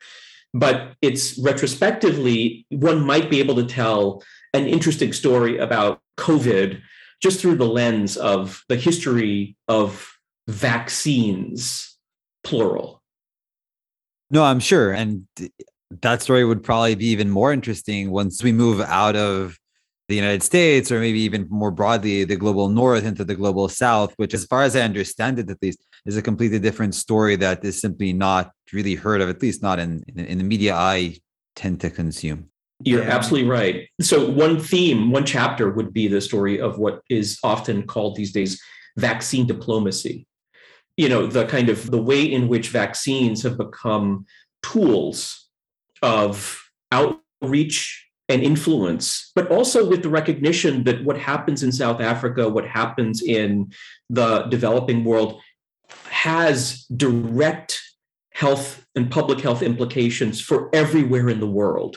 But 0.54 0.94
it's 1.02 1.38
retrospectively, 1.38 2.66
one 2.70 3.04
might 3.04 3.30
be 3.30 3.38
able 3.38 3.54
to 3.56 3.66
tell 3.66 4.22
an 4.54 4.66
interesting 4.66 5.12
story 5.12 5.58
about 5.58 6.00
COVID 6.18 6.80
just 7.22 7.40
through 7.40 7.56
the 7.56 7.66
lens 7.66 8.16
of 8.16 8.62
the 8.68 8.76
history 8.76 9.56
of 9.68 10.10
vaccines, 10.48 11.96
plural. 12.44 13.02
No, 14.30 14.44
I'm 14.44 14.60
sure. 14.60 14.92
And 14.92 15.26
that 15.90 16.22
story 16.22 16.44
would 16.44 16.62
probably 16.62 16.94
be 16.94 17.06
even 17.06 17.30
more 17.30 17.52
interesting 17.52 18.10
once 18.10 18.42
we 18.42 18.52
move 18.52 18.80
out 18.80 19.16
of 19.16 19.58
the 20.08 20.16
United 20.16 20.42
States, 20.42 20.90
or 20.90 21.00
maybe 21.00 21.20
even 21.20 21.46
more 21.50 21.70
broadly, 21.70 22.24
the 22.24 22.36
global 22.36 22.70
north 22.70 23.04
into 23.04 23.24
the 23.24 23.34
global 23.34 23.68
south, 23.68 24.14
which, 24.16 24.32
as 24.32 24.46
far 24.46 24.62
as 24.62 24.74
I 24.74 24.80
understand 24.80 25.38
it, 25.38 25.50
at 25.50 25.62
least, 25.62 25.84
is 26.06 26.16
a 26.16 26.22
completely 26.22 26.58
different 26.58 26.94
story 26.94 27.36
that 27.36 27.62
is 27.62 27.78
simply 27.78 28.14
not 28.14 28.52
really 28.72 28.94
heard 28.94 29.20
of, 29.20 29.28
at 29.28 29.42
least 29.42 29.62
not 29.62 29.78
in, 29.78 30.02
in, 30.16 30.38
the 30.38 30.44
media 30.44 30.74
I 30.74 31.18
tend 31.54 31.80
to 31.82 31.90
consume. 31.90 32.48
You're 32.82 33.02
absolutely 33.02 33.50
right. 33.50 33.88
So, 34.00 34.30
one 34.30 34.58
theme, 34.58 35.10
one 35.10 35.26
chapter 35.26 35.70
would 35.70 35.92
be 35.92 36.08
the 36.08 36.22
story 36.22 36.58
of 36.58 36.78
what 36.78 37.02
is 37.10 37.38
often 37.42 37.86
called 37.86 38.16
these 38.16 38.32
days 38.32 38.58
vaccine 38.96 39.46
diplomacy. 39.46 40.26
You 40.96 41.10
know, 41.10 41.26
the 41.26 41.44
kind 41.44 41.68
of 41.68 41.90
the 41.90 42.02
way 42.02 42.24
in 42.24 42.48
which 42.48 42.70
vaccines 42.70 43.42
have 43.42 43.58
become 43.58 44.24
tools 44.62 45.48
of 46.02 46.62
outreach 46.90 48.07
and 48.28 48.42
influence, 48.42 49.30
but 49.34 49.50
also 49.50 49.88
with 49.88 50.02
the 50.02 50.08
recognition 50.08 50.84
that 50.84 51.02
what 51.04 51.18
happens 51.18 51.62
in 51.62 51.72
South 51.72 52.00
Africa, 52.00 52.48
what 52.48 52.66
happens 52.66 53.22
in 53.22 53.72
the 54.10 54.42
developing 54.44 55.04
world, 55.04 55.40
has 56.10 56.84
direct 56.94 57.80
health 58.32 58.86
and 58.94 59.10
public 59.10 59.40
health 59.40 59.62
implications 59.62 60.40
for 60.40 60.68
everywhere 60.74 61.28
in 61.28 61.40
the 61.40 61.46
world. 61.46 61.96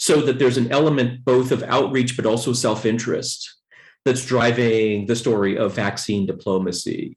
So 0.00 0.20
that 0.22 0.38
there's 0.38 0.56
an 0.56 0.70
element 0.70 1.24
both 1.24 1.50
of 1.50 1.62
outreach, 1.64 2.16
but 2.16 2.26
also 2.26 2.52
self 2.52 2.86
interest 2.86 3.56
that's 4.04 4.24
driving 4.24 5.06
the 5.06 5.16
story 5.16 5.58
of 5.58 5.74
vaccine 5.74 6.24
diplomacy. 6.24 7.16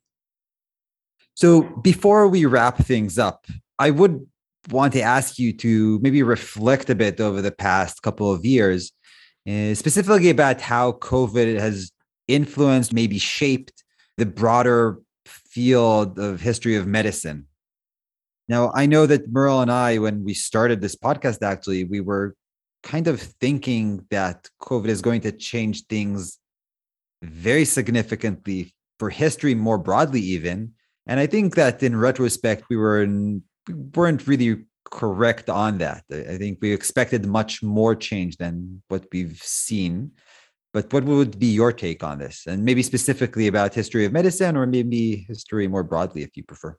So 1.36 1.62
before 1.62 2.28
we 2.28 2.45
wrap 2.45 2.78
things 2.78 3.20
up, 3.20 3.45
I 3.78 3.91
would 3.91 4.28
want 4.70 4.93
to 4.93 5.01
ask 5.01 5.39
you 5.39 5.53
to 5.53 5.99
maybe 5.99 6.24
reflect 6.24 6.89
a 6.89 6.95
bit 6.95 7.20
over 7.20 7.41
the 7.41 7.51
past 7.51 8.01
couple 8.01 8.32
of 8.32 8.45
years, 8.45 8.91
uh, 9.49 9.74
specifically 9.74 10.30
about 10.30 10.62
how 10.62 10.93
COVID 10.93 11.59
has 11.59 11.91
influenced, 12.28 12.93
maybe 12.93 13.18
shaped 13.18 13.84
the 14.18 14.26
broader 14.26 14.99
field 15.26 16.20
of 16.20 16.41
history 16.41 16.76
of 16.76 16.88
medicine. 16.88 17.47
Now, 18.47 18.72
I 18.76 18.86
know 18.86 19.05
that 19.05 19.32
Merle 19.32 19.62
and 19.62 19.72
I, 19.72 19.97
when 19.97 20.24
we 20.24 20.34
started 20.34 20.82
this 20.82 20.95
podcast, 20.95 21.41
actually, 21.41 21.86
we 21.86 22.01
were 22.01 22.36
kind 22.84 23.07
of 23.07 23.22
thinking 23.22 24.05
that 24.09 24.49
COVID 24.62 24.88
is 24.88 25.01
going 25.01 25.22
to 25.22 25.32
change 25.32 25.86
things 25.86 26.39
very 27.22 27.66
significantly 27.66 28.74
for 28.99 29.09
history 29.09 29.55
more 29.55 29.78
broadly, 29.78 30.22
even. 30.22 30.74
And 31.07 31.20
I 31.20 31.28
think 31.28 31.55
that 31.55 31.82
in 31.82 31.95
retrospect, 31.95 32.66
we 32.70 32.78
were 32.78 33.03
in 33.03 33.43
weren't 33.70 34.28
really 34.28 34.66
correct 34.86 35.49
on 35.49 35.78
that. 35.80 36.03
I 36.12 36.38
think 36.38 36.59
we 36.62 36.74
expected 36.74 37.26
much 37.26 37.64
more 37.64 37.95
change 37.95 38.38
than 38.38 38.82
what 38.88 39.05
we've 39.12 39.41
seen. 39.41 40.12
But 40.74 40.91
what 40.93 41.03
would 41.03 41.38
be 41.38 41.47
your 41.47 41.74
take 41.74 42.03
on 42.03 42.20
this? 42.20 42.45
And 42.47 42.64
maybe 42.64 42.82
specifically 42.82 43.47
about 43.47 43.74
history 43.74 44.05
of 44.05 44.14
medicine 44.14 44.55
or 44.55 44.66
maybe 44.66 45.26
history 45.28 45.68
more 45.68 45.84
broadly, 45.84 46.24
if 46.24 46.38
you 46.38 46.43
prefer. 46.43 46.78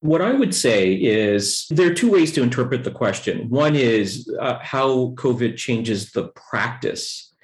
What 0.00 0.20
I 0.20 0.32
would 0.32 0.54
say 0.54 0.92
is 0.92 1.66
there 1.70 1.90
are 1.90 1.94
two 1.94 2.10
ways 2.10 2.32
to 2.32 2.42
interpret 2.42 2.84
the 2.84 2.90
question. 2.90 3.48
One 3.48 3.74
is 3.74 4.30
uh, 4.38 4.58
how 4.60 5.14
COVID 5.16 5.56
changes 5.56 6.12
the 6.12 6.28
practice 6.50 7.34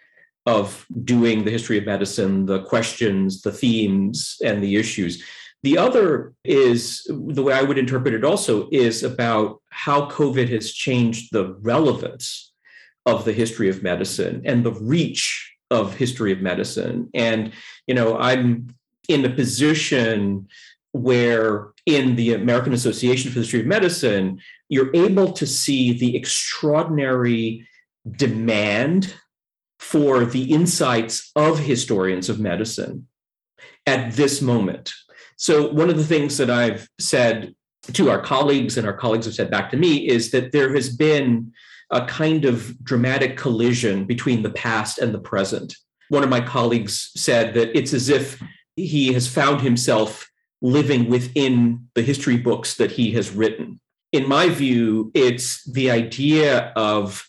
of 0.44 0.84
doing 1.04 1.44
the 1.44 1.50
history 1.50 1.78
of 1.78 1.86
medicine, 1.86 2.44
the 2.44 2.62
questions, 2.62 3.40
the 3.40 3.52
themes, 3.52 4.36
and 4.44 4.62
the 4.62 4.76
issues. 4.76 5.22
The 5.62 5.76
other 5.76 6.34
is 6.42 7.06
the 7.08 7.42
way 7.42 7.52
I 7.52 7.62
would 7.62 7.78
interpret 7.78 8.14
it 8.14 8.24
also 8.24 8.68
is 8.72 9.02
about 9.02 9.61
how 9.70 10.08
COVID 10.08 10.48
has 10.48 10.72
changed 10.72 11.32
the 11.32 11.54
relevance 11.61 12.52
of 13.06 13.24
the 13.24 13.32
history 13.32 13.68
of 13.68 13.82
medicine 13.82 14.42
and 14.44 14.64
the 14.64 14.72
reach 14.72 15.54
of 15.70 15.94
history 15.94 16.32
of 16.32 16.40
medicine. 16.40 17.11
And, 17.14 17.52
you 17.86 17.94
know, 17.94 18.18
I'm 18.18 18.74
in 19.08 19.24
a 19.24 19.30
position 19.30 20.48
where 20.92 21.68
in 21.86 22.16
the 22.16 22.34
American 22.34 22.72
Association 22.72 23.30
for 23.30 23.34
the 23.34 23.40
History 23.42 23.61
of 23.61 23.66
Medicine, 23.66 24.40
you're 24.68 24.94
able 24.94 25.32
to 25.32 25.46
see 25.46 25.92
the 25.92 26.16
extraordinary 26.16 27.66
demand 28.16 29.14
for 29.78 30.24
the 30.24 30.52
insights 30.52 31.30
of 31.36 31.58
historians 31.58 32.28
of 32.28 32.40
medicine 32.40 33.06
at 33.86 34.12
this 34.12 34.42
moment. 34.42 34.92
So, 35.41 35.72
one 35.72 35.88
of 35.88 35.97
the 35.97 36.05
things 36.05 36.36
that 36.36 36.51
I've 36.51 36.86
said 36.99 37.55
to 37.95 38.11
our 38.11 38.20
colleagues, 38.20 38.76
and 38.76 38.86
our 38.86 38.93
colleagues 38.93 39.24
have 39.24 39.34
said 39.34 39.51
back 39.51 39.70
to 39.70 39.78
me, 39.78 40.07
is 40.07 40.32
that 40.32 40.53
there 40.53 40.74
has 40.74 40.95
been 40.95 41.51
a 41.91 42.05
kind 42.05 42.45
of 42.45 42.78
dramatic 42.84 43.38
collision 43.38 44.05
between 44.05 44.43
the 44.43 44.51
past 44.51 44.99
and 44.99 45.14
the 45.14 45.18
present. 45.18 45.74
One 46.11 46.22
of 46.22 46.28
my 46.28 46.43
colleagues 46.43 47.11
said 47.16 47.55
that 47.55 47.74
it's 47.74 47.95
as 47.95 48.11
if 48.11 48.38
he 48.76 49.14
has 49.14 49.26
found 49.26 49.62
himself 49.62 50.30
living 50.61 51.09
within 51.09 51.88
the 51.95 52.03
history 52.03 52.36
books 52.36 52.74
that 52.74 52.91
he 52.91 53.12
has 53.12 53.30
written. 53.30 53.80
In 54.12 54.28
my 54.28 54.51
view, 54.51 55.11
it's 55.14 55.64
the 55.64 55.91
idea 55.91 56.70
of 56.76 57.26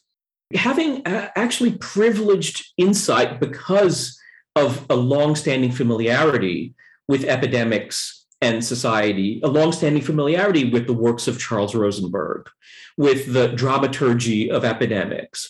having 0.53 1.01
actually 1.07 1.77
privileged 1.77 2.73
insight 2.77 3.39
because 3.39 4.19
of 4.57 4.85
a 4.89 4.97
long-standing 4.97 5.71
familiarity 5.71 6.75
with 7.07 7.23
epidemics 7.25 8.25
and 8.41 8.63
society, 8.63 9.39
a 9.43 9.47
long-standing 9.47 10.01
familiarity 10.01 10.69
with 10.69 10.87
the 10.87 10.93
works 10.93 11.27
of 11.27 11.39
Charles 11.39 11.75
Rosenberg, 11.75 12.49
with 12.97 13.33
the 13.33 13.49
dramaturgy 13.49 14.49
of 14.49 14.65
epidemics. 14.65 15.49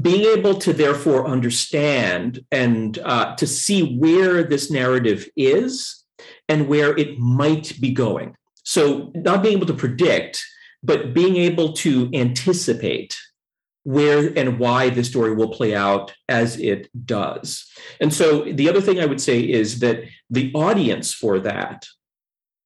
Being 0.00 0.38
able 0.38 0.54
to 0.60 0.72
therefore 0.72 1.26
understand 1.26 2.44
and 2.52 2.98
uh, 2.98 3.34
to 3.36 3.46
see 3.46 3.98
where 3.98 4.44
this 4.44 4.70
narrative 4.70 5.28
is 5.36 6.04
and 6.48 6.68
where 6.68 6.96
it 6.96 7.18
might 7.18 7.80
be 7.80 7.90
going. 7.90 8.36
So, 8.62 9.10
not 9.16 9.42
being 9.42 9.56
able 9.56 9.66
to 9.66 9.74
predict, 9.74 10.40
but 10.82 11.12
being 11.12 11.36
able 11.36 11.72
to 11.72 12.08
anticipate 12.14 13.16
where 13.84 14.32
and 14.36 14.58
why 14.58 14.90
the 14.90 15.04
story 15.04 15.34
will 15.34 15.48
play 15.48 15.74
out 15.74 16.12
as 16.28 16.58
it 16.60 16.88
does. 17.06 17.66
And 18.00 18.12
so 18.12 18.44
the 18.44 18.68
other 18.68 18.80
thing 18.80 19.00
I 19.00 19.06
would 19.06 19.20
say 19.20 19.40
is 19.40 19.80
that 19.80 20.04
the 20.28 20.52
audience 20.54 21.14
for 21.14 21.38
that 21.40 21.86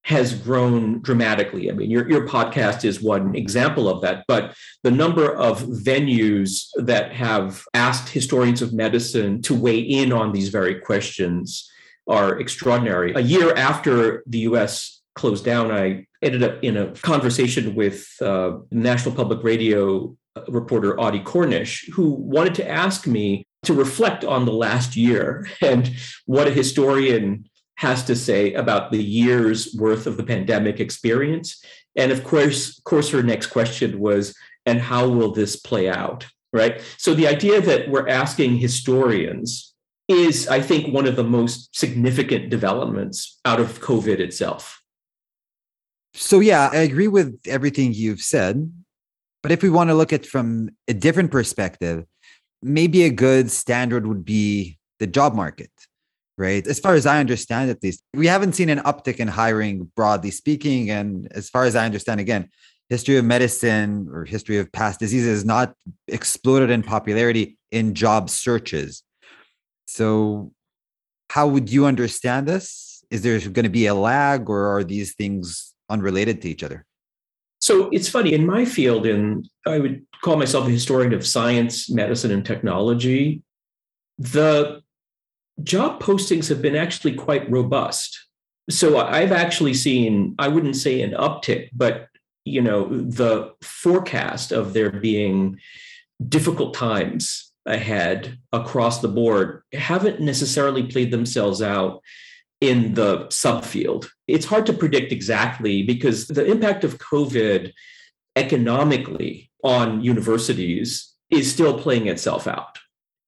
has 0.04 0.34
grown 0.34 1.00
dramatically. 1.00 1.70
I 1.70 1.74
mean, 1.74 1.90
your, 1.90 2.08
your 2.10 2.28
podcast 2.28 2.84
is 2.84 3.00
one 3.00 3.34
example 3.34 3.88
of 3.88 4.02
that, 4.02 4.24
but 4.28 4.54
the 4.82 4.90
number 4.90 5.34
of 5.34 5.62
venues 5.62 6.66
that 6.76 7.12
have 7.14 7.64
asked 7.72 8.10
historians 8.10 8.60
of 8.60 8.74
medicine 8.74 9.40
to 9.42 9.54
weigh 9.54 9.80
in 9.80 10.12
on 10.12 10.32
these 10.32 10.50
very 10.50 10.74
questions 10.74 11.70
are 12.06 12.38
extraordinary. 12.38 13.14
A 13.14 13.20
year 13.20 13.54
after 13.54 14.22
the 14.26 14.40
US 14.40 15.00
closed 15.14 15.44
down, 15.44 15.70
I 15.70 16.06
ended 16.20 16.42
up 16.42 16.62
in 16.62 16.76
a 16.76 16.88
conversation 16.92 17.74
with 17.74 18.06
uh, 18.20 18.58
National 18.70 19.14
Public 19.14 19.42
Radio 19.42 20.14
reporter 20.48 20.98
Audie 20.98 21.20
Cornish, 21.20 21.88
who 21.92 22.10
wanted 22.10 22.54
to 22.56 22.68
ask 22.68 23.06
me 23.06 23.46
to 23.64 23.72
reflect 23.72 24.24
on 24.24 24.44
the 24.44 24.52
last 24.52 24.96
year 24.96 25.48
and 25.60 25.94
what 26.26 26.48
a 26.48 26.52
historian 26.52 27.48
has 27.76 28.04
to 28.04 28.14
say 28.14 28.52
about 28.54 28.92
the 28.92 29.02
year's 29.02 29.74
worth 29.74 30.06
of 30.06 30.16
the 30.16 30.24
pandemic 30.24 30.80
experience. 30.80 31.62
And 31.96 32.12
of 32.12 32.24
course, 32.24 32.78
of 32.78 32.84
course, 32.84 33.10
her 33.10 33.22
next 33.22 33.46
question 33.48 33.98
was, 33.98 34.34
and 34.66 34.80
how 34.80 35.08
will 35.08 35.32
this 35.32 35.56
play 35.56 35.88
out? 35.88 36.26
Right. 36.52 36.80
So 36.98 37.14
the 37.14 37.26
idea 37.26 37.60
that 37.60 37.88
we're 37.88 38.08
asking 38.08 38.58
historians 38.58 39.74
is, 40.06 40.46
I 40.46 40.60
think, 40.60 40.94
one 40.94 41.06
of 41.06 41.16
the 41.16 41.24
most 41.24 41.74
significant 41.74 42.48
developments 42.48 43.40
out 43.44 43.58
of 43.58 43.80
COVID 43.80 44.20
itself. 44.20 44.80
So, 46.12 46.38
yeah, 46.38 46.68
I 46.72 46.76
agree 46.76 47.08
with 47.08 47.40
everything 47.46 47.92
you've 47.92 48.20
said. 48.20 48.70
But 49.44 49.52
if 49.52 49.62
we 49.62 49.68
want 49.68 49.90
to 49.90 49.94
look 49.94 50.10
at 50.10 50.24
from 50.24 50.70
a 50.88 50.94
different 50.94 51.30
perspective, 51.30 52.06
maybe 52.62 53.04
a 53.04 53.10
good 53.10 53.50
standard 53.50 54.06
would 54.06 54.24
be 54.24 54.78
the 55.00 55.06
job 55.06 55.34
market, 55.34 55.70
right? 56.38 56.66
As 56.66 56.80
far 56.80 56.94
as 56.94 57.04
I 57.04 57.20
understand, 57.20 57.68
at 57.68 57.82
least, 57.82 58.02
we 58.14 58.26
haven't 58.26 58.54
seen 58.54 58.70
an 58.70 58.78
uptick 58.78 59.16
in 59.16 59.28
hiring, 59.28 59.92
broadly 59.96 60.30
speaking. 60.30 60.90
And 60.90 61.30
as 61.32 61.50
far 61.50 61.66
as 61.66 61.76
I 61.76 61.84
understand, 61.84 62.20
again, 62.20 62.48
history 62.88 63.18
of 63.18 63.26
medicine 63.26 64.08
or 64.10 64.24
history 64.24 64.56
of 64.56 64.72
past 64.72 64.98
diseases 64.98 65.44
not 65.44 65.74
exploded 66.08 66.70
in 66.70 66.82
popularity 66.82 67.58
in 67.70 67.92
job 67.92 68.30
searches. 68.30 69.02
So, 69.86 70.52
how 71.28 71.48
would 71.48 71.70
you 71.70 71.84
understand 71.84 72.48
this? 72.48 73.04
Is 73.10 73.20
there 73.20 73.38
going 73.40 73.64
to 73.64 73.68
be 73.68 73.88
a 73.88 73.94
lag, 73.94 74.48
or 74.48 74.74
are 74.74 74.84
these 74.84 75.14
things 75.14 75.74
unrelated 75.90 76.40
to 76.40 76.48
each 76.48 76.62
other? 76.62 76.86
So 77.64 77.88
it's 77.92 78.10
funny 78.10 78.34
in 78.34 78.44
my 78.44 78.66
field, 78.66 79.06
and 79.06 79.48
I 79.66 79.78
would 79.78 80.04
call 80.22 80.36
myself 80.36 80.66
a 80.66 80.70
historian 80.70 81.14
of 81.14 81.26
science, 81.26 81.88
medicine, 81.88 82.30
and 82.30 82.44
technology. 82.44 83.40
The 84.18 84.82
job 85.62 85.98
postings 86.02 86.50
have 86.50 86.60
been 86.60 86.76
actually 86.76 87.14
quite 87.14 87.50
robust. 87.50 88.28
So 88.68 88.98
I've 88.98 89.32
actually 89.32 89.72
seen, 89.72 90.34
I 90.38 90.48
wouldn't 90.48 90.76
say 90.76 91.00
an 91.00 91.12
uptick, 91.12 91.70
but 91.72 92.08
you 92.44 92.60
know, 92.60 92.86
the 93.00 93.54
forecast 93.62 94.52
of 94.52 94.74
there 94.74 94.90
being 94.90 95.58
difficult 96.28 96.74
times 96.74 97.50
ahead 97.64 98.36
across 98.52 99.00
the 99.00 99.08
board 99.08 99.62
haven't 99.72 100.20
necessarily 100.20 100.82
played 100.82 101.10
themselves 101.10 101.62
out 101.62 102.02
in 102.68 102.94
the 102.94 103.26
subfield. 103.26 104.08
It's 104.26 104.46
hard 104.46 104.64
to 104.66 104.72
predict 104.72 105.12
exactly 105.12 105.82
because 105.82 106.26
the 106.28 106.46
impact 106.46 106.82
of 106.82 106.98
COVID 106.98 107.72
economically 108.36 109.50
on 109.62 110.02
universities 110.02 111.12
is 111.30 111.52
still 111.52 111.78
playing 111.78 112.06
itself 112.08 112.46
out. 112.46 112.78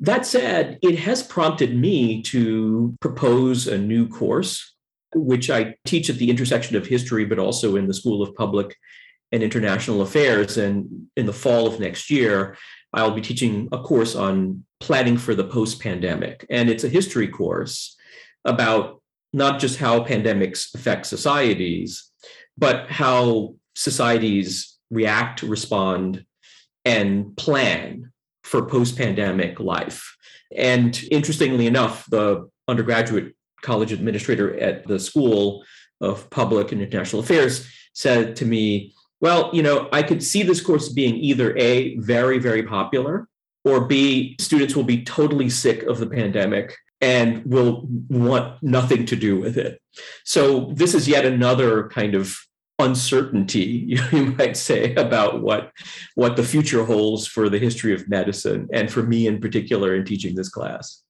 That 0.01 0.25
said, 0.27 0.79
it 0.83 0.99
has 1.01 1.23
prompted 1.23 1.77
me 1.77 2.23
to 2.23 2.95
propose 3.01 3.67
a 3.67 3.79
new 3.79 4.09
course, 4.09 4.75
which 5.15 5.51
I 5.51 5.77
teach 5.85 6.09
at 6.09 6.17
the 6.17 6.31
intersection 6.31 6.77
of 6.77 6.87
history, 6.87 7.25
but 7.27 7.39
also 7.39 7.77
in 7.77 7.87
the 7.87 7.95
School 7.95 8.23
of 8.23 8.35
Public 8.35 8.75
and 9.33 9.43
International 9.43 10.03
Affairs. 10.03 10.57
And 10.57 11.09
in 11.17 11.27
the 11.27 11.33
fall 11.33 11.67
of 11.67 11.81
next 11.81 12.11
year, 12.11 12.57
I'll 12.93 13.15
be 13.15 13.21
teaching 13.21 13.69
a 13.73 13.83
course 13.83 14.15
on 14.15 14.65
planning 14.81 15.19
for 15.19 15.35
the 15.35 15.45
post 15.45 15.81
pandemic. 15.81 16.47
And 16.49 16.71
it's 16.71 16.85
a 16.85 16.89
history 16.89 17.29
course 17.29 17.97
about 18.45 19.03
not 19.37 19.61
just 19.61 19.79
how 19.79 20.03
pandemics 20.03 20.75
affect 20.75 21.05
societies, 21.05 22.11
but 22.57 22.91
how 22.91 23.55
societies 23.75 24.79
react, 24.91 25.43
respond, 25.43 26.25
and 26.87 27.37
plan 27.37 28.11
for 28.45 28.65
post 28.65 28.97
pandemic 28.97 29.61
life. 29.61 30.17
And 30.57 30.99
interestingly 31.11 31.67
enough, 31.67 32.07
the 32.07 32.49
undergraduate 32.67 33.35
college 33.61 33.93
administrator 33.93 34.59
at 34.59 34.87
the 34.87 34.99
School 34.99 35.63
of 36.01 36.31
Public 36.31 36.73
and 36.73 36.81
International 36.81 37.21
Affairs 37.21 37.69
said 37.93 38.37
to 38.37 38.47
me, 38.47 38.95
Well, 39.21 39.51
you 39.53 39.63
know, 39.63 39.91
I 39.93 40.03
could 40.03 40.23
see 40.23 40.45
this 40.45 40.63
course 40.63 40.89
being 40.89 41.15
either 41.17 41.55
A, 41.59 41.99
very, 41.99 42.39
very 42.39 42.63
popular, 42.63 43.29
or 43.67 43.85
B, 43.85 44.37
students 44.41 44.75
will 44.75 44.85
be 44.85 45.05
totally 45.05 45.51
sick 45.51 45.83
of 45.83 45.99
the 45.99 46.07
pandemic 46.07 46.75
and 47.01 47.45
will 47.45 47.87
want 48.09 48.63
nothing 48.63 49.07
to 49.07 49.17
do 49.17 49.39
with 49.39 49.57
it. 49.57 49.81
So, 50.25 50.73
this 50.75 50.95
is 50.95 51.09
yet 51.09 51.25
another 51.25 51.89
kind 51.89 52.15
of 52.15 52.37
uncertainty 52.79 53.99
you 54.13 54.27
might 54.39 54.57
say 54.57 54.95
about 54.97 55.41
what 55.41 55.73
what 56.15 56.37
the 56.37 56.43
future 56.43 56.85
holds 56.85 57.27
for 57.27 57.49
the 57.49 57.59
history 57.59 57.95
of 57.95 58.09
medicine 58.09 58.69
and 58.73 58.93
for 58.93 59.03
me 59.03 59.27
in 59.27 59.41
particular 59.41 59.95
in 59.95 60.05
teaching 60.05 60.35
this 60.35 60.49
class. 60.49 61.03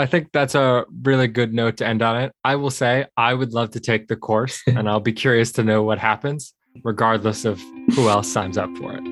I 0.00 0.06
think 0.06 0.28
that's 0.32 0.54
a 0.54 0.84
really 1.02 1.26
good 1.26 1.52
note 1.52 1.78
to 1.78 1.86
end 1.86 2.02
on 2.02 2.22
it. 2.22 2.32
I 2.44 2.56
will 2.56 2.70
say 2.70 3.06
i 3.16 3.32
would 3.32 3.52
love 3.52 3.70
to 3.70 3.80
take 3.80 4.08
the 4.08 4.16
course 4.16 4.60
and 4.66 4.88
i'll 4.88 5.00
be 5.00 5.12
curious 5.12 5.52
to 5.52 5.64
know 5.64 5.82
what 5.82 5.98
happens 5.98 6.54
regardless 6.84 7.44
of 7.44 7.58
who 7.94 8.08
else 8.08 8.28
signs 8.28 8.56
up 8.56 8.70
for 8.76 8.94
it. 8.94 9.02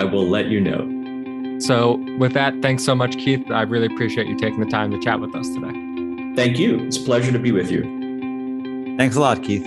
I 0.00 0.04
will 0.04 0.26
let 0.26 0.46
you 0.46 0.60
know 0.60 1.01
so 1.62 1.94
with 2.18 2.32
that 2.32 2.60
thanks 2.62 2.84
so 2.84 2.94
much 2.94 3.16
keith. 3.16 3.50
I 3.50 3.62
really 3.62 3.86
appreciate 3.86 4.26
you 4.26 4.36
taking 4.36 4.60
the 4.60 4.70
time 4.70 4.90
to 4.90 4.98
chat 4.98 5.20
with 5.20 5.34
us 5.34 5.48
today. 5.48 5.72
Thank 6.34 6.58
you. 6.58 6.80
It's 6.80 6.96
a 6.96 7.02
pleasure 7.02 7.30
to 7.32 7.38
be 7.38 7.52
with 7.52 7.70
you. 7.70 8.96
Thanks 8.96 9.16
a 9.16 9.20
lot 9.20 9.42
keith. 9.42 9.64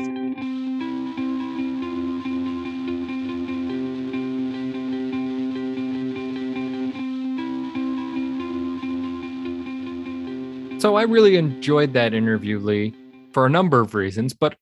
So 10.81 10.95
I 10.97 11.03
really 11.03 11.35
enjoyed 11.35 11.93
that 11.93 12.13
interview, 12.13 12.59
Lee, 12.59 12.93
for 13.33 13.47
a 13.47 13.49
number 13.49 13.79
of 13.79 13.95
reasons. 13.95 14.33
But 14.33 14.55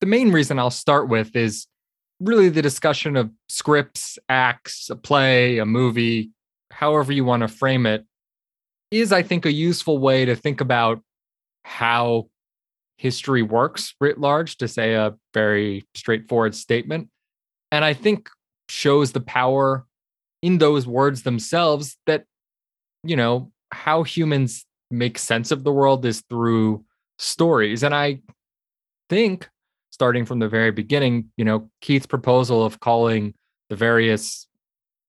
the 0.00 0.06
main 0.06 0.30
reason 0.30 0.58
I'll 0.58 0.70
start 0.70 1.08
with 1.08 1.34
is 1.34 1.66
really 2.20 2.50
the 2.50 2.60
discussion 2.60 3.16
of 3.16 3.30
scripts, 3.48 4.18
acts, 4.28 4.90
a 4.90 4.96
play, 4.96 5.58
a 5.58 5.64
movie, 5.64 6.30
however 6.72 7.12
you 7.12 7.24
want 7.24 7.42
to 7.42 7.48
frame 7.48 7.86
it, 7.86 8.04
is, 8.90 9.12
I 9.12 9.22
think, 9.22 9.46
a 9.46 9.52
useful 9.52 9.98
way 9.98 10.24
to 10.24 10.36
think 10.36 10.60
about 10.60 11.00
how 11.64 12.28
history 12.96 13.42
works 13.42 13.94
writ 14.00 14.18
large, 14.18 14.56
to 14.58 14.68
say 14.68 14.94
a 14.94 15.14
very 15.32 15.84
straightforward 15.94 16.54
statement. 16.54 17.08
And 17.70 17.84
I 17.84 17.94
think 17.94 18.28
shows 18.68 19.12
the 19.12 19.20
power 19.20 19.86
in 20.42 20.58
those 20.58 20.86
words 20.86 21.22
themselves 21.22 21.96
that, 22.06 22.24
you 23.02 23.16
know, 23.16 23.50
how 23.72 24.02
humans 24.02 24.66
make 24.90 25.18
sense 25.18 25.50
of 25.50 25.64
the 25.64 25.72
world 25.72 26.04
is 26.04 26.22
through 26.28 26.84
stories. 27.18 27.82
And 27.82 27.94
I 27.94 28.20
think 29.08 29.48
starting 29.90 30.24
from 30.26 30.38
the 30.38 30.48
very 30.48 30.70
beginning, 30.70 31.30
you 31.36 31.44
know, 31.44 31.70
Keith's 31.80 32.06
proposal 32.06 32.64
of 32.64 32.80
calling 32.80 33.34
the 33.70 33.76
various 33.76 34.46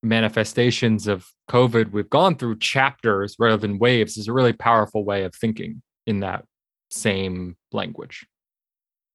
manifestations 0.03 1.07
of 1.07 1.25
COVID 1.49 1.91
we've 1.91 2.09
gone 2.09 2.35
through 2.35 2.59
chapters 2.59 3.35
rather 3.39 3.57
than 3.57 3.79
waves 3.79 4.17
is 4.17 4.27
a 4.27 4.33
really 4.33 4.53
powerful 4.53 5.05
way 5.05 5.23
of 5.23 5.33
thinking 5.33 5.81
in 6.05 6.19
that 6.19 6.45
same 6.91 7.55
language. 7.71 8.25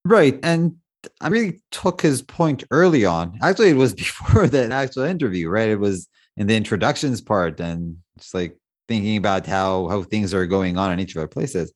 Right. 0.05 0.39
And 0.43 0.77
I 1.21 1.29
really 1.29 1.61
took 1.71 2.01
his 2.01 2.23
point 2.23 2.65
early 2.71 3.05
on. 3.05 3.39
Actually, 3.43 3.71
it 3.71 3.77
was 3.77 3.95
before 4.07 4.47
the 4.47 4.73
actual 4.73 5.05
interview, 5.05 5.49
right? 5.49 5.69
It 5.69 5.79
was 5.79 6.09
in 6.37 6.47
the 6.47 6.57
introductions 6.57 7.21
part 7.21 7.61
and 7.61 7.99
just 8.19 8.35
like 8.35 8.57
thinking 8.89 9.17
about 9.17 9.47
how 9.47 9.89
how 9.89 10.03
things 10.03 10.33
are 10.33 10.47
going 10.47 10.79
on 10.79 10.93
in 10.93 11.01
each 11.01 11.15
of 11.15 11.21
our 11.21 11.29
places. 11.29 11.73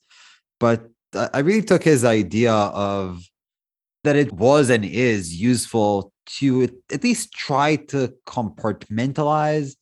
But 0.59 0.89
I 1.15 1.41
really 1.41 1.63
took 1.63 1.83
his 1.83 2.05
idea 2.05 2.53
of 2.53 3.23
that 4.05 4.17
it 4.17 4.33
was 4.33 4.71
and 4.71 4.85
is 4.85 5.35
useful 5.35 6.12
to 6.27 6.68
at 6.91 7.03
least 7.03 7.33
try 7.33 7.77
to 7.77 8.14
compartmentalize 8.27 9.77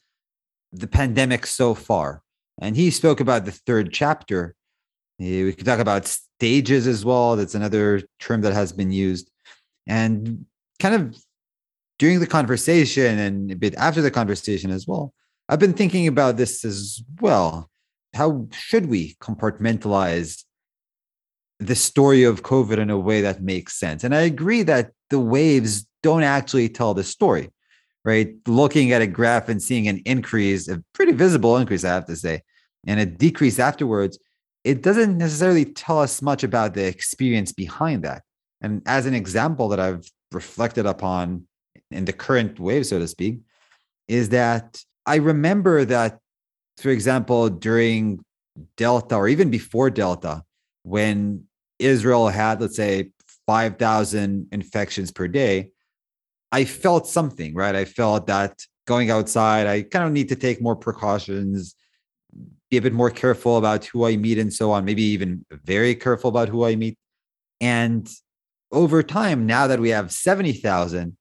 the 0.72 0.86
pandemic 0.86 1.46
so 1.46 1.74
far. 1.74 2.22
And 2.60 2.76
he 2.76 2.90
spoke 2.90 3.20
about 3.20 3.44
the 3.44 3.52
third 3.52 3.92
chapter. 3.92 4.54
We 5.18 5.52
could 5.52 5.66
talk 5.66 5.80
about 5.80 6.06
stages 6.06 6.86
as 6.86 7.04
well. 7.04 7.36
That's 7.36 7.54
another 7.54 8.02
term 8.18 8.40
that 8.42 8.52
has 8.52 8.72
been 8.72 8.90
used. 8.90 9.30
And 9.86 10.46
kind 10.78 10.94
of 10.94 11.16
during 11.98 12.20
the 12.20 12.26
conversation 12.26 13.18
and 13.18 13.50
a 13.50 13.56
bit 13.56 13.74
after 13.74 14.00
the 14.00 14.10
conversation 14.10 14.70
as 14.70 14.86
well, 14.86 15.12
I've 15.48 15.58
been 15.58 15.74
thinking 15.74 16.06
about 16.06 16.36
this 16.36 16.64
as 16.64 17.02
well. 17.20 17.68
How 18.14 18.48
should 18.52 18.86
we 18.86 19.16
compartmentalize 19.20 20.44
the 21.58 21.74
story 21.74 22.24
of 22.24 22.42
COVID 22.42 22.78
in 22.78 22.88
a 22.88 22.98
way 22.98 23.20
that 23.20 23.42
makes 23.42 23.78
sense? 23.78 24.04
And 24.04 24.14
I 24.14 24.22
agree 24.22 24.62
that 24.62 24.92
the 25.10 25.20
waves 25.20 25.86
don't 26.02 26.22
actually 26.22 26.68
tell 26.68 26.94
the 26.94 27.04
story, 27.04 27.50
right? 28.04 28.34
Looking 28.46 28.92
at 28.92 29.02
a 29.02 29.06
graph 29.06 29.48
and 29.48 29.62
seeing 29.62 29.88
an 29.88 30.02
increase, 30.04 30.68
a 30.68 30.82
pretty 30.94 31.12
visible 31.12 31.56
increase, 31.56 31.84
I 31.84 31.88
have 31.88 32.06
to 32.06 32.16
say, 32.16 32.42
and 32.86 33.00
a 33.00 33.06
decrease 33.06 33.58
afterwards, 33.58 34.18
it 34.64 34.82
doesn't 34.82 35.16
necessarily 35.16 35.64
tell 35.64 36.00
us 36.00 36.20
much 36.22 36.44
about 36.44 36.74
the 36.74 36.86
experience 36.86 37.52
behind 37.52 38.04
that. 38.04 38.22
And 38.60 38.82
as 38.86 39.06
an 39.06 39.14
example 39.14 39.68
that 39.68 39.80
I've 39.80 40.06
reflected 40.32 40.86
upon 40.86 41.46
in 41.90 42.04
the 42.04 42.12
current 42.12 42.60
wave, 42.60 42.86
so 42.86 42.98
to 42.98 43.08
speak, 43.08 43.40
is 44.08 44.28
that 44.30 44.82
I 45.06 45.16
remember 45.16 45.84
that, 45.86 46.18
for 46.76 46.90
example, 46.90 47.48
during 47.48 48.20
Delta 48.76 49.16
or 49.16 49.28
even 49.28 49.50
before 49.50 49.90
Delta, 49.90 50.42
when 50.82 51.44
Israel 51.78 52.28
had, 52.28 52.60
let's 52.60 52.76
say, 52.76 53.10
5,000 53.46 54.48
infections 54.52 55.10
per 55.10 55.26
day, 55.26 55.70
I 56.52 56.64
felt 56.64 57.06
something, 57.06 57.54
right? 57.54 57.74
I 57.74 57.84
felt 57.84 58.26
that 58.26 58.60
going 58.86 59.10
outside, 59.10 59.66
I 59.66 59.82
kind 59.82 60.04
of 60.04 60.12
need 60.12 60.28
to 60.30 60.36
take 60.36 60.60
more 60.60 60.76
precautions, 60.76 61.74
be 62.70 62.76
a 62.76 62.82
bit 62.82 62.92
more 62.92 63.10
careful 63.10 63.56
about 63.56 63.84
who 63.84 64.06
I 64.06 64.16
meet 64.16 64.38
and 64.38 64.52
so 64.52 64.72
on, 64.72 64.84
maybe 64.84 65.02
even 65.02 65.44
very 65.50 65.94
careful 65.94 66.28
about 66.28 66.48
who 66.48 66.64
I 66.64 66.76
meet. 66.76 66.96
And 67.60 68.08
over 68.72 69.02
time, 69.02 69.46
now 69.46 69.66
that 69.66 69.80
we 69.80 69.90
have 69.90 70.12
70,000, 70.12 71.16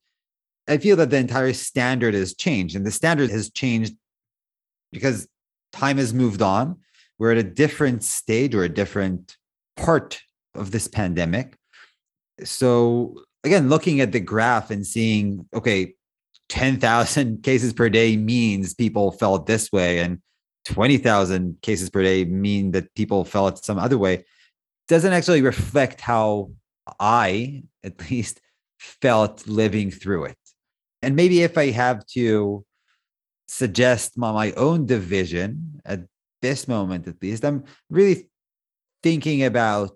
I 0.67 0.77
feel 0.77 0.95
that 0.97 1.09
the 1.09 1.17
entire 1.17 1.53
standard 1.53 2.13
has 2.13 2.35
changed, 2.35 2.75
and 2.75 2.85
the 2.85 2.91
standard 2.91 3.31
has 3.31 3.49
changed 3.49 3.95
because 4.91 5.27
time 5.71 5.97
has 5.97 6.13
moved 6.13 6.41
on. 6.41 6.77
We're 7.17 7.31
at 7.31 7.37
a 7.37 7.43
different 7.43 8.03
stage 8.03 8.53
or 8.55 8.63
a 8.63 8.69
different 8.69 9.35
part 9.75 10.21
of 10.53 10.71
this 10.71 10.87
pandemic. 10.87 11.55
So, 12.43 13.23
again, 13.43 13.69
looking 13.69 14.01
at 14.01 14.11
the 14.11 14.19
graph 14.19 14.71
and 14.71 14.85
seeing, 14.85 15.45
okay, 15.53 15.95
10,000 16.49 17.43
cases 17.43 17.73
per 17.73 17.89
day 17.89 18.17
means 18.17 18.73
people 18.73 19.11
felt 19.11 19.45
this 19.45 19.71
way, 19.71 19.99
and 19.99 20.19
20,000 20.65 21.61
cases 21.61 21.89
per 21.89 22.03
day 22.03 22.25
mean 22.25 22.71
that 22.71 22.93
people 22.95 23.23
felt 23.23 23.63
some 23.63 23.79
other 23.79 23.97
way, 23.97 24.25
doesn't 24.87 25.13
actually 25.13 25.41
reflect 25.41 26.01
how 26.01 26.51
I, 26.99 27.63
at 27.83 27.99
least, 28.11 28.41
felt 28.77 29.47
living 29.47 29.91
through 29.91 30.25
it 30.25 30.37
and 31.01 31.15
maybe 31.15 31.43
if 31.43 31.57
I 31.57 31.71
have 31.71 32.05
to 32.07 32.65
suggest 33.47 34.17
my, 34.17 34.51
own 34.53 34.85
division 34.85 35.81
at 35.85 36.01
this 36.41 36.67
moment, 36.67 37.07
at 37.07 37.21
least, 37.21 37.43
I'm 37.43 37.63
really 37.89 38.29
thinking 39.01 39.43
about 39.43 39.95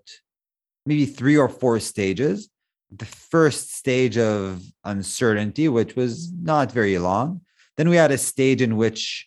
maybe 0.86 1.06
three 1.06 1.36
or 1.36 1.48
four 1.48 1.80
stages. 1.80 2.48
The 2.96 3.06
first 3.06 3.74
stage 3.74 4.16
of 4.18 4.62
uncertainty, 4.84 5.68
which 5.68 5.96
was 5.96 6.32
not 6.32 6.70
very 6.70 6.98
long. 6.98 7.40
Then 7.76 7.88
we 7.88 7.96
had 7.96 8.12
a 8.12 8.18
stage 8.18 8.62
in 8.62 8.76
which 8.76 9.26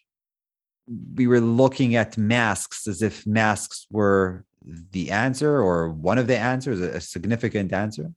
we 1.16 1.28
were 1.28 1.42
looking 1.42 1.96
at 1.96 2.18
masks 2.18 2.88
as 2.88 3.02
if 3.02 3.28
masks 3.28 3.88
were 3.92 4.46
the 4.92 5.12
answer 5.12 5.62
or 5.62 5.90
one 5.90 6.18
of 6.18 6.28
the 6.28 6.38
answers, 6.38 6.80
a 6.80 7.02
significant 7.02 7.74
answer. 7.74 8.12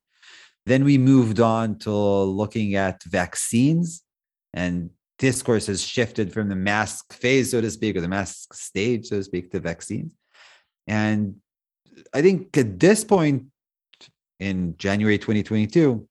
Then 0.67 0.85
we 0.85 0.99
moved 0.99 1.41
on 1.41 1.79
to 1.81 1.91
looking 1.91 2.75
at 2.75 3.03
vaccines, 3.05 4.03
and 4.53 4.91
discourse 5.19 5.67
has 5.67 5.83
shifted 5.83 6.33
from 6.33 6.49
the 6.49 6.57
mask 6.57 7.13
phase, 7.13 7.51
so 7.51 7.61
to 7.61 7.71
speak, 7.71 7.97
or 7.97 8.01
the 8.01 8.09
mask 8.09 8.55
stage, 8.55 9.07
so 9.07 9.17
to 9.17 9.25
speak, 9.25 9.51
to 9.51 9.61
vaccines. 9.61 10.15
And 10.87 11.37
I 12.13 12.23
think 12.23 12.57
at 12.57 12.79
this 12.79 13.05
point 13.05 13.47
in 14.41 14.75
January 14.79 15.19
2022, 15.19 16.07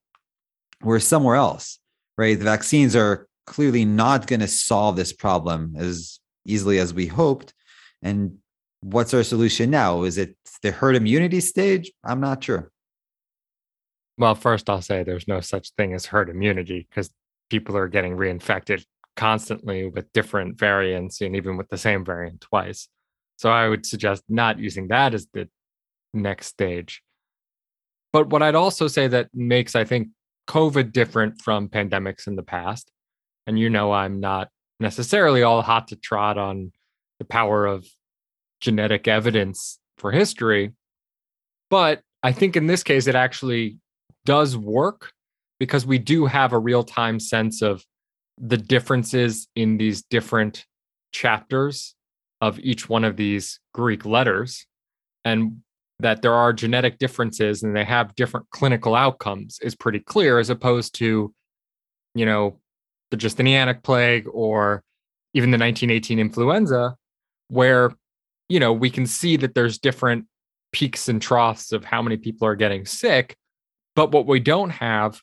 we're 0.84 1.00
somewhere 1.00 1.36
else, 1.36 1.80
right? 2.18 2.38
The 2.38 2.46
vaccines 2.46 2.96
are 2.96 3.28
clearly 3.46 3.84
not 3.84 4.28
going 4.28 4.40
to 4.40 4.48
solve 4.48 4.96
this 4.96 5.12
problem 5.12 5.74
as 5.78 6.20
easily 6.46 6.80
as 6.80 6.94
we 6.94 7.08
hoped. 7.08 7.54
And 8.02 8.38
what's 8.82 9.14
our 9.14 9.24
solution 9.24 9.70
now? 9.72 10.04
Is 10.04 10.18
it 10.18 10.38
the 10.62 10.72
herd 10.72 10.96
immunity 10.96 11.42
stage? 11.42 11.92
I'm 12.04 12.22
not 12.22 12.44
sure. 12.44 12.72
Well, 14.18 14.36
first, 14.36 14.70
I'll 14.70 14.82
say 14.82 15.04
there's 15.04 15.28
no 15.28 15.42
such 15.42 15.72
thing 15.72 15.94
as 15.94 16.06
herd 16.06 16.30
immunity 16.30 16.88
because 16.90 17.10
people 17.50 17.76
are 17.76 17.88
getting 17.88 18.16
reinfected 18.16 18.86
constantly 19.16 19.88
with 19.88 20.12
different 20.14 20.58
variants 20.58 21.22
and 21.22 21.36
even 21.36 21.58
with 21.58 21.70
the 21.70 21.78
same 21.78 22.06
variant 22.06 22.42
twice. 22.42 22.88
So 23.38 23.50
I 23.50 23.68
would 23.68 23.86
suggest 23.86 24.24
not 24.30 24.60
using 24.60 24.90
that 24.90 25.14
as 25.14 25.28
the 25.34 25.50
next 26.14 26.48
stage. 26.48 27.02
But 28.12 28.30
what 28.30 28.42
I'd 28.42 28.56
also 28.56 28.88
say 28.88 29.08
that 29.08 29.30
makes, 29.34 29.76
I 29.76 29.84
think, 29.84 30.10
COVID 30.48 30.92
different 30.92 31.42
from 31.42 31.70
pandemics 31.70 32.28
in 32.28 32.36
the 32.36 32.44
past, 32.44 32.92
and 33.46 33.60
you 33.60 33.70
know, 33.70 33.92
I'm 33.92 34.20
not 34.20 34.50
necessarily 34.80 35.44
all 35.44 35.62
hot 35.62 35.90
to 35.90 35.96
trot 35.96 36.38
on 36.38 36.72
the 37.20 37.26
power 37.26 37.66
of 37.66 37.86
genetic 38.62 39.08
evidence 39.08 39.80
for 39.98 40.12
history. 40.12 40.72
But 41.70 42.02
I 42.24 42.32
think 42.32 42.56
in 42.56 42.68
this 42.68 42.84
case, 42.84 43.08
it 43.08 43.16
actually 43.16 43.78
does 44.26 44.58
work 44.58 45.12
because 45.60 45.86
we 45.86 46.00
do 46.00 46.26
have 46.26 46.54
a 46.54 46.60
real 46.60 46.84
time 46.84 47.20
sense 47.20 47.62
of 47.62 47.84
the 48.38 48.58
differences 48.58 49.48
in 49.56 49.78
these 49.78 50.02
different 50.02 50.66
chapters 51.12 51.96
of 52.42 52.60
each 52.60 52.88
one 52.88 53.04
of 53.04 53.18
these 53.18 53.60
Greek 53.74 54.06
letters 54.06 54.66
and 55.26 55.58
that 56.00 56.22
there 56.22 56.34
are 56.34 56.54
genetic 56.54 56.98
differences 56.98 57.64
and 57.64 57.76
they 57.76 57.84
have 57.84 58.16
different 58.16 58.50
clinical 58.52 58.96
outcomes 58.96 59.60
is 59.62 59.76
pretty 59.76 60.00
clear 60.00 60.40
as 60.40 60.50
opposed 60.50 60.96
to 60.96 61.34
you 62.16 62.26
know 62.26 62.60
the 63.12 63.18
Justinianic 63.18 63.84
plague 63.84 64.28
or 64.32 64.84
even 65.34 65.52
the 65.52 65.58
1918 65.58 66.20
influenza 66.20 66.96
where 67.50 67.92
you 68.48 68.60
know 68.60 68.74
we 68.74 68.90
can 68.90 69.06
see 69.06 69.38
that 69.38 69.56
there's 69.56 69.78
different 69.78 70.26
peaks 70.72 71.10
and 71.10 71.22
troughs 71.22 71.72
of 71.72 71.84
how 71.84 72.02
many 72.02 72.18
people 72.18 72.48
are 72.48 72.56
getting 72.56 72.86
sick 72.86 73.36
but 73.96 74.12
what 74.12 74.28
we 74.28 74.40
don't 74.40 74.70
have 74.70 75.22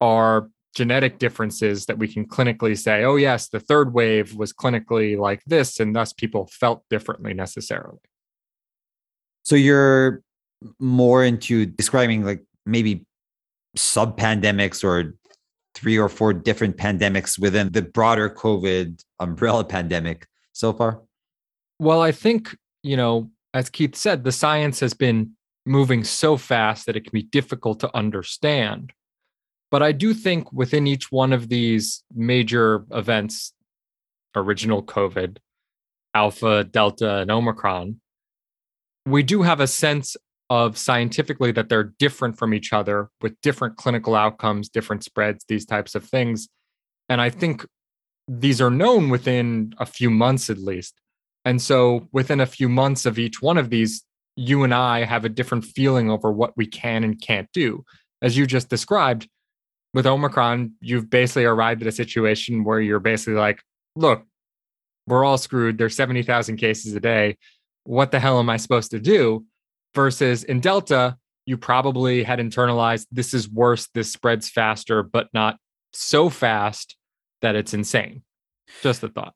are 0.00 0.48
genetic 0.74 1.18
differences 1.18 1.86
that 1.86 1.98
we 1.98 2.06
can 2.06 2.26
clinically 2.26 2.78
say, 2.78 3.04
oh, 3.04 3.16
yes, 3.16 3.48
the 3.48 3.60
third 3.60 3.92
wave 3.92 4.34
was 4.34 4.52
clinically 4.52 5.18
like 5.18 5.42
this, 5.46 5.80
and 5.80 5.94
thus 5.94 6.12
people 6.12 6.48
felt 6.52 6.84
differently 6.90 7.34
necessarily. 7.34 7.98
So 9.42 9.56
you're 9.56 10.22
more 10.78 11.24
into 11.24 11.66
describing 11.66 12.24
like 12.24 12.44
maybe 12.66 13.06
sub 13.76 14.18
pandemics 14.18 14.84
or 14.84 15.14
three 15.74 15.98
or 15.98 16.08
four 16.08 16.32
different 16.32 16.76
pandemics 16.76 17.38
within 17.38 17.72
the 17.72 17.82
broader 17.82 18.28
COVID 18.28 19.02
umbrella 19.18 19.64
pandemic 19.76 20.26
so 20.52 20.72
far? 20.72 21.00
Well, 21.78 22.02
I 22.02 22.12
think, 22.12 22.56
you 22.82 22.96
know, 22.96 23.30
as 23.54 23.70
Keith 23.70 23.96
said, 23.96 24.24
the 24.24 24.32
science 24.32 24.80
has 24.80 24.94
been 24.94 25.32
moving 25.66 26.04
so 26.04 26.36
fast 26.36 26.86
that 26.86 26.96
it 26.96 27.04
can 27.04 27.12
be 27.12 27.22
difficult 27.22 27.80
to 27.80 27.96
understand. 27.96 28.92
But 29.70 29.82
I 29.82 29.92
do 29.92 30.14
think 30.14 30.52
within 30.52 30.86
each 30.86 31.12
one 31.12 31.32
of 31.32 31.48
these 31.48 32.02
major 32.14 32.84
events, 32.90 33.52
original 34.34 34.82
COVID, 34.82 35.38
Alpha, 36.12 36.64
Delta, 36.64 37.18
and 37.18 37.30
Omicron, 37.30 37.99
we 39.06 39.22
do 39.22 39.42
have 39.42 39.60
a 39.60 39.66
sense 39.66 40.16
of 40.48 40.76
scientifically 40.76 41.52
that 41.52 41.68
they're 41.68 41.92
different 41.98 42.36
from 42.36 42.52
each 42.52 42.72
other 42.72 43.08
with 43.20 43.40
different 43.40 43.76
clinical 43.76 44.14
outcomes, 44.14 44.68
different 44.68 45.04
spreads, 45.04 45.44
these 45.48 45.64
types 45.64 45.94
of 45.94 46.04
things. 46.04 46.48
And 47.08 47.20
I 47.20 47.30
think 47.30 47.64
these 48.26 48.60
are 48.60 48.70
known 48.70 49.10
within 49.10 49.74
a 49.78 49.86
few 49.86 50.10
months 50.10 50.50
at 50.50 50.58
least. 50.58 50.94
And 51.44 51.62
so 51.62 52.08
within 52.12 52.40
a 52.40 52.46
few 52.46 52.68
months 52.68 53.06
of 53.06 53.18
each 53.18 53.40
one 53.40 53.58
of 53.58 53.70
these, 53.70 54.04
you 54.36 54.64
and 54.64 54.74
I 54.74 55.04
have 55.04 55.24
a 55.24 55.28
different 55.28 55.64
feeling 55.64 56.10
over 56.10 56.30
what 56.30 56.56
we 56.56 56.66
can 56.66 57.04
and 57.04 57.20
can't 57.20 57.48
do. 57.52 57.84
As 58.22 58.36
you 58.36 58.46
just 58.46 58.68
described, 58.68 59.28
with 59.92 60.06
Omicron, 60.06 60.72
you've 60.80 61.10
basically 61.10 61.44
arrived 61.44 61.82
at 61.82 61.88
a 61.88 61.92
situation 61.92 62.64
where 62.64 62.80
you're 62.80 63.00
basically 63.00 63.34
like, 63.34 63.62
look, 63.96 64.24
we're 65.06 65.24
all 65.24 65.38
screwed. 65.38 65.78
There's 65.78 65.96
70,000 65.96 66.56
cases 66.56 66.94
a 66.94 67.00
day. 67.00 67.38
What 67.84 68.10
the 68.10 68.20
hell 68.20 68.38
am 68.38 68.50
I 68.50 68.56
supposed 68.56 68.90
to 68.92 69.00
do? 69.00 69.44
Versus 69.94 70.44
in 70.44 70.60
Delta, 70.60 71.16
you 71.46 71.56
probably 71.56 72.22
had 72.22 72.38
internalized 72.38 73.06
this 73.10 73.34
is 73.34 73.48
worse, 73.50 73.88
this 73.94 74.12
spreads 74.12 74.48
faster, 74.48 75.02
but 75.02 75.28
not 75.32 75.56
so 75.92 76.28
fast 76.28 76.96
that 77.42 77.56
it's 77.56 77.74
insane. 77.74 78.22
Just 78.82 79.02
a 79.02 79.08
thought. 79.08 79.34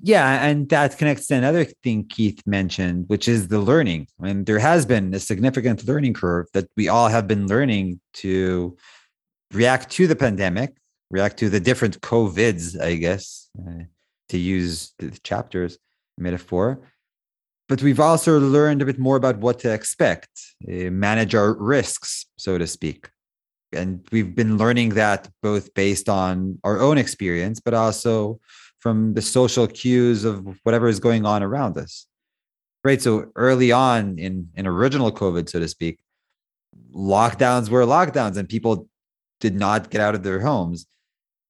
Yeah, 0.00 0.46
and 0.46 0.68
that 0.68 0.96
connects 0.96 1.26
to 1.26 1.34
another 1.34 1.64
thing 1.64 2.06
Keith 2.08 2.40
mentioned, 2.46 3.06
which 3.08 3.26
is 3.26 3.48
the 3.48 3.58
learning. 3.58 4.06
I 4.20 4.26
mean, 4.26 4.44
there 4.44 4.60
has 4.60 4.86
been 4.86 5.12
a 5.12 5.18
significant 5.18 5.86
learning 5.88 6.14
curve 6.14 6.46
that 6.54 6.68
we 6.76 6.88
all 6.88 7.08
have 7.08 7.26
been 7.26 7.48
learning 7.48 8.00
to 8.14 8.76
react 9.52 9.90
to 9.92 10.06
the 10.06 10.14
pandemic, 10.14 10.76
react 11.10 11.36
to 11.38 11.48
the 11.48 11.58
different 11.58 12.00
COVIDs, 12.00 12.80
I 12.80 12.94
guess, 12.94 13.50
uh, 13.58 13.84
to 14.28 14.38
use 14.38 14.94
the 14.98 15.10
chapters 15.24 15.78
metaphor. 16.16 16.80
But 17.68 17.82
we've 17.82 18.00
also 18.00 18.40
learned 18.40 18.80
a 18.80 18.86
bit 18.86 18.98
more 18.98 19.16
about 19.16 19.38
what 19.38 19.58
to 19.60 19.72
expect, 19.72 20.30
uh, 20.66 20.90
manage 20.90 21.34
our 21.34 21.52
risks, 21.54 22.26
so 22.38 22.56
to 22.56 22.66
speak. 22.66 23.10
And 23.72 24.06
we've 24.10 24.34
been 24.34 24.56
learning 24.56 24.90
that 24.90 25.28
both 25.42 25.74
based 25.74 26.08
on 26.08 26.58
our 26.64 26.80
own 26.80 26.96
experience, 26.96 27.60
but 27.60 27.74
also 27.74 28.40
from 28.78 29.12
the 29.12 29.20
social 29.22 29.66
cues 29.66 30.24
of 30.24 30.58
whatever 30.62 30.88
is 30.88 31.00
going 31.00 31.26
on 31.26 31.42
around 31.42 31.76
us. 31.76 32.06
Right. 32.84 33.02
So 33.02 33.30
early 33.36 33.70
on 33.72 34.18
in, 34.18 34.48
in 34.54 34.66
original 34.66 35.12
COVID, 35.12 35.48
so 35.50 35.60
to 35.60 35.68
speak, 35.68 35.98
lockdowns 36.94 37.68
were 37.68 37.84
lockdowns 37.84 38.36
and 38.36 38.48
people 38.48 38.88
did 39.40 39.54
not 39.54 39.90
get 39.90 40.00
out 40.00 40.14
of 40.14 40.22
their 40.22 40.40
homes. 40.40 40.86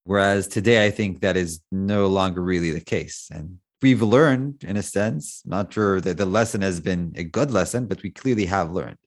Whereas 0.05 0.49
today, 0.49 0.87
I 0.87 0.91
think 0.91 1.21
that 1.21 1.37
is 1.37 1.61
no 1.71 2.07
longer 2.07 2.43
really 2.43 2.71
the 2.71 2.81
case. 2.81 3.29
And 3.31 3.59
we've 3.83 4.03
learned, 4.03 4.65
in 4.65 4.77
a 4.77 4.83
sense, 4.83 5.43
not 5.45 5.73
sure 5.73 6.01
that 6.01 6.17
the 6.17 6.27
lesson 6.27 6.63
has 6.63 6.81
been 6.81 7.13
a 7.17 7.25
good 7.25 7.51
lesson, 7.51 7.87
but 7.87 8.03
we 8.03 8.11
clearly 8.11 8.47
have 8.47 8.71
learned. 8.71 8.99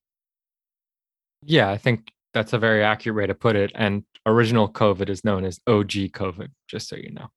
Yeah, 1.43 1.69
I 1.69 1.77
think 1.77 2.11
that's 2.33 2.53
a 2.53 2.59
very 2.59 2.83
accurate 2.83 3.15
way 3.15 3.27
to 3.27 3.35
put 3.35 3.55
it. 3.55 3.71
And 3.75 4.03
original 4.25 4.71
COVID 4.71 5.09
is 5.09 5.25
known 5.25 5.43
as 5.43 5.59
OG 5.67 5.91
COVID, 6.13 6.49
just 6.67 6.87
so 6.87 6.95
you 6.95 7.11
know. 7.11 7.27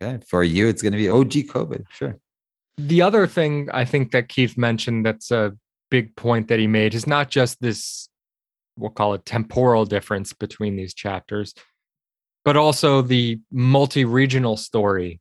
Okay. 0.00 0.22
For 0.26 0.42
you, 0.42 0.68
it's 0.68 0.82
going 0.82 0.92
to 0.92 0.98
be 0.98 1.08
OG 1.08 1.48
COVID. 1.48 1.84
Sure. 1.90 2.18
The 2.76 3.02
other 3.02 3.26
thing 3.26 3.68
I 3.72 3.84
think 3.84 4.12
that 4.12 4.28
Keith 4.28 4.56
mentioned 4.56 5.04
that's 5.04 5.30
a 5.30 5.56
big 5.90 6.14
point 6.16 6.48
that 6.48 6.58
he 6.58 6.66
made 6.66 6.94
is 6.94 7.06
not 7.06 7.28
just 7.28 7.60
this, 7.60 8.08
we'll 8.76 8.90
call 8.90 9.14
it 9.14 9.24
temporal 9.24 9.84
difference 9.84 10.32
between 10.32 10.76
these 10.76 10.94
chapters, 10.94 11.54
but 12.44 12.56
also 12.56 13.02
the 13.02 13.40
multi 13.50 14.04
regional 14.04 14.56
story 14.56 15.20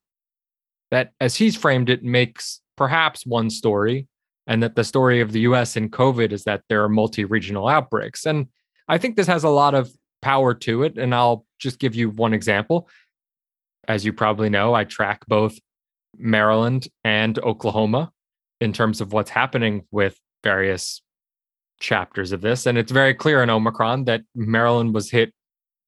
that, 0.92 1.12
as 1.20 1.36
he's 1.36 1.56
framed 1.56 1.90
it, 1.90 2.04
makes 2.04 2.62
perhaps 2.76 3.26
one 3.26 3.50
story. 3.50 4.08
And 4.50 4.64
that 4.64 4.76
the 4.76 4.84
story 4.86 5.20
of 5.20 5.34
the 5.34 5.42
US 5.42 5.76
in 5.76 5.90
COVID 5.90 6.32
is 6.32 6.46
that 6.46 6.62
there 6.70 6.82
are 6.84 6.90
multi 6.90 7.26
regional 7.26 7.68
outbreaks. 7.68 8.26
And 8.26 8.48
I 8.88 8.98
think 8.98 9.18
this 9.18 9.28
has 9.28 9.44
a 9.44 9.50
lot 9.50 9.76
of 9.76 9.92
power 10.22 10.54
to 10.54 10.84
it. 10.84 10.98
And 10.98 11.14
I'll 11.14 11.46
just 11.60 11.80
give 11.80 11.96
you 11.96 12.10
one 12.12 12.34
example 12.34 12.88
as 13.88 14.06
you 14.06 14.14
probably 14.14 14.50
know, 14.50 14.74
I 14.74 14.84
track 14.84 15.26
both 15.28 15.58
Maryland 16.18 16.88
and 17.04 17.40
Oklahoma 17.40 18.12
in 18.60 18.74
terms 18.74 19.02
of 19.02 19.14
what's 19.14 19.30
happening 19.30 19.86
with 19.92 20.20
various 20.44 21.02
chapters 21.80 22.32
of 22.32 22.42
this. 22.42 22.66
And 22.66 22.78
it's 22.78 22.92
very 22.92 23.14
clear 23.14 23.44
in 23.44 23.50
Omicron 23.50 24.06
that 24.06 24.22
Maryland 24.36 24.94
was 24.94 25.10
hit 25.10 25.34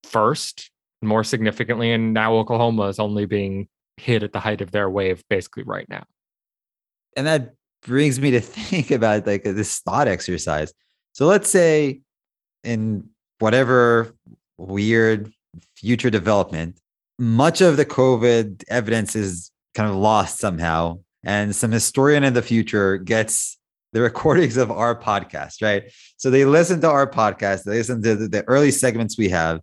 first, 0.03 0.71
more 1.01 1.23
significantly, 1.23 1.91
and 1.91 2.13
now 2.13 2.35
Oklahoma 2.35 2.83
is 2.83 2.99
only 2.99 3.25
being 3.25 3.67
hit 3.99 4.23
at 4.23 4.33
the 4.33 4.39
height 4.39 4.61
of 4.61 4.71
their 4.71 4.89
wave 4.89 5.23
basically 5.29 5.63
right 5.63 5.87
now. 5.89 6.03
And 7.15 7.27
that 7.27 7.53
brings 7.85 8.19
me 8.19 8.31
to 8.31 8.39
think 8.41 8.91
about 8.91 9.27
like 9.27 9.45
uh, 9.45 9.51
this 9.51 9.79
thought 9.79 10.07
exercise. 10.07 10.73
So 11.13 11.25
let's 11.25 11.49
say 11.49 12.01
in 12.63 13.09
whatever 13.39 14.13
weird 14.57 15.31
future 15.75 16.09
development, 16.09 16.79
much 17.17 17.61
of 17.61 17.77
the 17.77 17.85
COVID 17.85 18.63
evidence 18.69 19.15
is 19.15 19.51
kind 19.75 19.89
of 19.89 19.95
lost 19.95 20.39
somehow. 20.39 20.99
And 21.23 21.55
some 21.55 21.71
historian 21.71 22.23
in 22.23 22.33
the 22.33 22.41
future 22.41 22.97
gets 22.97 23.57
the 23.91 24.01
recordings 24.09 24.57
of 24.57 24.71
our 24.71 24.99
podcast, 24.99 25.61
right? 25.61 25.91
So 26.17 26.29
they 26.29 26.45
listen 26.45 26.81
to 26.81 26.89
our 26.89 27.09
podcast, 27.09 27.63
they 27.63 27.77
listen 27.77 28.01
to 28.03 28.15
the, 28.15 28.27
the 28.27 28.43
early 28.47 28.71
segments 28.71 29.17
we 29.17 29.29
have, 29.29 29.61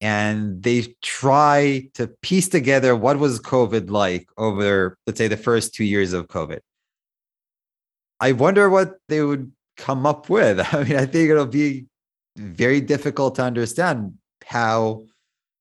and 0.00 0.62
they 0.62 0.94
try 1.02 1.88
to 1.94 2.08
piece 2.22 2.48
together 2.48 2.94
what 2.96 3.18
was 3.18 3.40
COVID 3.40 3.90
like 3.90 4.28
over, 4.36 4.98
let's 5.06 5.18
say, 5.18 5.28
the 5.28 5.36
first 5.36 5.74
two 5.74 5.84
years 5.84 6.12
of 6.12 6.28
COVID. 6.28 6.60
I 8.20 8.32
wonder 8.32 8.68
what 8.68 8.94
they 9.08 9.22
would 9.22 9.52
come 9.76 10.06
up 10.06 10.28
with. 10.28 10.60
I 10.74 10.84
mean, 10.84 10.96
I 10.96 11.06
think 11.06 11.30
it'll 11.30 11.46
be 11.46 11.86
very 12.36 12.80
difficult 12.80 13.36
to 13.36 13.42
understand 13.42 14.14
how 14.44 15.04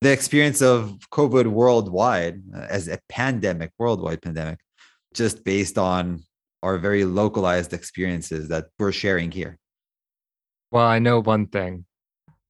the 0.02 0.12
experience 0.12 0.62
of 0.62 0.98
COVID 1.12 1.48
worldwide 1.48 2.42
uh, 2.54 2.68
as 2.70 2.88
a 2.88 3.00
pandemic, 3.10 3.72
worldwide 3.80 4.22
pandemic, 4.22 4.60
just 5.14 5.44
based 5.44 5.78
on 5.78 6.24
our 6.62 6.78
very 6.78 7.06
localized 7.06 7.74
experiences 7.74 8.50
that 8.50 8.68
we're 8.80 8.92
sharing 8.92 9.32
here. 9.32 9.58
Well, 10.72 10.86
I 10.86 11.00
know 11.00 11.22
one 11.22 11.48
thing. 11.48 11.86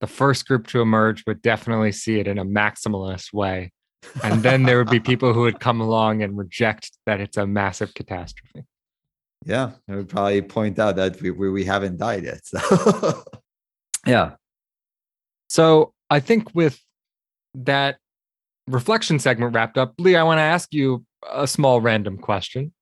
The 0.04 0.08
first 0.08 0.46
group 0.50 0.68
to 0.68 0.82
emerge 0.82 1.24
would 1.26 1.42
definitely 1.42 1.94
see 1.94 2.20
it 2.20 2.28
in 2.28 2.38
a 2.38 2.44
maximalist 2.44 3.32
way. 3.32 3.72
And 4.22 4.44
then 4.44 4.64
there 4.64 4.78
would 4.78 4.90
be 4.90 5.00
people 5.12 5.32
who 5.32 5.44
would 5.44 5.62
come 5.62 5.80
along 5.80 6.22
and 6.22 6.38
reject 6.38 6.92
that 7.06 7.22
it's 7.22 7.38
a 7.38 7.48
massive 7.48 7.94
catastrophe. 7.94 8.66
Yeah, 9.46 9.72
I 9.88 9.96
would 9.96 10.10
probably 10.10 10.42
point 10.42 10.78
out 10.78 10.98
that 10.98 11.22
we, 11.22 11.32
we, 11.32 11.50
we 11.50 11.64
haven't 11.64 12.00
died 12.00 12.26
yet. 12.26 12.42
So, 12.46 13.24
yeah. 14.06 14.32
So 15.48 15.94
I 16.10 16.20
think 16.20 16.54
with 16.54 16.82
that 17.56 17.98
reflection 18.68 19.20
segment 19.20 19.56
wrapped 19.56 19.78
up, 19.78 19.94
Lee, 20.00 20.18
I 20.18 20.24
want 20.24 20.40
to 20.40 20.42
ask 20.42 20.74
you 20.74 21.06
a 21.32 21.48
small 21.48 21.80
random 21.80 22.18
question 22.18 22.74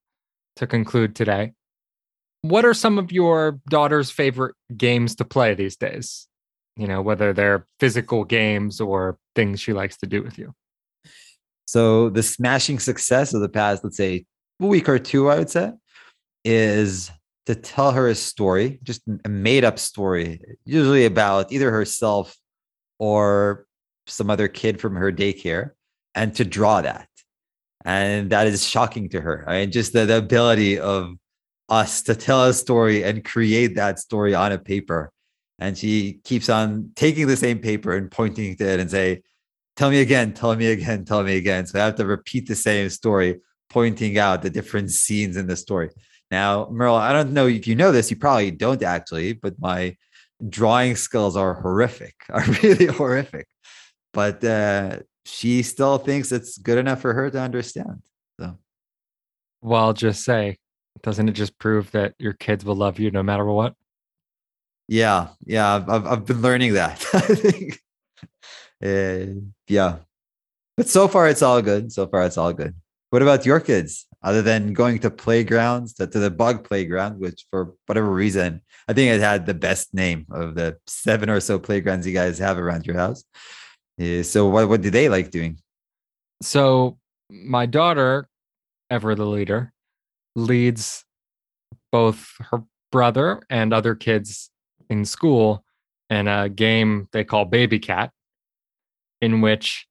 to 0.56 0.66
conclude 0.66 1.14
today. 1.14 1.52
What 2.40 2.64
are 2.64 2.74
some 2.74 2.98
of 2.98 3.12
your 3.12 3.60
daughter's 3.68 4.10
favorite 4.10 4.56
games 4.76 5.14
to 5.14 5.24
play 5.24 5.54
these 5.54 5.76
days? 5.76 6.26
You 6.76 6.86
know, 6.86 7.02
whether 7.02 7.32
they're 7.32 7.66
physical 7.80 8.24
games 8.24 8.80
or 8.80 9.18
things 9.34 9.60
she 9.60 9.72
likes 9.72 9.98
to 9.98 10.06
do 10.06 10.22
with 10.22 10.38
you. 10.38 10.54
So 11.66 12.08
the 12.10 12.22
smashing 12.22 12.78
success 12.78 13.34
of 13.34 13.40
the 13.40 13.48
past, 13.48 13.84
let's 13.84 13.96
say, 13.96 14.24
week 14.58 14.88
or 14.88 14.98
two, 14.98 15.30
I 15.30 15.38
would 15.38 15.50
say, 15.50 15.72
is 16.44 17.10
to 17.46 17.54
tell 17.54 17.92
her 17.92 18.08
a 18.08 18.14
story, 18.14 18.78
just 18.82 19.02
a 19.24 19.28
made 19.28 19.64
up 19.64 19.78
story, 19.78 20.40
usually 20.64 21.04
about 21.04 21.52
either 21.52 21.70
herself 21.70 22.36
or 22.98 23.66
some 24.06 24.30
other 24.30 24.48
kid 24.48 24.80
from 24.80 24.96
her 24.96 25.12
daycare, 25.12 25.70
and 26.14 26.34
to 26.36 26.44
draw 26.44 26.80
that. 26.80 27.08
And 27.84 28.30
that 28.30 28.46
is 28.46 28.66
shocking 28.66 29.08
to 29.10 29.20
her. 29.20 29.44
I 29.48 29.60
mean, 29.60 29.72
just 29.72 29.92
the, 29.92 30.06
the 30.06 30.18
ability 30.18 30.78
of 30.78 31.14
us 31.68 32.02
to 32.02 32.14
tell 32.14 32.44
a 32.44 32.54
story 32.54 33.02
and 33.02 33.24
create 33.24 33.74
that 33.76 33.98
story 33.98 34.34
on 34.34 34.52
a 34.52 34.58
paper. 34.58 35.10
And 35.58 35.76
she 35.76 36.20
keeps 36.24 36.48
on 36.48 36.90
taking 36.96 37.26
the 37.26 37.36
same 37.36 37.58
paper 37.58 37.96
and 37.96 38.10
pointing 38.10 38.56
to 38.56 38.64
it 38.64 38.80
and 38.80 38.90
say, 38.90 39.22
Tell 39.76 39.90
me 39.90 40.00
again, 40.00 40.34
tell 40.34 40.54
me 40.54 40.66
again, 40.66 41.04
tell 41.04 41.22
me 41.22 41.36
again. 41.36 41.66
So 41.66 41.80
I 41.80 41.84
have 41.86 41.96
to 41.96 42.06
repeat 42.06 42.46
the 42.46 42.54
same 42.54 42.90
story, 42.90 43.40
pointing 43.70 44.18
out 44.18 44.42
the 44.42 44.50
different 44.50 44.90
scenes 44.90 45.36
in 45.36 45.46
the 45.46 45.56
story. 45.56 45.88
Now, 46.30 46.68
Merle, 46.70 46.96
I 46.96 47.12
don't 47.12 47.32
know 47.32 47.46
if 47.46 47.66
you 47.66 47.74
know 47.74 47.92
this, 47.92 48.10
you 48.10 48.16
probably 48.16 48.50
don't 48.50 48.82
actually, 48.82 49.32
but 49.32 49.54
my 49.58 49.96
drawing 50.48 50.96
skills 50.96 51.36
are 51.36 51.54
horrific, 51.54 52.14
are 52.30 52.44
really 52.62 52.86
horrific. 52.86 53.46
But 54.12 54.44
uh, 54.44 54.98
she 55.24 55.62
still 55.62 55.98
thinks 55.98 56.32
it's 56.32 56.58
good 56.58 56.78
enough 56.78 57.00
for 57.00 57.14
her 57.14 57.30
to 57.30 57.40
understand. 57.40 58.02
So, 58.40 58.58
well, 59.60 59.92
just 59.92 60.24
say, 60.24 60.58
doesn't 61.02 61.28
it 61.28 61.32
just 61.32 61.58
prove 61.58 61.90
that 61.92 62.14
your 62.18 62.34
kids 62.34 62.64
will 62.64 62.76
love 62.76 62.98
you 62.98 63.10
no 63.10 63.22
matter 63.22 63.44
what? 63.44 63.74
Yeah, 64.92 65.28
yeah, 65.46 65.76
I've 65.88 66.06
I've 66.06 66.26
been 66.26 66.42
learning 66.42 66.74
that. 66.74 67.02
I 67.14 67.20
think, 67.20 67.80
uh, 68.84 69.40
yeah, 69.66 70.00
but 70.76 70.86
so 70.86 71.08
far 71.08 71.28
it's 71.28 71.40
all 71.40 71.62
good. 71.62 71.90
So 71.90 72.06
far 72.06 72.24
it's 72.24 72.36
all 72.36 72.52
good. 72.52 72.74
What 73.08 73.22
about 73.22 73.46
your 73.46 73.58
kids? 73.58 74.06
Other 74.22 74.42
than 74.42 74.74
going 74.74 74.98
to 74.98 75.10
playgrounds, 75.10 75.94
to, 75.94 76.06
to 76.06 76.18
the 76.18 76.30
bug 76.30 76.68
playground, 76.68 77.20
which 77.20 77.46
for 77.50 77.72
whatever 77.86 78.10
reason, 78.10 78.60
I 78.86 78.92
think 78.92 79.10
it 79.10 79.22
had 79.22 79.46
the 79.46 79.54
best 79.54 79.94
name 79.94 80.26
of 80.30 80.56
the 80.56 80.76
seven 80.86 81.30
or 81.30 81.40
so 81.40 81.58
playgrounds 81.58 82.06
you 82.06 82.12
guys 82.12 82.38
have 82.38 82.58
around 82.58 82.86
your 82.86 82.96
house. 82.96 83.24
Yeah, 83.96 84.20
so 84.20 84.46
what 84.48 84.68
what 84.68 84.82
do 84.82 84.90
they 84.90 85.08
like 85.08 85.30
doing? 85.30 85.56
So 86.42 86.98
my 87.30 87.64
daughter, 87.64 88.28
ever 88.90 89.14
the 89.14 89.24
leader, 89.24 89.72
leads 90.36 91.06
both 91.90 92.28
her 92.50 92.64
brother 92.90 93.40
and 93.48 93.72
other 93.72 93.94
kids 93.94 94.50
in 94.92 95.04
school 95.04 95.64
in 96.10 96.28
a 96.28 96.48
game 96.48 97.08
they 97.12 97.24
call 97.24 97.44
Baby 97.44 97.78
Cat, 97.78 98.10
in 99.20 99.40
which 99.40 99.86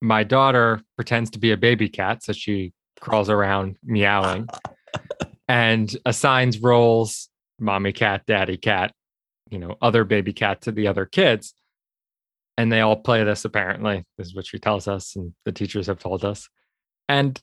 my 0.00 0.24
daughter 0.24 0.80
pretends 0.96 1.30
to 1.30 1.38
be 1.38 1.52
a 1.52 1.56
baby 1.56 1.88
cat, 1.88 2.22
so 2.22 2.32
she 2.32 2.72
crawls 3.00 3.28
around 3.28 3.76
meowing 3.84 4.48
and 5.48 5.94
assigns 6.06 6.58
roles 6.58 7.28
mommy 7.58 7.92
cat, 7.92 8.22
daddy 8.26 8.56
cat, 8.56 8.92
you 9.50 9.58
know, 9.58 9.76
other 9.82 10.04
baby 10.04 10.32
cat 10.32 10.62
to 10.62 10.72
the 10.72 10.86
other 10.86 11.04
kids 11.04 11.54
and 12.56 12.72
they 12.72 12.80
all 12.80 12.96
play 12.96 13.22
this 13.24 13.44
apparently. 13.44 14.04
This 14.16 14.28
is 14.28 14.34
what 14.34 14.46
she 14.46 14.58
tells 14.58 14.88
us 14.88 15.16
and 15.16 15.34
the 15.44 15.52
teachers 15.52 15.86
have 15.86 15.98
told 15.98 16.24
us. 16.24 16.48
And 17.08 17.40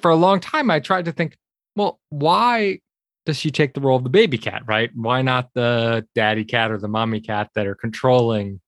for 0.00 0.10
a 0.10 0.16
long 0.16 0.40
time 0.40 0.70
i 0.70 0.80
tried 0.80 1.06
to 1.06 1.12
think 1.12 1.36
well 1.74 2.00
why 2.10 2.80
does 3.26 3.36
she 3.36 3.50
take 3.50 3.74
the 3.74 3.80
role 3.80 3.96
of 3.96 4.04
the 4.04 4.10
baby 4.10 4.38
cat 4.38 4.62
right? 4.66 4.90
Why 4.94 5.20
not 5.20 5.50
the 5.54 6.06
daddy 6.14 6.44
cat 6.44 6.70
or 6.70 6.78
the 6.78 6.88
mommy 6.88 7.20
cat 7.20 7.50
that 7.54 7.66
are 7.66 7.74
controlling 7.74 8.60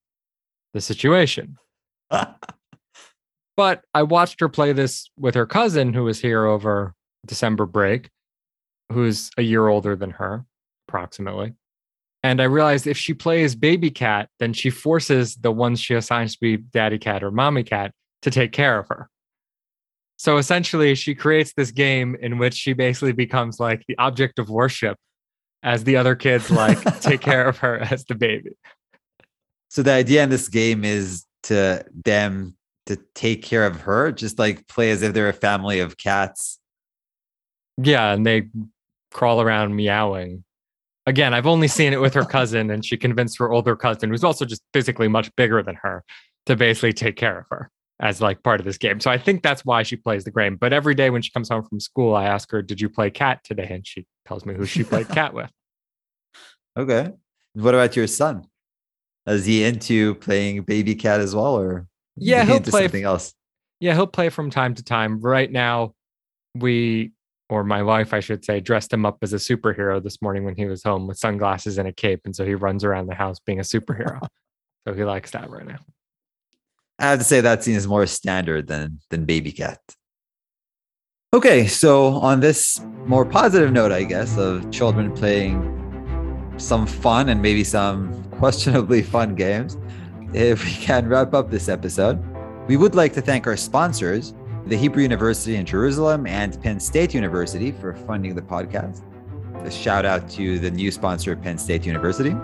the 0.74 0.80
situation? 0.80 1.56
But 3.56 3.82
i 3.92 4.04
watched 4.04 4.38
her 4.38 4.48
play 4.48 4.72
this 4.72 5.10
with 5.18 5.34
her 5.34 5.44
cousin 5.44 5.92
who 5.92 6.04
was 6.04 6.20
here 6.20 6.46
over 6.46 6.94
december 7.26 7.66
break 7.66 8.08
who's 8.92 9.30
a 9.36 9.42
year 9.42 9.68
older 9.68 9.96
than 9.96 10.10
her 10.10 10.44
approximately. 10.88 11.54
And 12.22 12.40
I 12.40 12.44
realized 12.44 12.86
if 12.86 12.98
she 12.98 13.14
plays 13.14 13.54
baby 13.54 13.90
cat, 13.90 14.28
then 14.38 14.52
she 14.52 14.70
forces 14.70 15.36
the 15.36 15.52
ones 15.52 15.80
she 15.80 15.94
assigns 15.94 16.34
to 16.34 16.40
be 16.40 16.56
daddy 16.56 16.98
cat 16.98 17.22
or 17.22 17.30
mommy 17.30 17.62
cat 17.62 17.92
to 18.22 18.30
take 18.30 18.52
care 18.52 18.78
of 18.78 18.88
her. 18.88 19.08
So 20.18 20.36
essentially, 20.36 20.96
she 20.96 21.14
creates 21.14 21.52
this 21.56 21.70
game 21.70 22.16
in 22.20 22.38
which 22.38 22.54
she 22.54 22.72
basically 22.72 23.12
becomes 23.12 23.60
like 23.60 23.84
the 23.86 23.96
object 23.98 24.40
of 24.40 24.50
worship 24.50 24.98
as 25.62 25.84
the 25.84 25.96
other 25.96 26.16
kids 26.16 26.50
like 26.50 26.78
take 27.00 27.20
care 27.20 27.46
of 27.46 27.58
her 27.58 27.78
as 27.78 28.04
the 28.04 28.16
baby. 28.16 28.50
So 29.68 29.82
the 29.82 29.92
idea 29.92 30.24
in 30.24 30.30
this 30.30 30.48
game 30.48 30.84
is 30.84 31.24
to 31.44 31.84
them 32.04 32.56
to 32.86 32.96
take 33.14 33.42
care 33.42 33.64
of 33.64 33.82
her, 33.82 34.10
just 34.10 34.40
like 34.40 34.66
play 34.66 34.90
as 34.90 35.02
if 35.02 35.14
they're 35.14 35.28
a 35.28 35.32
family 35.32 35.78
of 35.78 35.96
cats. 35.96 36.58
Yeah, 37.76 38.12
and 38.12 38.26
they 38.26 38.48
crawl 39.12 39.40
around 39.40 39.76
meowing 39.76 40.42
again, 41.06 41.32
I've 41.32 41.46
only 41.46 41.68
seen 41.68 41.92
it 41.92 42.00
with 42.00 42.12
her 42.14 42.24
cousin, 42.36 42.70
and 42.70 42.84
she 42.84 42.96
convinced 42.96 43.38
her 43.38 43.50
older 43.50 43.74
cousin, 43.74 44.10
who's 44.10 44.24
also 44.24 44.44
just 44.44 44.62
physically 44.72 45.08
much 45.08 45.34
bigger 45.36 45.62
than 45.62 45.76
her, 45.76 46.04
to 46.46 46.54
basically 46.54 46.92
take 46.92 47.16
care 47.16 47.38
of 47.38 47.46
her 47.50 47.70
as 48.00 48.20
like 48.20 48.42
part 48.42 48.60
of 48.60 48.66
this 48.66 48.78
game. 48.78 49.00
So 49.00 49.10
I 49.10 49.18
think 49.18 49.42
that's 49.42 49.64
why 49.64 49.82
she 49.82 49.96
plays 49.96 50.24
the 50.24 50.30
game. 50.30 50.56
But 50.56 50.72
every 50.72 50.94
day 50.94 51.10
when 51.10 51.22
she 51.22 51.30
comes 51.30 51.48
home 51.48 51.64
from 51.64 51.80
school, 51.80 52.14
I 52.14 52.26
ask 52.26 52.50
her, 52.50 52.62
"Did 52.62 52.80
you 52.80 52.88
play 52.88 53.10
cat 53.10 53.40
today?" 53.44 53.68
And 53.70 53.86
she 53.86 54.06
tells 54.26 54.46
me 54.46 54.54
who 54.54 54.66
she 54.66 54.84
played 54.84 55.08
cat 55.18 55.34
with. 55.34 55.50
Okay. 56.76 57.12
What 57.54 57.74
about 57.74 57.96
your 57.96 58.06
son? 58.06 58.46
Is 59.26 59.44
he 59.44 59.64
into 59.64 60.14
playing 60.16 60.62
baby 60.62 60.94
cat 60.94 61.20
as 61.20 61.34
well, 61.34 61.58
or 61.58 61.86
yeah, 62.16 62.44
he'll 62.44 62.60
play 62.60 62.82
something 62.82 63.04
else? 63.04 63.34
Yeah, 63.80 63.94
he'll 63.94 64.06
play 64.06 64.28
from 64.28 64.50
time 64.50 64.74
to 64.74 64.82
time. 64.82 65.20
Right 65.20 65.50
now, 65.50 65.94
we 66.54 67.12
or 67.50 67.64
my 67.64 67.82
wife, 67.82 68.12
I 68.12 68.20
should 68.20 68.44
say, 68.44 68.60
dressed 68.60 68.92
him 68.92 69.06
up 69.06 69.18
as 69.22 69.32
a 69.32 69.36
superhero 69.36 70.02
this 70.02 70.20
morning 70.20 70.44
when 70.44 70.54
he 70.54 70.66
was 70.66 70.82
home 70.82 71.06
with 71.06 71.18
sunglasses 71.18 71.78
and 71.78 71.88
a 71.88 71.92
cape. 71.92 72.20
And 72.24 72.36
so 72.36 72.44
he 72.44 72.54
runs 72.54 72.84
around 72.84 73.06
the 73.06 73.14
house 73.14 73.38
being 73.40 73.58
a 73.58 73.62
superhero. 73.62 74.20
so 74.86 74.94
he 74.94 75.04
likes 75.04 75.30
that 75.30 75.48
right 75.48 75.66
now. 75.66 75.78
I 76.98 77.10
have 77.10 77.18
to 77.20 77.24
say 77.24 77.40
that 77.40 77.62
scene 77.62 77.76
is 77.76 77.86
more 77.86 78.06
standard 78.06 78.66
than 78.66 79.00
than 79.10 79.24
Baby 79.24 79.52
Cat. 79.52 79.80
Okay, 81.34 81.66
so 81.66 82.14
on 82.14 82.40
this 82.40 82.80
more 83.06 83.24
positive 83.24 83.70
note, 83.70 83.92
I 83.92 84.04
guess, 84.04 84.36
of 84.38 84.70
children 84.70 85.12
playing 85.12 85.74
some 86.56 86.86
fun 86.86 87.28
and 87.28 87.40
maybe 87.40 87.64
some 87.64 88.24
questionably 88.38 89.02
fun 89.02 89.34
games, 89.34 89.76
if 90.32 90.64
we 90.64 90.72
can 90.72 91.08
wrap 91.08 91.34
up 91.34 91.50
this 91.50 91.68
episode, 91.68 92.18
we 92.66 92.76
would 92.76 92.94
like 92.94 93.12
to 93.14 93.20
thank 93.20 93.46
our 93.46 93.56
sponsors 93.56 94.34
the 94.66 94.76
Hebrew 94.76 95.02
University 95.02 95.56
in 95.56 95.64
Jerusalem 95.64 96.26
and 96.26 96.60
Penn 96.62 96.78
State 96.78 97.14
University 97.14 97.72
for 97.72 97.94
funding 97.94 98.34
the 98.34 98.42
podcast. 98.42 99.02
A 99.64 99.70
shout 99.70 100.04
out 100.04 100.28
to 100.30 100.58
the 100.58 100.70
new 100.70 100.90
sponsor, 100.90 101.32
of 101.32 101.42
Penn 101.42 101.58
State 101.58 101.86
University. 101.86 102.34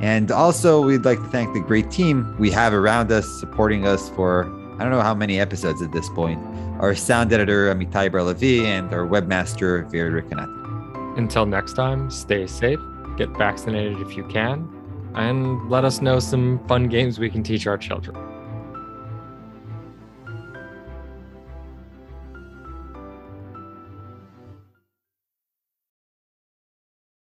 And 0.00 0.30
also, 0.30 0.84
we'd 0.84 1.04
like 1.04 1.18
to 1.18 1.28
thank 1.28 1.54
the 1.54 1.60
great 1.60 1.90
team 1.90 2.36
we 2.38 2.50
have 2.50 2.72
around 2.72 3.10
us, 3.10 3.26
supporting 3.40 3.86
us 3.86 4.10
for 4.10 4.44
I 4.78 4.82
don't 4.82 4.90
know 4.90 5.00
how 5.00 5.14
many 5.14 5.40
episodes 5.40 5.80
at 5.80 5.90
this 5.92 6.10
point. 6.10 6.38
Our 6.80 6.94
sound 6.94 7.32
editor, 7.32 7.74
Amitai 7.74 8.10
Barlavi, 8.10 8.64
and 8.64 8.92
our 8.92 9.06
webmaster, 9.06 9.90
Vera 9.90 10.22
Riconati. 10.22 11.16
Until 11.16 11.46
next 11.46 11.72
time, 11.72 12.10
stay 12.10 12.46
safe, 12.46 12.78
get 13.16 13.30
vaccinated 13.38 13.98
if 14.00 14.18
you 14.18 14.24
can, 14.28 14.68
and 15.14 15.70
let 15.70 15.86
us 15.86 16.02
know 16.02 16.20
some 16.20 16.58
fun 16.68 16.88
games 16.88 17.18
we 17.18 17.30
can 17.30 17.42
teach 17.42 17.66
our 17.66 17.78
children. 17.78 18.14